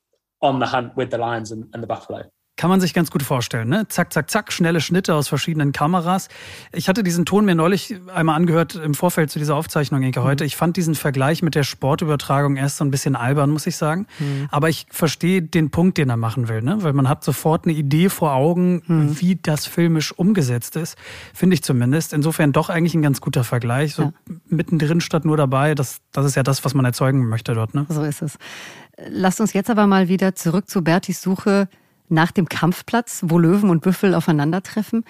on 0.41 0.57
the 0.57 0.65
hunt 0.65 0.95
with 0.95 1.11
the 1.11 1.19
lions 1.19 1.51
and, 1.51 1.65
and 1.75 1.83
the 1.83 1.87
buffalo. 1.87 2.23
Kann 2.61 2.69
man 2.69 2.79
sich 2.79 2.93
ganz 2.93 3.09
gut 3.09 3.23
vorstellen, 3.23 3.69
ne? 3.69 3.87
Zack, 3.87 4.13
zack, 4.13 4.29
zack, 4.29 4.53
schnelle 4.53 4.81
Schnitte 4.81 5.15
aus 5.15 5.27
verschiedenen 5.27 5.71
Kameras. 5.71 6.27
Ich 6.71 6.89
hatte 6.89 7.01
diesen 7.01 7.25
Ton 7.25 7.43
mir 7.43 7.55
neulich 7.55 7.95
einmal 8.13 8.35
angehört 8.35 8.75
im 8.75 8.93
Vorfeld 8.93 9.31
zu 9.31 9.39
dieser 9.39 9.55
Aufzeichnung, 9.55 10.03
Inke, 10.03 10.21
heute. 10.21 10.43
Mhm. 10.43 10.45
Ich 10.45 10.55
fand 10.57 10.77
diesen 10.77 10.93
Vergleich 10.93 11.41
mit 11.41 11.55
der 11.55 11.63
Sportübertragung 11.63 12.57
erst 12.57 12.77
so 12.77 12.85
ein 12.85 12.91
bisschen 12.91 13.15
albern, 13.15 13.49
muss 13.49 13.65
ich 13.65 13.77
sagen. 13.77 14.05
Mhm. 14.19 14.47
Aber 14.51 14.69
ich 14.69 14.85
verstehe 14.91 15.41
den 15.41 15.71
Punkt, 15.71 15.97
den 15.97 16.11
er 16.11 16.17
machen 16.17 16.49
will, 16.49 16.61
ne? 16.61 16.77
Weil 16.83 16.93
man 16.93 17.09
hat 17.09 17.23
sofort 17.23 17.65
eine 17.65 17.73
Idee 17.73 18.09
vor 18.09 18.35
Augen, 18.35 18.83
mhm. 18.85 19.19
wie 19.19 19.39
das 19.41 19.65
filmisch 19.65 20.11
umgesetzt 20.11 20.75
ist. 20.75 20.99
Finde 21.33 21.55
ich 21.55 21.63
zumindest. 21.63 22.13
Insofern 22.13 22.51
doch 22.51 22.69
eigentlich 22.69 22.93
ein 22.93 23.01
ganz 23.01 23.21
guter 23.21 23.43
Vergleich. 23.43 23.95
So 23.95 24.03
ja. 24.03 24.35
mittendrin 24.49 25.01
statt 25.01 25.25
nur 25.25 25.35
dabei. 25.35 25.73
Das, 25.73 25.97
das 26.11 26.27
ist 26.27 26.35
ja 26.35 26.43
das, 26.43 26.63
was 26.63 26.75
man 26.75 26.85
erzeugen 26.85 27.27
möchte 27.27 27.55
dort, 27.55 27.73
ne? 27.73 27.87
So 27.89 28.03
ist 28.03 28.21
es. 28.21 28.37
Lasst 29.09 29.41
uns 29.41 29.53
jetzt 29.53 29.71
aber 29.71 29.87
mal 29.87 30.09
wieder 30.09 30.35
zurück 30.35 30.69
zu 30.69 30.83
Bertis 30.83 31.23
Suche 31.23 31.67
nach 32.11 32.31
dem 32.31 32.47
Kampfplatz, 32.47 33.21
wo 33.25 33.39
Löwen 33.39 33.69
und 33.69 33.81
Büffel 33.81 34.13
aufeinandertreffen. 34.13 35.03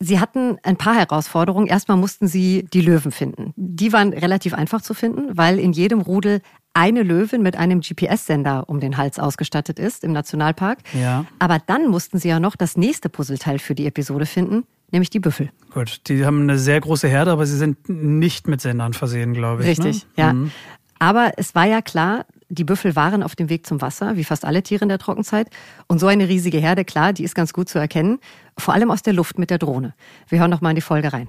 Sie 0.00 0.20
hatten 0.20 0.58
ein 0.62 0.76
paar 0.76 0.94
Herausforderungen. 0.94 1.66
Erstmal 1.66 1.96
mussten 1.96 2.28
sie 2.28 2.66
die 2.72 2.80
Löwen 2.80 3.10
finden. 3.10 3.52
Die 3.56 3.92
waren 3.92 4.12
relativ 4.12 4.54
einfach 4.54 4.82
zu 4.82 4.94
finden, 4.94 5.36
weil 5.36 5.58
in 5.58 5.72
jedem 5.72 6.00
Rudel 6.00 6.40
eine 6.74 7.02
Löwin 7.02 7.42
mit 7.42 7.56
einem 7.56 7.80
GPS-Sender 7.80 8.68
um 8.68 8.78
den 8.78 8.96
Hals 8.96 9.18
ausgestattet 9.18 9.78
ist 9.78 10.04
im 10.04 10.12
Nationalpark. 10.12 10.78
Ja. 10.94 11.24
Aber 11.38 11.58
dann 11.64 11.88
mussten 11.88 12.18
sie 12.18 12.28
ja 12.28 12.38
noch 12.38 12.54
das 12.54 12.76
nächste 12.76 13.08
Puzzleteil 13.08 13.58
für 13.58 13.74
die 13.74 13.86
Episode 13.86 14.26
finden, 14.26 14.64
nämlich 14.92 15.10
die 15.10 15.18
Büffel. 15.18 15.50
Gut, 15.72 16.02
die 16.06 16.24
haben 16.24 16.42
eine 16.42 16.58
sehr 16.58 16.80
große 16.80 17.08
Herde, 17.08 17.32
aber 17.32 17.46
sie 17.46 17.56
sind 17.56 17.88
nicht 17.88 18.46
mit 18.46 18.60
Sendern 18.60 18.92
versehen, 18.92 19.34
glaube 19.34 19.62
ich. 19.62 19.78
Ne? 19.78 19.86
Richtig, 19.86 20.06
ne? 20.16 20.22
ja. 20.22 20.32
Mhm. 20.32 20.52
Aber 21.00 21.32
es 21.36 21.54
war 21.54 21.66
ja 21.66 21.82
klar, 21.82 22.26
die 22.50 22.64
Büffel 22.64 22.96
waren 22.96 23.22
auf 23.22 23.36
dem 23.36 23.50
Weg 23.50 23.66
zum 23.66 23.80
Wasser, 23.80 24.16
wie 24.16 24.24
fast 24.24 24.44
alle 24.44 24.62
Tiere 24.62 24.82
in 24.82 24.88
der 24.88 24.98
Trockenzeit. 24.98 25.48
Und 25.86 25.98
so 25.98 26.06
eine 26.06 26.28
riesige 26.28 26.58
Herde, 26.58 26.84
klar, 26.84 27.12
die 27.12 27.24
ist 27.24 27.34
ganz 27.34 27.52
gut 27.52 27.68
zu 27.68 27.78
erkennen. 27.78 28.18
Vor 28.56 28.74
allem 28.74 28.90
aus 28.90 29.02
der 29.02 29.12
Luft 29.12 29.38
mit 29.38 29.50
der 29.50 29.58
Drohne. 29.58 29.94
Wir 30.28 30.40
hören 30.40 30.50
noch 30.50 30.60
mal 30.60 30.70
in 30.70 30.76
die 30.76 30.82
Folge 30.82 31.12
rein. 31.12 31.28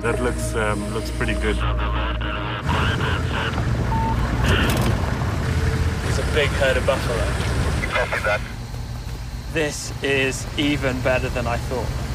That 0.00 0.20
looks 0.22 0.54
um, 0.54 0.94
looks 0.94 1.10
pretty 1.10 1.34
good. 1.34 1.56
It's 6.08 6.18
a 6.18 6.22
big 6.34 6.48
herd 6.60 6.76
of 6.78 6.86
buffalo. 6.86 7.24
Copy 7.90 8.22
that. 8.24 8.40
This 9.52 9.92
is 10.02 10.46
even 10.56 10.98
better 11.00 11.28
than 11.28 11.46
I 11.46 11.58
thought. 11.58 12.07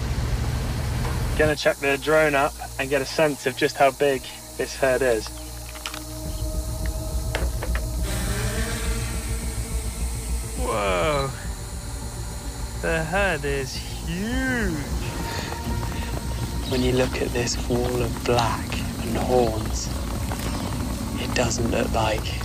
Gonna 1.36 1.56
check 1.56 1.78
the 1.78 1.98
drone 1.98 2.36
up 2.36 2.54
and 2.78 2.90
get 2.90 3.02
a 3.02 3.06
sense 3.06 3.48
of 3.48 3.58
just 3.58 3.76
how 3.76 3.90
big 3.92 4.22
this 4.56 4.76
herd 4.76 5.02
is. 5.02 5.28
Whoa. 10.60 11.32
The 12.82 13.04
herd 13.04 13.44
is 13.46 13.76
huge. 13.76 14.74
When 16.70 16.84
you 16.84 16.94
look 16.94 17.20
at 17.22 17.30
this 17.30 17.58
wall 17.68 18.02
of 18.02 18.24
black 18.24 18.72
and 19.02 19.18
horns, 19.18 19.90
it 21.20 21.34
doesn't 21.34 21.72
look 21.72 21.92
like 21.94 22.42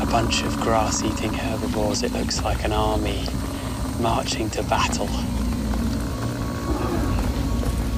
a 0.00 0.06
bunch 0.10 0.42
of 0.42 0.56
grass-eating 0.60 1.32
herbivores. 1.32 2.02
It 2.02 2.12
looks 2.12 2.42
like 2.42 2.64
an 2.64 2.72
army 2.72 3.24
marching 4.00 4.50
to 4.50 4.62
battle. 4.64 5.08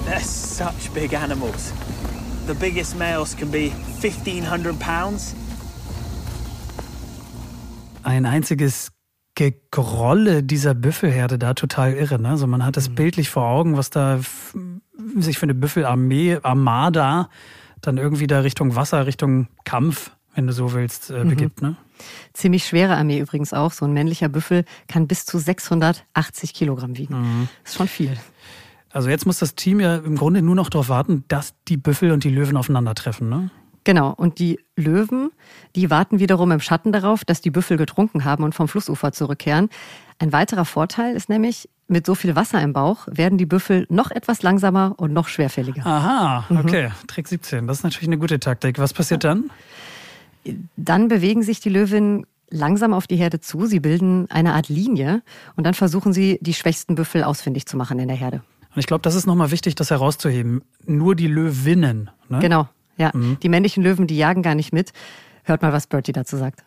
They're 0.07 0.21
such 0.21 0.93
big 0.93 1.14
animals. 1.14 1.73
The 2.47 2.55
biggest 2.55 2.97
males 2.99 3.35
can 3.35 3.51
be 3.51 3.73
1500 4.03 4.79
pounds. 4.79 5.35
Ein 8.03 8.27
einziges 8.27 8.93
Gegrolle 9.35 10.43
dieser 10.43 10.75
Büffelherde 10.75 11.38
da 11.38 11.55
total 11.55 11.95
irre. 11.95 12.21
Ne? 12.21 12.29
Also 12.29 12.47
man 12.47 12.64
hat 12.64 12.77
es 12.77 12.90
mhm. 12.90 12.95
bildlich 12.97 13.31
vor 13.31 13.45
Augen, 13.45 13.77
was 13.77 13.90
da 13.90 14.21
sich 15.17 15.38
für 15.38 15.45
eine 15.45 15.55
Büffelarmee, 15.55 16.38
Armada, 16.43 17.31
dann 17.81 17.97
irgendwie 17.97 18.27
da 18.27 18.40
Richtung 18.40 18.77
Wasser, 18.77 19.07
Richtung 19.07 19.49
Kampf, 19.64 20.11
wenn 20.35 20.47
du 20.47 20.53
so 20.53 20.73
willst, 20.75 21.11
äh, 21.11 21.25
mhm. 21.25 21.31
begibt. 21.31 21.62
Ne? 21.62 21.77
Ziemlich 22.33 22.67
schwere 22.67 22.97
Armee 22.97 23.19
übrigens 23.19 23.53
auch. 23.53 23.73
So 23.73 23.87
ein 23.87 23.93
männlicher 23.93 24.29
Büffel 24.29 24.64
kann 24.87 25.09
bis 25.09 25.25
zu 25.25 25.38
680 25.38 26.53
Kilogramm 26.55 26.97
wiegen. 26.97 27.14
Mhm. 27.14 27.49
Das 27.62 27.73
ist 27.73 27.79
schon 27.79 27.88
viel. 27.88 28.17
Also 28.94 29.09
jetzt 29.09 29.26
muss 29.26 29.40
das 29.40 29.57
Team 29.57 29.80
ja 29.80 29.96
im 29.96 30.14
Grunde 30.14 30.40
nur 30.40 30.54
noch 30.54 30.70
darauf 30.70 30.88
warten, 30.88 31.24
dass 31.26 31.52
die 31.66 31.76
Büffel 31.76 32.12
und 32.12 32.22
die 32.22 32.30
Löwen 32.30 32.57
aufeinandertreffen, 32.57 33.28
ne? 33.28 33.50
Genau, 33.83 34.14
und 34.16 34.38
die 34.38 34.61
Löwen, 34.76 35.30
die 35.74 35.90
warten 35.90 36.20
wiederum 36.20 36.52
im 36.52 36.61
Schatten 36.61 36.92
darauf, 36.92 37.24
dass 37.24 37.42
die 37.42 37.50
Büffel 37.50 37.76
getrunken 37.76 38.24
haben 38.24 38.44
und 38.44 38.54
vom 38.54 38.68
Flussufer 38.68 39.12
zurückkehren. 39.12 39.68
Ein 40.20 40.33
weiterer 40.33 40.64
Vorteil 40.64 41.16
ist 41.16 41.28
nämlich, 41.28 41.68
mit 41.88 42.07
so 42.07 42.14
viel 42.14 42.37
Wasser 42.37 42.62
im 42.62 42.72
Bauch 42.72 43.09
werden 43.11 43.37
die 43.37 43.46
Büffel 43.46 43.85
noch 43.90 44.11
etwas 44.12 44.42
langsamer 44.42 44.94
und 44.96 45.12
noch 45.12 45.28
schwerfälliger. 45.28 45.85
Aha, 45.85 46.46
mhm. 46.48 46.59
okay. 46.59 46.88
Mhm. 46.88 47.07
Trick 47.09 47.28
17, 47.28 47.66
das 47.66 47.78
ist 47.78 47.83
natürlich 47.83 48.09
eine 48.09 48.18
gute 48.18 48.38
Taktik. 48.38 48.78
Was 48.78 48.94
passiert 48.94 49.24
dann? 49.24 49.50
Dann 50.76 51.09
bewegen 51.09 51.42
sich 51.42 51.59
die 51.59 51.68
Löwen 51.68 52.26
langsam 52.48 52.94
auf 52.94 53.07
die 53.07 53.16
Herde 53.16 53.40
zu. 53.40 53.66
Sie 53.66 53.80
bilden 53.80 54.30
eine 54.30 54.54
Art 54.54 54.68
Linie 54.68 55.22
und 55.57 55.64
dann 55.64 55.74
versuchen 55.74 56.12
sie, 56.12 56.38
die 56.40 56.54
schwächsten 56.54 56.94
Büffel 56.94 57.24
ausfindig 57.24 57.66
zu 57.66 57.76
machen 57.76 57.98
in 57.98 58.09
der 58.09 58.16
Herde. 58.16 58.42
Und 58.75 58.81
ich 58.81 58.87
glaube, 58.87 59.03
das 59.03 59.15
ist 59.15 59.27
nochmal 59.27 59.51
wichtig, 59.51 59.75
das 59.75 59.91
herauszuheben. 59.91 60.63
Nur 60.85 61.15
die 61.15 61.29
Löwinnen. 61.29 62.11
Ne? 62.29 62.39
Genau, 62.41 62.69
ja. 62.97 63.11
Mhm. 63.15 63.39
Die 63.41 63.49
männlichen 63.49 63.83
Löwen, 63.83 64.07
die 64.07 64.17
jagen 64.17 64.43
gar 64.43 64.55
nicht 64.55 64.73
mit. 64.73 64.93
Hört 65.45 65.63
mal, 65.63 65.73
was 65.73 65.87
Bertie 65.87 66.13
dazu 66.13 66.37
sagt. 66.37 66.65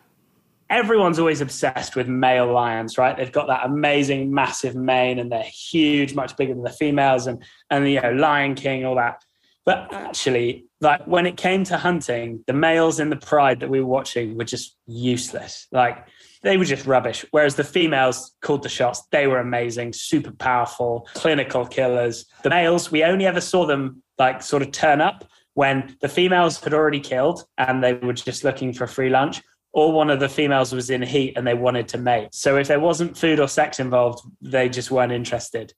everyone's 0.70 1.18
always 1.18 1.40
obsessed 1.40 1.96
with 1.96 2.08
male 2.08 2.52
lions, 2.52 2.98
right? 2.98 3.16
They've 3.16 3.32
got 3.32 3.46
that 3.48 3.64
amazing, 3.64 4.32
massive 4.32 4.74
mane, 4.74 5.18
and 5.18 5.32
they're 5.32 5.42
huge, 5.42 6.14
much 6.14 6.36
bigger 6.36 6.54
than 6.54 6.62
the 6.62 6.70
females, 6.70 7.26
and 7.26 7.42
and 7.70 7.88
you 7.90 8.00
know, 8.00 8.12
Lion 8.12 8.54
King, 8.54 8.84
all 8.84 8.96
that. 8.96 9.22
But 9.64 9.92
actually, 9.92 10.66
like 10.80 11.06
when 11.06 11.26
it 11.26 11.36
came 11.36 11.64
to 11.64 11.76
hunting, 11.76 12.42
the 12.46 12.52
males 12.52 13.00
in 13.00 13.10
the 13.10 13.16
pride 13.16 13.60
that 13.60 13.68
we 13.68 13.80
were 13.80 13.86
watching 13.86 14.36
were 14.36 14.44
just 14.44 14.76
useless. 14.86 15.66
Like 15.72 16.06
they 16.42 16.56
were 16.56 16.64
just 16.64 16.86
rubbish. 16.86 17.24
Whereas 17.30 17.54
the 17.54 17.64
females 17.64 18.34
called 18.40 18.62
the 18.62 18.68
shots. 18.68 19.02
They 19.10 19.26
were 19.26 19.40
amazing, 19.40 19.92
super 19.92 20.32
powerful, 20.32 21.08
clinical 21.14 21.66
killers. 21.66 22.26
The 22.42 22.50
males, 22.50 22.90
we 22.90 23.04
only 23.04 23.26
ever 23.26 23.40
saw 23.40 23.66
them 23.66 24.02
like 24.18 24.42
sort 24.42 24.62
of 24.62 24.72
turn 24.72 25.00
up 25.00 25.24
when 25.54 25.96
the 26.00 26.08
females 26.08 26.62
had 26.62 26.74
already 26.74 27.00
killed 27.00 27.44
and 27.56 27.82
they 27.82 27.94
were 27.94 28.12
just 28.12 28.44
looking 28.44 28.72
for 28.72 28.86
free 28.86 29.10
lunch 29.10 29.42
or 29.72 29.92
one 29.92 30.10
of 30.10 30.20
the 30.20 30.28
females 30.28 30.72
was 30.72 30.90
in 30.90 31.02
heat 31.02 31.34
and 31.36 31.46
they 31.46 31.54
wanted 31.54 31.88
to 31.88 31.98
mate. 31.98 32.28
So 32.32 32.56
if 32.56 32.68
there 32.68 32.80
wasn't 32.80 33.16
food 33.16 33.40
or 33.40 33.48
sex 33.48 33.80
involved, 33.80 34.26
they 34.40 34.68
just 34.68 34.90
weren't 34.90 35.12
interested. 35.12 35.72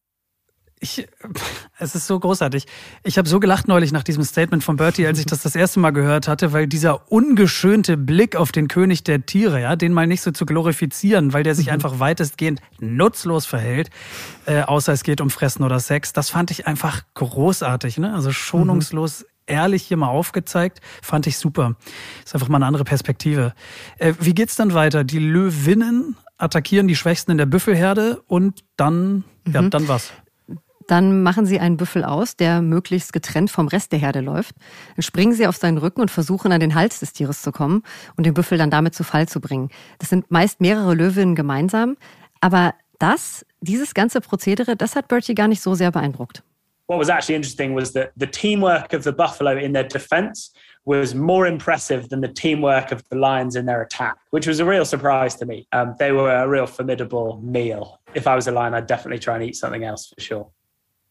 Ich, 0.83 1.07
es 1.79 1.95
ist 1.95 2.07
so 2.07 2.19
großartig. 2.19 2.66
Ich 3.03 3.19
habe 3.19 3.29
so 3.29 3.38
gelacht 3.38 3.69
neulich 3.69 3.93
nach 3.93 4.03
diesem 4.03 4.25
Statement 4.25 4.64
von 4.64 4.77
Bertie, 4.77 5.07
als 5.07 5.19
ich 5.19 5.27
das 5.27 5.43
das 5.43 5.55
erste 5.55 5.79
Mal 5.79 5.90
gehört 5.90 6.27
hatte, 6.27 6.55
weil 6.55 6.66
dieser 6.66 7.12
ungeschönte 7.12 7.99
Blick 7.99 8.35
auf 8.35 8.51
den 8.51 8.66
König 8.66 9.05
der 9.05 9.27
Tiere, 9.27 9.61
ja, 9.61 9.77
den 9.77 9.93
mal 9.93 10.07
nicht 10.07 10.23
so 10.23 10.31
zu 10.31 10.47
glorifizieren, 10.47 11.35
weil 11.35 11.43
der 11.43 11.55
sich 11.55 11.66
mhm. 11.66 11.75
einfach 11.75 11.99
weitestgehend 11.99 12.62
nutzlos 12.79 13.45
verhält, 13.45 13.90
äh, 14.47 14.62
außer 14.62 14.95
es 14.95 15.03
geht 15.03 15.21
um 15.21 15.29
Fressen 15.29 15.64
oder 15.64 15.81
Sex, 15.81 16.14
das 16.14 16.31
fand 16.31 16.51
ich 16.51 16.66
einfach 16.66 17.03
großartig, 17.12 17.99
ne? 17.99 18.14
Also 18.14 18.33
schonungslos, 18.33 19.21
mhm 19.21 19.27
ehrlich 19.51 19.83
hier 19.83 19.97
mal 19.97 20.09
aufgezeigt. 20.09 20.81
Fand 21.03 21.27
ich 21.27 21.37
super. 21.37 21.75
Ist 22.25 22.35
einfach 22.35 22.49
mal 22.49 22.59
eine 22.59 22.66
andere 22.66 22.85
Perspektive. 22.85 23.53
Äh, 23.99 24.14
wie 24.21 24.33
geht's 24.33 24.55
dann 24.55 24.75
weiter? 24.75 25.03
Die 25.03 25.19
Löwinnen 25.19 26.16
attackieren 26.38 26.88
die 26.88 26.95
Schwächsten 26.95 27.33
in 27.33 27.38
der 27.38 27.47
Büffelherde 27.47 28.23
und 28.29 28.64
dann, 28.77 29.25
mhm. 29.45 29.53
ja, 29.53 29.62
dann 29.62 29.88
was? 29.88 30.12
Dann 30.90 31.22
machen 31.22 31.46
sie 31.46 31.61
einen 31.61 31.76
Büffel 31.76 32.05
aus, 32.05 32.37
der 32.37 32.62
möglichst 32.62 33.12
getrennt 33.12 33.50
vom 33.50 33.68
Rest 33.68 33.92
der 33.92 34.00
Herde 34.00 34.20
läuft. 34.20 34.57
Dann 34.96 35.03
springen 35.03 35.33
sie 35.33 35.46
auf 35.46 35.57
seinen 35.57 35.79
Rücken 35.79 36.00
und 36.00 36.11
versuchen 36.11 36.50
an 36.50 36.59
den 36.59 36.74
Hals 36.74 36.98
des 37.00 37.12
Tieres 37.12 37.42
zu 37.42 37.53
kommen 37.53 37.85
und 38.16 38.26
den 38.26 38.35
Büffel 38.35 38.59
dann 38.59 38.70
damit 38.70 38.94
zu 38.94 39.05
Fall 39.05 39.29
zu 39.29 39.40
bringen. 39.40 39.70
Das 39.98 40.09
sind 40.09 40.31
meist 40.31 40.61
mehrere 40.61 40.94
Löwinnen 40.94 41.37
gemeinsam. 41.37 41.96
Aber 42.40 42.74
das, 42.98 43.46
dieses 43.61 43.94
ganze 43.94 44.20
Prozedere, 44.20 44.74
das 44.74 44.96
hat 44.96 45.07
Bertie 45.07 45.35
gar 45.35 45.46
nicht 45.46 45.62
so 45.62 45.74
sehr 45.74 45.92
beeindruckt. 45.92 46.42
what 46.90 46.98
was 46.98 47.09
actually 47.09 47.37
interesting 47.37 47.72
was 47.72 47.92
that 47.92 48.11
the 48.16 48.26
teamwork 48.26 48.92
of 48.92 49.05
the 49.05 49.12
Buffalo 49.12 49.57
in 49.57 49.72
their 49.72 49.85
defense 49.85 50.50
was 50.85 51.14
more 51.14 51.46
impressive 51.46 52.09
than 52.09 52.20
the 52.20 52.26
teamwork 52.26 52.90
of 52.90 53.09
the 53.11 53.16
Lions 53.16 53.55
in 53.55 53.64
their 53.64 53.81
attack, 53.81 54.16
which 54.31 54.48
was 54.48 54.59
a 54.59 54.64
real 54.64 54.85
surprise 54.85 55.37
to 55.37 55.46
me. 55.46 55.68
Um, 55.70 55.94
they 56.00 56.11
were 56.11 56.29
a 56.29 56.48
real 56.48 56.66
formidable 56.66 57.40
meal. 57.44 58.00
If 58.14 58.26
I 58.26 58.35
was 58.35 58.48
a 58.48 58.50
Lion, 58.50 58.74
I'd 58.74 58.88
definitely 58.88 59.20
try 59.20 59.37
and 59.37 59.44
eat 59.44 59.55
something 59.55 59.85
else 59.85 60.12
for 60.12 60.20
sure. 60.20 60.50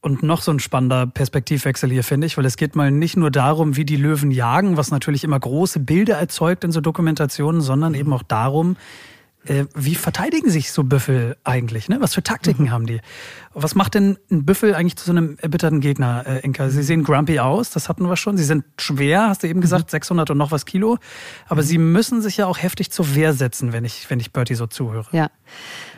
Und 0.01 0.23
noch 0.23 0.41
so 0.41 0.51
ein 0.51 0.59
spannender 0.59 1.07
Perspektivwechsel 1.07 1.89
hier, 1.89 2.05
finde 2.05 2.27
ich, 2.27 2.37
weil 2.37 2.45
es 2.45 2.55
geht 2.55 2.75
mal 2.75 2.89
nicht 2.89 3.17
nur 3.17 3.31
darum, 3.31 3.75
wie 3.75 3.83
die 3.83 3.97
Löwen 3.97 4.31
jagen, 4.31 4.77
was 4.77 4.91
natürlich 4.91 5.25
immer 5.25 5.39
große 5.39 5.81
Bilder 5.81 6.15
erzeugt 6.17 6.63
in 6.63 6.71
so 6.71 6.79
Dokumentationen, 6.79 7.59
sondern 7.59 7.93
eben 7.93 8.13
auch 8.13 8.23
darum, 8.23 8.77
äh, 9.45 9.65
wie 9.73 9.95
verteidigen 9.95 10.49
sich 10.49 10.71
so 10.71 10.83
Büffel 10.83 11.37
eigentlich? 11.43 11.89
Ne? 11.89 12.01
Was 12.01 12.13
für 12.13 12.23
Taktiken 12.23 12.65
mhm. 12.65 12.71
haben 12.71 12.85
die? 12.85 12.99
Was 13.53 13.73
macht 13.75 13.93
denn 13.93 14.17
ein 14.29 14.45
Büffel 14.45 14.75
eigentlich 14.75 14.97
zu 14.97 15.05
so 15.05 15.11
einem 15.11 15.37
erbitterten 15.41 15.79
Gegner, 15.79 16.25
äh, 16.27 16.39
Inka? 16.41 16.69
Sie 16.69 16.83
sehen 16.83 17.03
grumpy 17.03 17.39
aus, 17.39 17.69
das 17.69 17.89
hatten 17.89 18.07
wir 18.07 18.17
schon. 18.17 18.37
Sie 18.37 18.43
sind 18.43 18.65
schwer, 18.79 19.27
hast 19.29 19.43
du 19.43 19.47
eben 19.47 19.61
gesagt, 19.61 19.87
mhm. 19.87 19.91
600 19.91 20.29
und 20.31 20.37
noch 20.37 20.51
was 20.51 20.65
Kilo. 20.65 20.97
Aber 21.47 21.61
mhm. 21.61 21.65
sie 21.65 21.77
müssen 21.77 22.21
sich 22.21 22.37
ja 22.37 22.47
auch 22.47 22.57
heftig 22.57 22.91
zur 22.91 23.15
Wehr 23.15 23.33
setzen, 23.33 23.71
wenn 23.73 23.85
ich, 23.85 24.09
wenn 24.09 24.19
ich 24.19 24.33
Bertie 24.33 24.55
so 24.55 24.67
zuhöre. 24.67 25.07
Ja. 25.13 25.29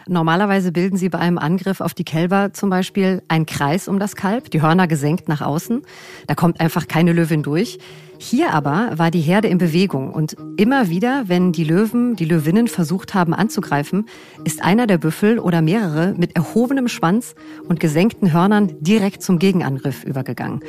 Normalerweise 0.08 0.72
bilden 0.72 0.98
sie 0.98 1.10
bei 1.10 1.20
einem 1.20 1.38
Angriff 1.38 1.82
auf 1.82 1.94
die 1.94 2.04
Kälber 2.04 2.54
zum 2.54 2.70
Beispiel 2.70 3.22
einen 3.28 3.46
Kreis 3.46 3.88
um 3.88 4.00
das 4.00 4.16
Kalb, 4.16 4.50
die 4.52 4.62
Hörner 4.62 4.88
gesenkt 4.88 5.28
nach 5.28 5.42
außen. 5.42 5.82
Da 6.28 6.36
kommt 6.36 6.60
einfach 6.60 6.88
keine 6.88 7.14
Löwin 7.14 7.44
durch. 7.44 7.78
Hier 8.18 8.54
aber 8.54 8.92
war 8.98 9.10
die 9.10 9.20
Herde 9.20 9.48
in 9.48 9.58
Bewegung 9.58 10.14
und 10.14 10.38
immer 10.56 10.90
wieder, 10.90 11.24
wenn 11.26 11.52
die 11.52 11.64
Löwen, 11.64 12.16
die 12.16 12.26
Löwinnen 12.26 12.68
versucht 12.68 13.16
haben 13.16 13.34
anzugreifen, 13.34 14.06
ist 14.44 14.62
einer 14.62 14.86
der 14.86 15.00
Büffel 15.00 15.40
oder 15.40 15.64
mehrere 15.64 16.14
mit 16.16 16.36
erhobenem 16.36 16.88
Schwanz 16.88 17.34
und 17.68 17.80
gesenkten 17.80 18.32
Hörnern 18.32 18.74
direkt 18.80 19.24
zum 19.24 19.40
Gegenangriff 19.40 20.04
übergegangen. 20.04 20.60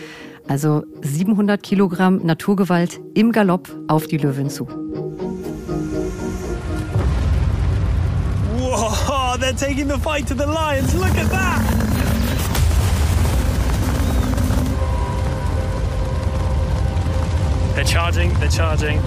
Also 0.48 0.84
700 1.02 1.62
Kilogramm 1.62 2.24
Naturgewalt 2.24 3.00
im 3.14 3.32
Galopp 3.32 3.68
auf 3.86 4.06
die 4.06 4.16
Löwin 4.16 4.48
zu. 4.48 5.11
They're 9.42 9.52
taking 9.52 9.88
the 9.88 9.98
fight 9.98 10.24
to 10.28 10.34
the 10.34 10.46
lions. 10.46 10.94
Look 10.94 11.16
at 11.16 11.28
that! 11.30 11.60
They're 17.74 17.84
charging, 17.84 18.32
they're 18.34 18.48
charging. 18.48 19.00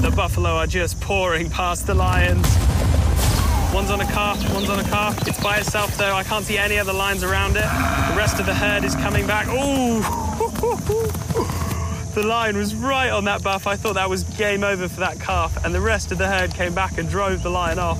The 0.00 0.12
buffalo 0.14 0.50
are 0.50 0.68
just 0.68 1.00
pouring 1.00 1.50
past 1.50 1.88
the 1.88 1.94
lions. 1.94 2.46
One's 3.74 3.90
on 3.90 4.00
a 4.00 4.04
calf, 4.04 4.38
one's 4.54 4.70
on 4.70 4.78
a 4.78 4.84
calf. 4.84 5.26
It's 5.26 5.42
by 5.42 5.56
itself 5.56 5.96
though. 5.96 6.14
I 6.14 6.22
can't 6.22 6.44
see 6.44 6.58
any 6.58 6.78
other 6.78 6.92
lions 6.92 7.24
around 7.24 7.56
it. 7.56 7.62
The 7.62 8.14
rest 8.16 8.38
of 8.38 8.46
the 8.46 8.54
herd 8.54 8.84
is 8.84 8.94
coming 8.94 9.26
back. 9.26 9.48
Ooh! 9.48 11.58
the 12.14 12.22
lion 12.22 12.56
was 12.56 12.74
right 12.74 13.10
on 13.10 13.24
that 13.24 13.42
buff. 13.42 13.66
I 13.66 13.76
thought 13.76 13.94
that 13.94 14.08
was 14.08 14.24
game 14.36 14.64
over 14.64 14.88
for 14.88 15.00
that 15.00 15.18
calf. 15.18 15.64
And 15.64 15.74
the 15.74 15.80
rest 15.80 16.12
of 16.12 16.18
the 16.18 16.26
herd 16.26 16.54
came 16.54 16.74
back 16.74 16.98
and 16.98 17.08
drove 17.08 17.42
the 17.42 17.50
lion 17.50 17.78
off. 17.78 17.98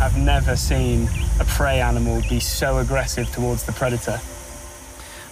I've 0.00 0.18
never 0.18 0.56
seen 0.56 1.08
a 1.38 1.44
prey 1.44 1.80
animal 1.80 2.22
be 2.28 2.40
so 2.40 2.78
aggressive 2.78 3.30
towards 3.32 3.64
the 3.64 3.72
predator. 3.72 4.20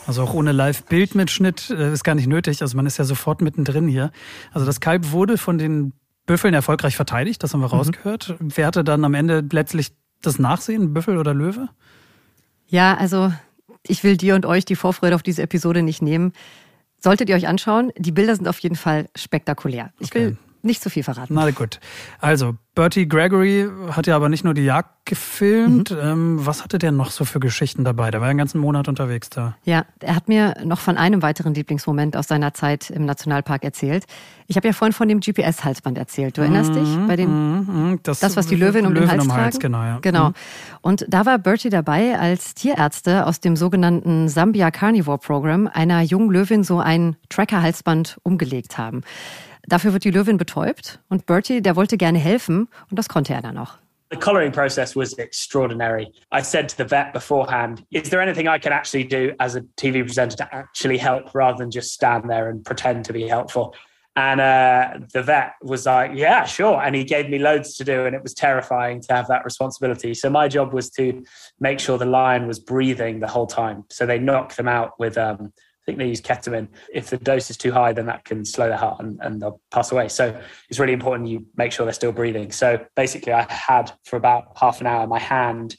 Also 0.06 0.22
auch 0.22 0.32
ohne 0.32 0.52
Live-Bildmitschnitt 0.52 1.68
äh, 1.70 1.92
ist 1.92 2.02
gar 2.02 2.14
nicht 2.14 2.28
nötig. 2.28 2.62
Also 2.62 2.76
man 2.76 2.86
ist 2.86 2.96
ja 2.96 3.04
sofort 3.04 3.42
mittendrin 3.42 3.88
hier. 3.88 4.10
Also 4.52 4.64
das 4.66 4.80
Kalb 4.80 5.12
wurde 5.12 5.36
von 5.36 5.58
den 5.58 5.92
Büffeln 6.26 6.54
erfolgreich 6.54 6.96
verteidigt, 6.96 7.42
das 7.42 7.54
haben 7.54 7.60
wir 7.60 7.68
mhm. 7.68 7.74
rausgehört. 7.74 8.36
Wer 8.38 8.66
hatte 8.66 8.84
dann 8.84 9.04
am 9.04 9.14
Ende 9.14 9.44
letztlich 9.50 9.92
das 10.22 10.38
Nachsehen, 10.38 10.94
Büffel 10.94 11.18
oder 11.18 11.34
Löwe? 11.34 11.68
Ja, 12.68 12.96
also 12.96 13.32
ich 13.86 14.04
will 14.04 14.16
dir 14.16 14.34
und 14.34 14.46
euch 14.46 14.64
die 14.64 14.76
Vorfreude 14.76 15.14
auf 15.14 15.22
diese 15.22 15.42
Episode 15.42 15.82
nicht 15.82 16.02
nehmen. 16.02 16.32
Solltet 17.00 17.28
ihr 17.28 17.36
euch 17.36 17.46
anschauen, 17.46 17.92
die 17.96 18.12
Bilder 18.12 18.34
sind 18.34 18.48
auf 18.48 18.58
jeden 18.58 18.76
Fall 18.76 19.08
spektakulär. 19.14 19.92
Ich 19.98 20.08
okay. 20.08 20.26
will 20.26 20.38
nicht 20.68 20.82
zu 20.82 20.90
viel 20.90 21.02
verraten. 21.02 21.34
Na 21.34 21.50
gut. 21.50 21.80
Also, 22.20 22.54
Bertie 22.78 23.08
Gregory 23.08 23.68
hat 23.90 24.06
ja 24.06 24.14
aber 24.14 24.28
nicht 24.28 24.44
nur 24.44 24.54
die 24.54 24.62
Jagd 24.62 25.04
gefilmt. 25.04 25.90
Mhm. 25.90 25.98
Ähm, 26.00 26.46
was 26.46 26.62
hatte 26.62 26.78
der 26.78 26.92
noch 26.92 27.10
so 27.10 27.24
für 27.24 27.40
Geschichten 27.40 27.82
dabei? 27.82 28.12
Der 28.12 28.20
war 28.20 28.28
ja 28.28 28.30
einen 28.30 28.38
ganzen 28.38 28.60
Monat 28.60 28.86
unterwegs 28.86 29.30
da. 29.30 29.56
Ja, 29.64 29.84
er 29.98 30.14
hat 30.14 30.28
mir 30.28 30.54
noch 30.62 30.78
von 30.78 30.96
einem 30.96 31.20
weiteren 31.20 31.54
Lieblingsmoment 31.54 32.16
aus 32.16 32.28
seiner 32.28 32.54
Zeit 32.54 32.90
im 32.90 33.04
Nationalpark 33.04 33.64
erzählt. 33.64 34.04
Ich 34.46 34.54
habe 34.54 34.68
ja 34.68 34.72
vorhin 34.72 34.92
von 34.92 35.08
dem 35.08 35.18
GPS-Halsband 35.18 35.98
erzählt. 35.98 36.38
Du 36.38 36.42
erinnerst 36.42 36.70
mhm, 36.70 36.74
dich? 36.76 36.96
Bei 37.08 37.16
dem, 37.16 37.30
mhm, 37.30 38.00
das, 38.04 38.20
das, 38.20 38.36
was 38.36 38.46
die 38.46 38.54
Löwin 38.54 38.86
um 38.86 38.94
den 38.94 39.10
Hals 39.10 39.24
um 39.24 39.32
Hals, 39.32 39.58
Genau, 39.58 39.82
ja. 39.82 39.98
genau. 40.00 40.28
Mhm. 40.28 40.34
Und 40.80 41.06
da 41.08 41.26
war 41.26 41.38
Bertie 41.38 41.70
dabei, 41.70 42.16
als 42.16 42.54
Tierärzte 42.54 43.26
aus 43.26 43.40
dem 43.40 43.56
sogenannten 43.56 44.28
Zambia 44.28 44.70
Carnivore 44.70 45.18
Program 45.18 45.66
einer 45.66 46.02
jungen 46.02 46.30
Löwin 46.30 46.62
so 46.62 46.78
ein 46.78 47.16
Tracker-Halsband 47.28 48.18
umgelegt 48.22 48.78
haben. 48.78 49.02
Dafür 49.68 49.92
wird 49.92 50.04
die 50.04 50.10
Löwin 50.10 50.38
betäubt 50.38 50.98
und 51.10 51.26
Bertie, 51.26 51.60
der 51.60 51.76
wollte 51.76 51.98
gerne 51.98 52.18
helfen 52.18 52.68
und 52.90 52.98
das 52.98 53.08
konnte 53.08 53.34
er 53.34 53.42
dann 53.42 53.58
auch. 53.58 53.76
The 54.10 54.16
colouring 54.16 54.50
process 54.50 54.96
was 54.96 55.12
extraordinary. 55.18 56.10
I 56.32 56.42
said 56.42 56.70
to 56.70 56.76
the 56.78 56.88
vet 56.88 57.12
beforehand, 57.12 57.84
is 57.90 58.08
there 58.08 58.22
anything 58.22 58.48
I 58.48 58.58
can 58.58 58.72
actually 58.72 59.04
do 59.04 59.34
as 59.38 59.54
a 59.54 59.60
TV 59.76 60.02
presenter 60.02 60.36
to 60.36 60.48
actually 60.50 60.96
help 60.96 61.34
rather 61.34 61.58
than 61.58 61.70
just 61.70 61.92
stand 61.92 62.30
there 62.30 62.48
and 62.48 62.64
pretend 62.64 63.04
to 63.04 63.12
be 63.12 63.28
helpful? 63.28 63.74
And 64.16 64.40
uh, 64.40 65.06
the 65.12 65.22
vet 65.22 65.52
was 65.62 65.84
like, 65.84 66.12
yeah, 66.14 66.44
sure. 66.44 66.82
And 66.82 66.96
he 66.96 67.04
gave 67.04 67.28
me 67.28 67.38
loads 67.38 67.76
to 67.76 67.84
do. 67.84 68.06
And 68.06 68.16
it 68.16 68.22
was 68.22 68.32
terrifying 68.32 69.02
to 69.02 69.14
have 69.14 69.28
that 69.28 69.44
responsibility. 69.44 70.14
So 70.14 70.30
my 70.30 70.48
job 70.48 70.72
was 70.72 70.88
to 70.92 71.22
make 71.60 71.78
sure 71.78 71.98
the 71.98 72.06
lion 72.06 72.48
was 72.48 72.58
breathing 72.58 73.20
the 73.20 73.28
whole 73.28 73.46
time. 73.46 73.84
So 73.90 74.06
they 74.06 74.18
knocked 74.18 74.56
them 74.56 74.66
out 74.66 74.98
with, 74.98 75.18
um, 75.18 75.52
think 75.88 75.98
they 75.98 76.06
use 76.06 76.20
ketamine. 76.20 76.68
If 76.92 77.08
the 77.08 77.16
dose 77.16 77.48
is 77.48 77.56
too 77.56 77.72
high, 77.72 77.94
then 77.94 78.04
that 78.06 78.26
can 78.26 78.44
slow 78.44 78.68
their 78.68 78.76
heart 78.76 79.00
and, 79.00 79.18
and 79.22 79.40
they'll 79.40 79.58
pass 79.70 79.90
away. 79.90 80.08
So 80.08 80.38
it's 80.68 80.78
really 80.78 80.92
important 80.92 81.28
you 81.28 81.46
make 81.56 81.72
sure 81.72 81.86
they're 81.86 81.94
still 81.94 82.12
breathing. 82.12 82.52
So 82.52 82.84
basically, 82.94 83.32
I 83.32 83.50
had 83.50 83.90
for 84.04 84.16
about 84.16 84.52
half 84.56 84.82
an 84.82 84.86
hour 84.86 85.06
my 85.06 85.18
hand 85.18 85.76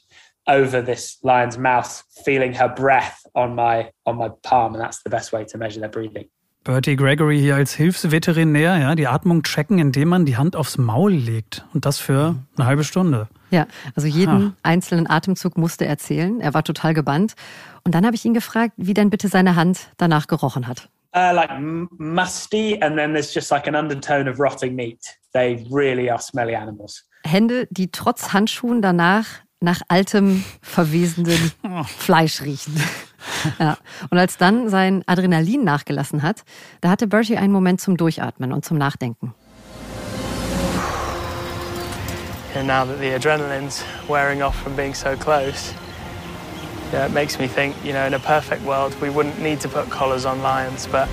over 0.48 0.82
this 0.82 1.18
lion's 1.22 1.56
mouth, 1.56 2.02
feeling 2.24 2.52
her 2.54 2.68
breath 2.68 3.24
on 3.36 3.54
my 3.54 3.92
on 4.04 4.16
my 4.16 4.30
palm, 4.42 4.74
and 4.74 4.82
that's 4.82 5.00
the 5.04 5.10
best 5.10 5.32
way 5.32 5.44
to 5.44 5.58
measure 5.58 5.78
their 5.78 5.88
breathing. 5.88 6.28
Bertie 6.62 6.96
Gregory 6.96 7.38
hier 7.38 7.56
als 7.56 7.72
Hilfsveterinär, 7.72 8.76
ja, 8.76 8.94
die 8.94 9.06
Atmung 9.06 9.42
checken, 9.42 9.78
indem 9.78 10.08
man 10.08 10.26
die 10.26 10.36
Hand 10.36 10.56
aufs 10.56 10.76
Maul 10.76 11.12
legt. 11.12 11.64
Und 11.72 11.86
das 11.86 11.98
für 11.98 12.36
eine 12.56 12.66
halbe 12.66 12.84
Stunde. 12.84 13.28
Ja, 13.50 13.66
also 13.96 14.06
jeden 14.06 14.48
ha. 14.48 14.52
einzelnen 14.62 15.08
Atemzug 15.08 15.56
musste 15.56 15.86
er 15.86 15.96
zählen. 15.96 16.40
Er 16.40 16.52
war 16.52 16.62
total 16.62 16.92
gebannt. 16.92 17.34
Und 17.84 17.94
dann 17.94 18.04
habe 18.04 18.14
ich 18.14 18.24
ihn 18.26 18.34
gefragt, 18.34 18.74
wie 18.76 18.92
denn 18.92 19.08
bitte 19.08 19.28
seine 19.28 19.56
Hand 19.56 19.88
danach 19.96 20.26
gerochen 20.26 20.66
hat. 20.66 20.90
Uh, 21.16 21.34
like 21.34 21.50
musty, 21.98 22.78
and 22.82 22.96
then 22.96 23.12
there's 23.14 23.34
just 23.34 23.50
like 23.50 23.66
an 23.66 23.74
undertone 23.74 24.30
of 24.30 24.38
rotting 24.38 24.76
meat. 24.76 25.00
They 25.32 25.66
really 25.70 26.10
are 26.10 26.20
smelly 26.20 26.54
animals. 26.54 27.08
Hände, 27.24 27.66
die 27.70 27.90
trotz 27.90 28.32
Handschuhen 28.32 28.82
danach 28.82 29.26
nach 29.60 29.80
altem, 29.88 30.44
verwesenden 30.62 31.52
Fleisch 31.98 32.42
riechen. 32.42 32.80
Ja. 33.58 33.76
Und 34.10 34.18
als 34.18 34.36
dann 34.36 34.68
sein 34.68 35.02
Adrenalin 35.06 35.64
nachgelassen 35.64 36.22
hat, 36.22 36.44
da 36.80 36.90
hatte 36.90 37.06
Bertie 37.06 37.36
einen 37.36 37.52
Moment 37.52 37.80
zum 37.80 37.96
Durchatmen 37.96 38.52
und 38.52 38.64
zum 38.64 38.78
Nachdenken. 38.78 39.34
And 42.56 42.66
now 42.66 42.84
that 42.84 42.98
the 42.98 43.14
adrenaline's 43.14 43.84
wearing 44.08 44.42
off 44.42 44.56
from 44.56 44.74
being 44.74 44.92
so 44.92 45.16
close, 45.16 45.72
yeah, 46.92 47.06
it 47.06 47.12
makes 47.12 47.38
me 47.38 47.46
think, 47.46 47.76
you 47.84 47.92
know, 47.92 48.04
in 48.04 48.14
a 48.14 48.18
perfect 48.18 48.64
world, 48.64 48.92
we 49.00 49.08
wouldn't 49.08 49.38
need 49.40 49.60
to 49.60 49.68
put 49.68 49.88
collars 49.88 50.24
on 50.26 50.42
lions, 50.42 50.88
but 50.88 51.06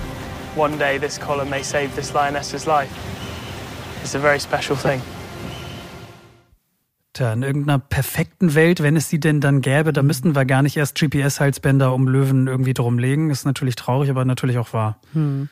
one 0.56 0.76
day 0.76 0.98
this 0.98 1.16
collar 1.16 1.44
may 1.44 1.62
save 1.62 1.94
this 1.94 2.12
lioness's 2.12 2.66
life. 2.66 2.92
It's 4.02 4.16
a 4.16 4.18
very 4.18 4.40
special 4.40 4.74
thing. 4.74 5.00
Tja, 7.18 7.32
in 7.32 7.42
irgendeiner 7.42 7.80
perfekten 7.80 8.54
Welt, 8.54 8.80
wenn 8.80 8.94
es 8.94 9.08
sie 9.08 9.18
denn 9.18 9.40
dann 9.40 9.60
gäbe, 9.60 9.92
da 9.92 10.04
müssten 10.04 10.36
wir 10.36 10.44
gar 10.44 10.62
nicht 10.62 10.76
erst 10.76 10.96
GPS-Halsbänder 10.96 11.92
um 11.92 12.06
Löwen 12.06 12.46
irgendwie 12.46 12.74
drumlegen. 12.74 13.30
Ist 13.30 13.44
natürlich 13.44 13.74
traurig, 13.74 14.08
aber 14.08 14.24
natürlich 14.24 14.56
auch 14.56 14.72
wahr. 14.72 15.00
Hm. 15.14 15.48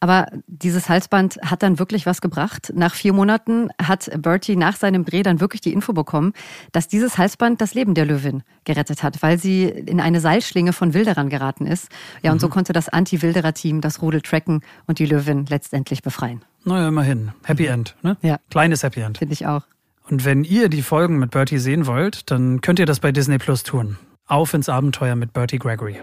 Aber 0.00 0.26
dieses 0.46 0.90
Halsband 0.90 1.38
hat 1.42 1.62
dann 1.62 1.78
wirklich 1.78 2.04
was 2.04 2.20
gebracht. 2.20 2.70
Nach 2.74 2.94
vier 2.94 3.14
Monaten 3.14 3.70
hat 3.82 4.10
Bertie 4.18 4.56
nach 4.56 4.76
seinem 4.76 5.06
Dreh 5.06 5.22
dann 5.22 5.40
wirklich 5.40 5.62
die 5.62 5.72
Info 5.72 5.94
bekommen, 5.94 6.34
dass 6.72 6.86
dieses 6.86 7.16
Halsband 7.16 7.62
das 7.62 7.72
Leben 7.72 7.94
der 7.94 8.04
Löwin 8.04 8.42
gerettet 8.64 9.02
hat, 9.02 9.22
weil 9.22 9.38
sie 9.38 9.64
in 9.64 10.02
eine 10.02 10.20
Seilschlinge 10.20 10.74
von 10.74 10.92
Wilderern 10.92 11.30
geraten 11.30 11.66
ist. 11.66 11.88
Ja, 12.22 12.30
und 12.30 12.36
mhm. 12.36 12.40
so 12.40 12.48
konnte 12.50 12.74
das 12.74 12.90
Anti-Wilderer-Team 12.90 13.80
das 13.80 14.02
Rudel 14.02 14.20
tracken 14.20 14.60
und 14.86 14.98
die 14.98 15.06
Löwin 15.06 15.46
letztendlich 15.46 16.02
befreien. 16.02 16.44
Naja, 16.66 16.88
immerhin. 16.88 17.32
Happy 17.44 17.64
End, 17.64 17.96
ne? 18.02 18.18
Ja. 18.20 18.38
Kleines 18.50 18.82
Happy 18.82 19.00
End. 19.00 19.16
Finde 19.16 19.32
ich 19.32 19.46
auch. 19.46 19.62
Und 20.10 20.24
wenn 20.24 20.42
ihr 20.42 20.68
die 20.68 20.82
Folgen 20.82 21.20
mit 21.20 21.30
Bertie 21.30 21.58
sehen 21.58 21.86
wollt, 21.86 22.32
dann 22.32 22.60
könnt 22.60 22.80
ihr 22.80 22.86
das 22.86 22.98
bei 22.98 23.12
Disney 23.12 23.38
Plus 23.38 23.62
tun. 23.62 23.96
Auf 24.26 24.54
ins 24.54 24.68
Abenteuer 24.68 25.14
mit 25.14 25.32
Bertie 25.32 25.58
Gregory. 25.58 26.00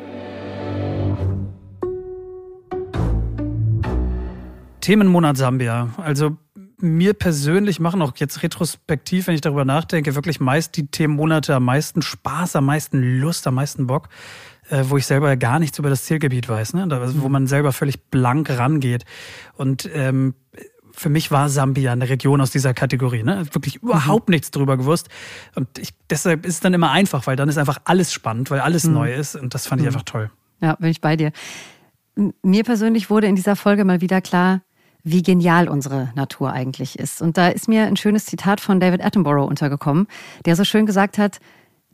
Themenmonat 4.79 5.35
Sambia. 5.35 5.89
Also 5.97 6.37
mir 6.79 7.15
persönlich 7.15 7.81
machen 7.81 8.01
auch 8.01 8.13
jetzt 8.15 8.43
retrospektiv, 8.43 9.27
wenn 9.27 9.35
ich 9.35 9.41
darüber 9.41 9.65
nachdenke, 9.65 10.15
wirklich 10.15 10.39
meist 10.39 10.77
die 10.77 10.87
Themenmonate 10.87 11.55
am 11.55 11.65
meisten 11.65 12.01
Spaß, 12.01 12.55
am 12.55 12.65
meisten 12.65 13.19
Lust, 13.19 13.45
am 13.45 13.55
meisten 13.55 13.87
Bock, 13.87 14.07
äh, 14.69 14.85
wo 14.87 14.95
ich 14.95 15.05
selber 15.05 15.35
gar 15.35 15.59
nichts 15.59 15.79
über 15.79 15.89
das 15.89 16.05
Zielgebiet 16.05 16.47
weiß, 16.47 16.75
ne? 16.75 16.87
Wo 17.15 17.27
man 17.27 17.47
selber 17.47 17.73
völlig 17.73 18.09
blank 18.09 18.49
rangeht. 18.51 19.03
Und 19.55 19.89
ähm, 19.93 20.35
für 20.97 21.09
mich 21.09 21.29
war 21.29 21.47
Sambia 21.47 21.91
eine 21.91 22.09
Region 22.09 22.41
aus 22.41 22.51
dieser 22.51 22.73
Kategorie. 22.73 23.23
Ne? 23.23 23.45
Wirklich 23.51 23.75
überhaupt 23.77 24.29
mhm. 24.29 24.33
nichts 24.33 24.51
drüber 24.51 24.77
gewusst. 24.77 25.09
Und 25.55 25.67
ich, 25.77 25.89
deshalb 26.09 26.45
ist 26.45 26.55
es 26.55 26.59
dann 26.59 26.73
immer 26.73 26.91
einfach, 26.91 27.27
weil 27.27 27.35
dann 27.35 27.47
ist 27.49 27.57
einfach 27.57 27.77
alles 27.85 28.11
spannend, 28.11 28.49
weil 28.49 28.59
alles 28.61 28.85
mhm. 28.85 28.93
neu 28.93 29.13
ist. 29.13 29.35
Und 29.35 29.53
das 29.53 29.67
fand 29.67 29.81
ich 29.81 29.85
mhm. 29.85 29.93
einfach 29.93 30.03
toll. 30.03 30.31
Ja, 30.59 30.75
bin 30.75 30.89
ich 30.89 30.99
bei 30.99 31.15
dir. 31.15 31.31
Mir 32.41 32.63
persönlich 32.63 33.11
wurde 33.11 33.27
in 33.27 33.35
dieser 33.35 33.55
Folge 33.55 33.85
mal 33.85 34.01
wieder 34.01 34.21
klar, 34.21 34.61
wie 35.03 35.21
genial 35.21 35.69
unsere 35.69 36.11
Natur 36.15 36.51
eigentlich 36.51 36.97
ist. 36.97 37.21
Und 37.21 37.37
da 37.37 37.49
ist 37.49 37.69
mir 37.69 37.85
ein 37.85 37.95
schönes 37.95 38.25
Zitat 38.25 38.59
von 38.59 38.79
David 38.79 39.05
Attenborough 39.05 39.47
untergekommen, 39.47 40.07
der 40.45 40.55
so 40.55 40.63
schön 40.63 40.87
gesagt 40.87 41.19
hat, 41.19 41.39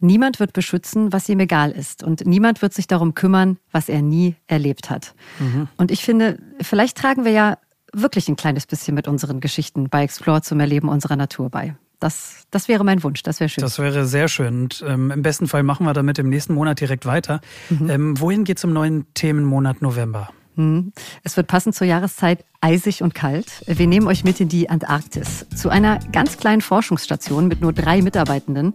Niemand 0.04 0.42
wird 0.42 0.52
beschützen, 0.52 1.14
was 1.14 1.30
ihm 1.30 1.40
egal 1.40 1.72
ist. 1.72 2.04
Und 2.04 2.26
niemand 2.26 2.62
wird 2.62 2.74
sich 2.74 2.88
darum 2.88 3.14
kümmern, 3.14 3.58
was 3.72 3.88
er 3.88 4.02
nie 4.02 4.36
erlebt 4.48 4.90
hat. 4.90 5.16
Mhm. 5.40 5.70
Und 5.78 5.92
ich 5.92 6.04
finde, 6.04 6.40
vielleicht 6.60 6.98
tragen 6.98 7.24
wir 7.24 7.32
ja 7.32 7.58
wirklich 7.94 8.28
ein 8.28 8.36
kleines 8.36 8.66
bisschen 8.66 8.96
mit 8.96 9.08
unseren 9.08 9.40
Geschichten 9.40 9.90
bei 9.90 10.04
Explore 10.04 10.42
zum 10.42 10.60
Erleben 10.60 10.90
unserer 10.90 11.16
Natur 11.16 11.50
bei. 11.50 11.76
Das, 12.00 12.44
das 12.52 12.68
wäre 12.68 12.84
mein 12.84 13.02
Wunsch, 13.04 13.24
das 13.24 13.40
wäre 13.40 13.48
schön. 13.48 13.62
Das 13.62 13.80
wäre 13.80 14.06
sehr 14.06 14.28
schön. 14.28 14.64
Und 14.64 14.84
ähm, 14.86 15.10
im 15.12 15.22
besten 15.22 15.48
Fall 15.48 15.64
machen 15.64 15.86
wir 15.86 15.94
damit 15.94 16.20
im 16.20 16.28
nächsten 16.28 16.54
Monat 16.54 16.82
direkt 16.82 17.06
weiter. 17.06 17.40
Mhm. 17.70 17.90
Ähm, 17.90 18.20
wohin 18.20 18.44
geht 18.44 18.58
es 18.58 18.64
im 18.66 18.74
neuen 18.74 19.06
Themenmonat 19.14 19.82
November? 19.82 20.30
Mhm. 20.56 20.92
Es 21.24 21.38
wird 21.38 21.48
passend 21.48 21.76
zur 21.76 21.88
Jahreszeit 21.88 22.44
eisig 22.64 23.04
und 23.04 23.14
kalt. 23.14 23.48
Wir 23.68 23.88
nehmen 23.88 24.08
euch 24.08 24.24
mit 24.24 24.40
in 24.40 24.48
die 24.48 24.70
Antarktis 24.70 25.46
zu 25.54 25.70
einer 25.70 26.00
ganz 26.14 26.38
kleinen 26.38 26.62
Forschungsstation 26.62 27.48
mit 27.48 27.62
nur 27.62 27.74
drei 27.74 28.02
Mitarbeitenden. 28.02 28.74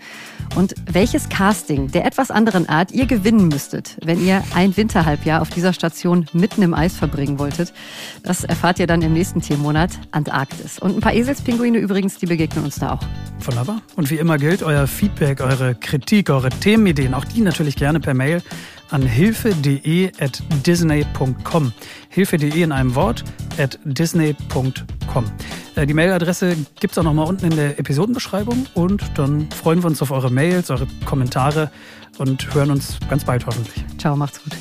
Und 0.54 0.74
welches 0.90 1.30
Casting 1.30 1.90
der 1.90 2.04
etwas 2.04 2.30
anderen 2.30 2.68
Art 2.68 2.92
ihr 2.92 3.06
gewinnen 3.06 3.48
müsstet, 3.48 3.96
wenn 4.04 4.24
ihr 4.24 4.44
ein 4.54 4.76
Winterhalbjahr 4.76 5.40
auf 5.40 5.48
dieser 5.48 5.72
Station 5.72 6.26
mitten 6.34 6.62
im 6.62 6.74
Eis 6.74 6.96
verbringen 6.96 7.38
wolltet, 7.38 7.72
das 8.22 8.44
erfahrt 8.44 8.78
ihr 8.78 8.86
dann 8.86 9.00
im 9.00 9.14
nächsten 9.14 9.40
Themenmonat 9.40 9.92
Antarktis. 10.10 10.78
Und 10.78 10.96
ein 10.96 11.00
paar 11.00 11.14
Eselspinguine 11.14 11.78
übrigens, 11.78 12.18
die 12.18 12.26
begegnen 12.26 12.66
uns 12.66 12.76
da 12.76 12.92
auch. 12.92 13.00
Wunderbar. 13.40 13.80
Und 13.96 14.10
wie 14.10 14.16
immer 14.16 14.36
gilt 14.36 14.62
euer 14.62 14.86
Feedback, 14.86 15.40
eure 15.40 15.74
Kritik, 15.74 16.28
eure 16.28 16.50
Themenideen, 16.50 17.14
auch 17.14 17.24
die 17.24 17.40
natürlich 17.40 17.76
gerne 17.76 18.00
per 18.00 18.12
Mail 18.12 18.42
an 18.90 19.02
hilfe.de 19.02 20.12
at 20.20 20.42
disney.com. 20.66 21.72
Hilfe.de 22.08 22.62
in 22.62 22.72
einem 22.72 22.94
Wort 22.94 23.24
at 23.58 23.78
disney.com. 23.84 25.24
Äh, 25.76 25.86
die 25.86 25.94
Mailadresse 25.94 26.56
gibt 26.80 26.92
es 26.92 26.98
auch 26.98 27.04
nochmal 27.04 27.26
unten 27.26 27.46
in 27.46 27.56
der 27.56 27.78
Episodenbeschreibung 27.78 28.66
und 28.74 29.02
dann 29.16 29.50
freuen 29.50 29.82
wir 29.82 29.86
uns 29.86 30.02
auf 30.02 30.10
eure 30.10 30.30
Mails, 30.30 30.70
eure 30.70 30.86
Kommentare 31.04 31.70
und 32.18 32.54
hören 32.54 32.70
uns 32.70 32.98
ganz 33.08 33.24
bald 33.24 33.46
hoffentlich. 33.46 33.84
Ciao, 33.98 34.16
macht's 34.16 34.42
gut. 34.42 34.52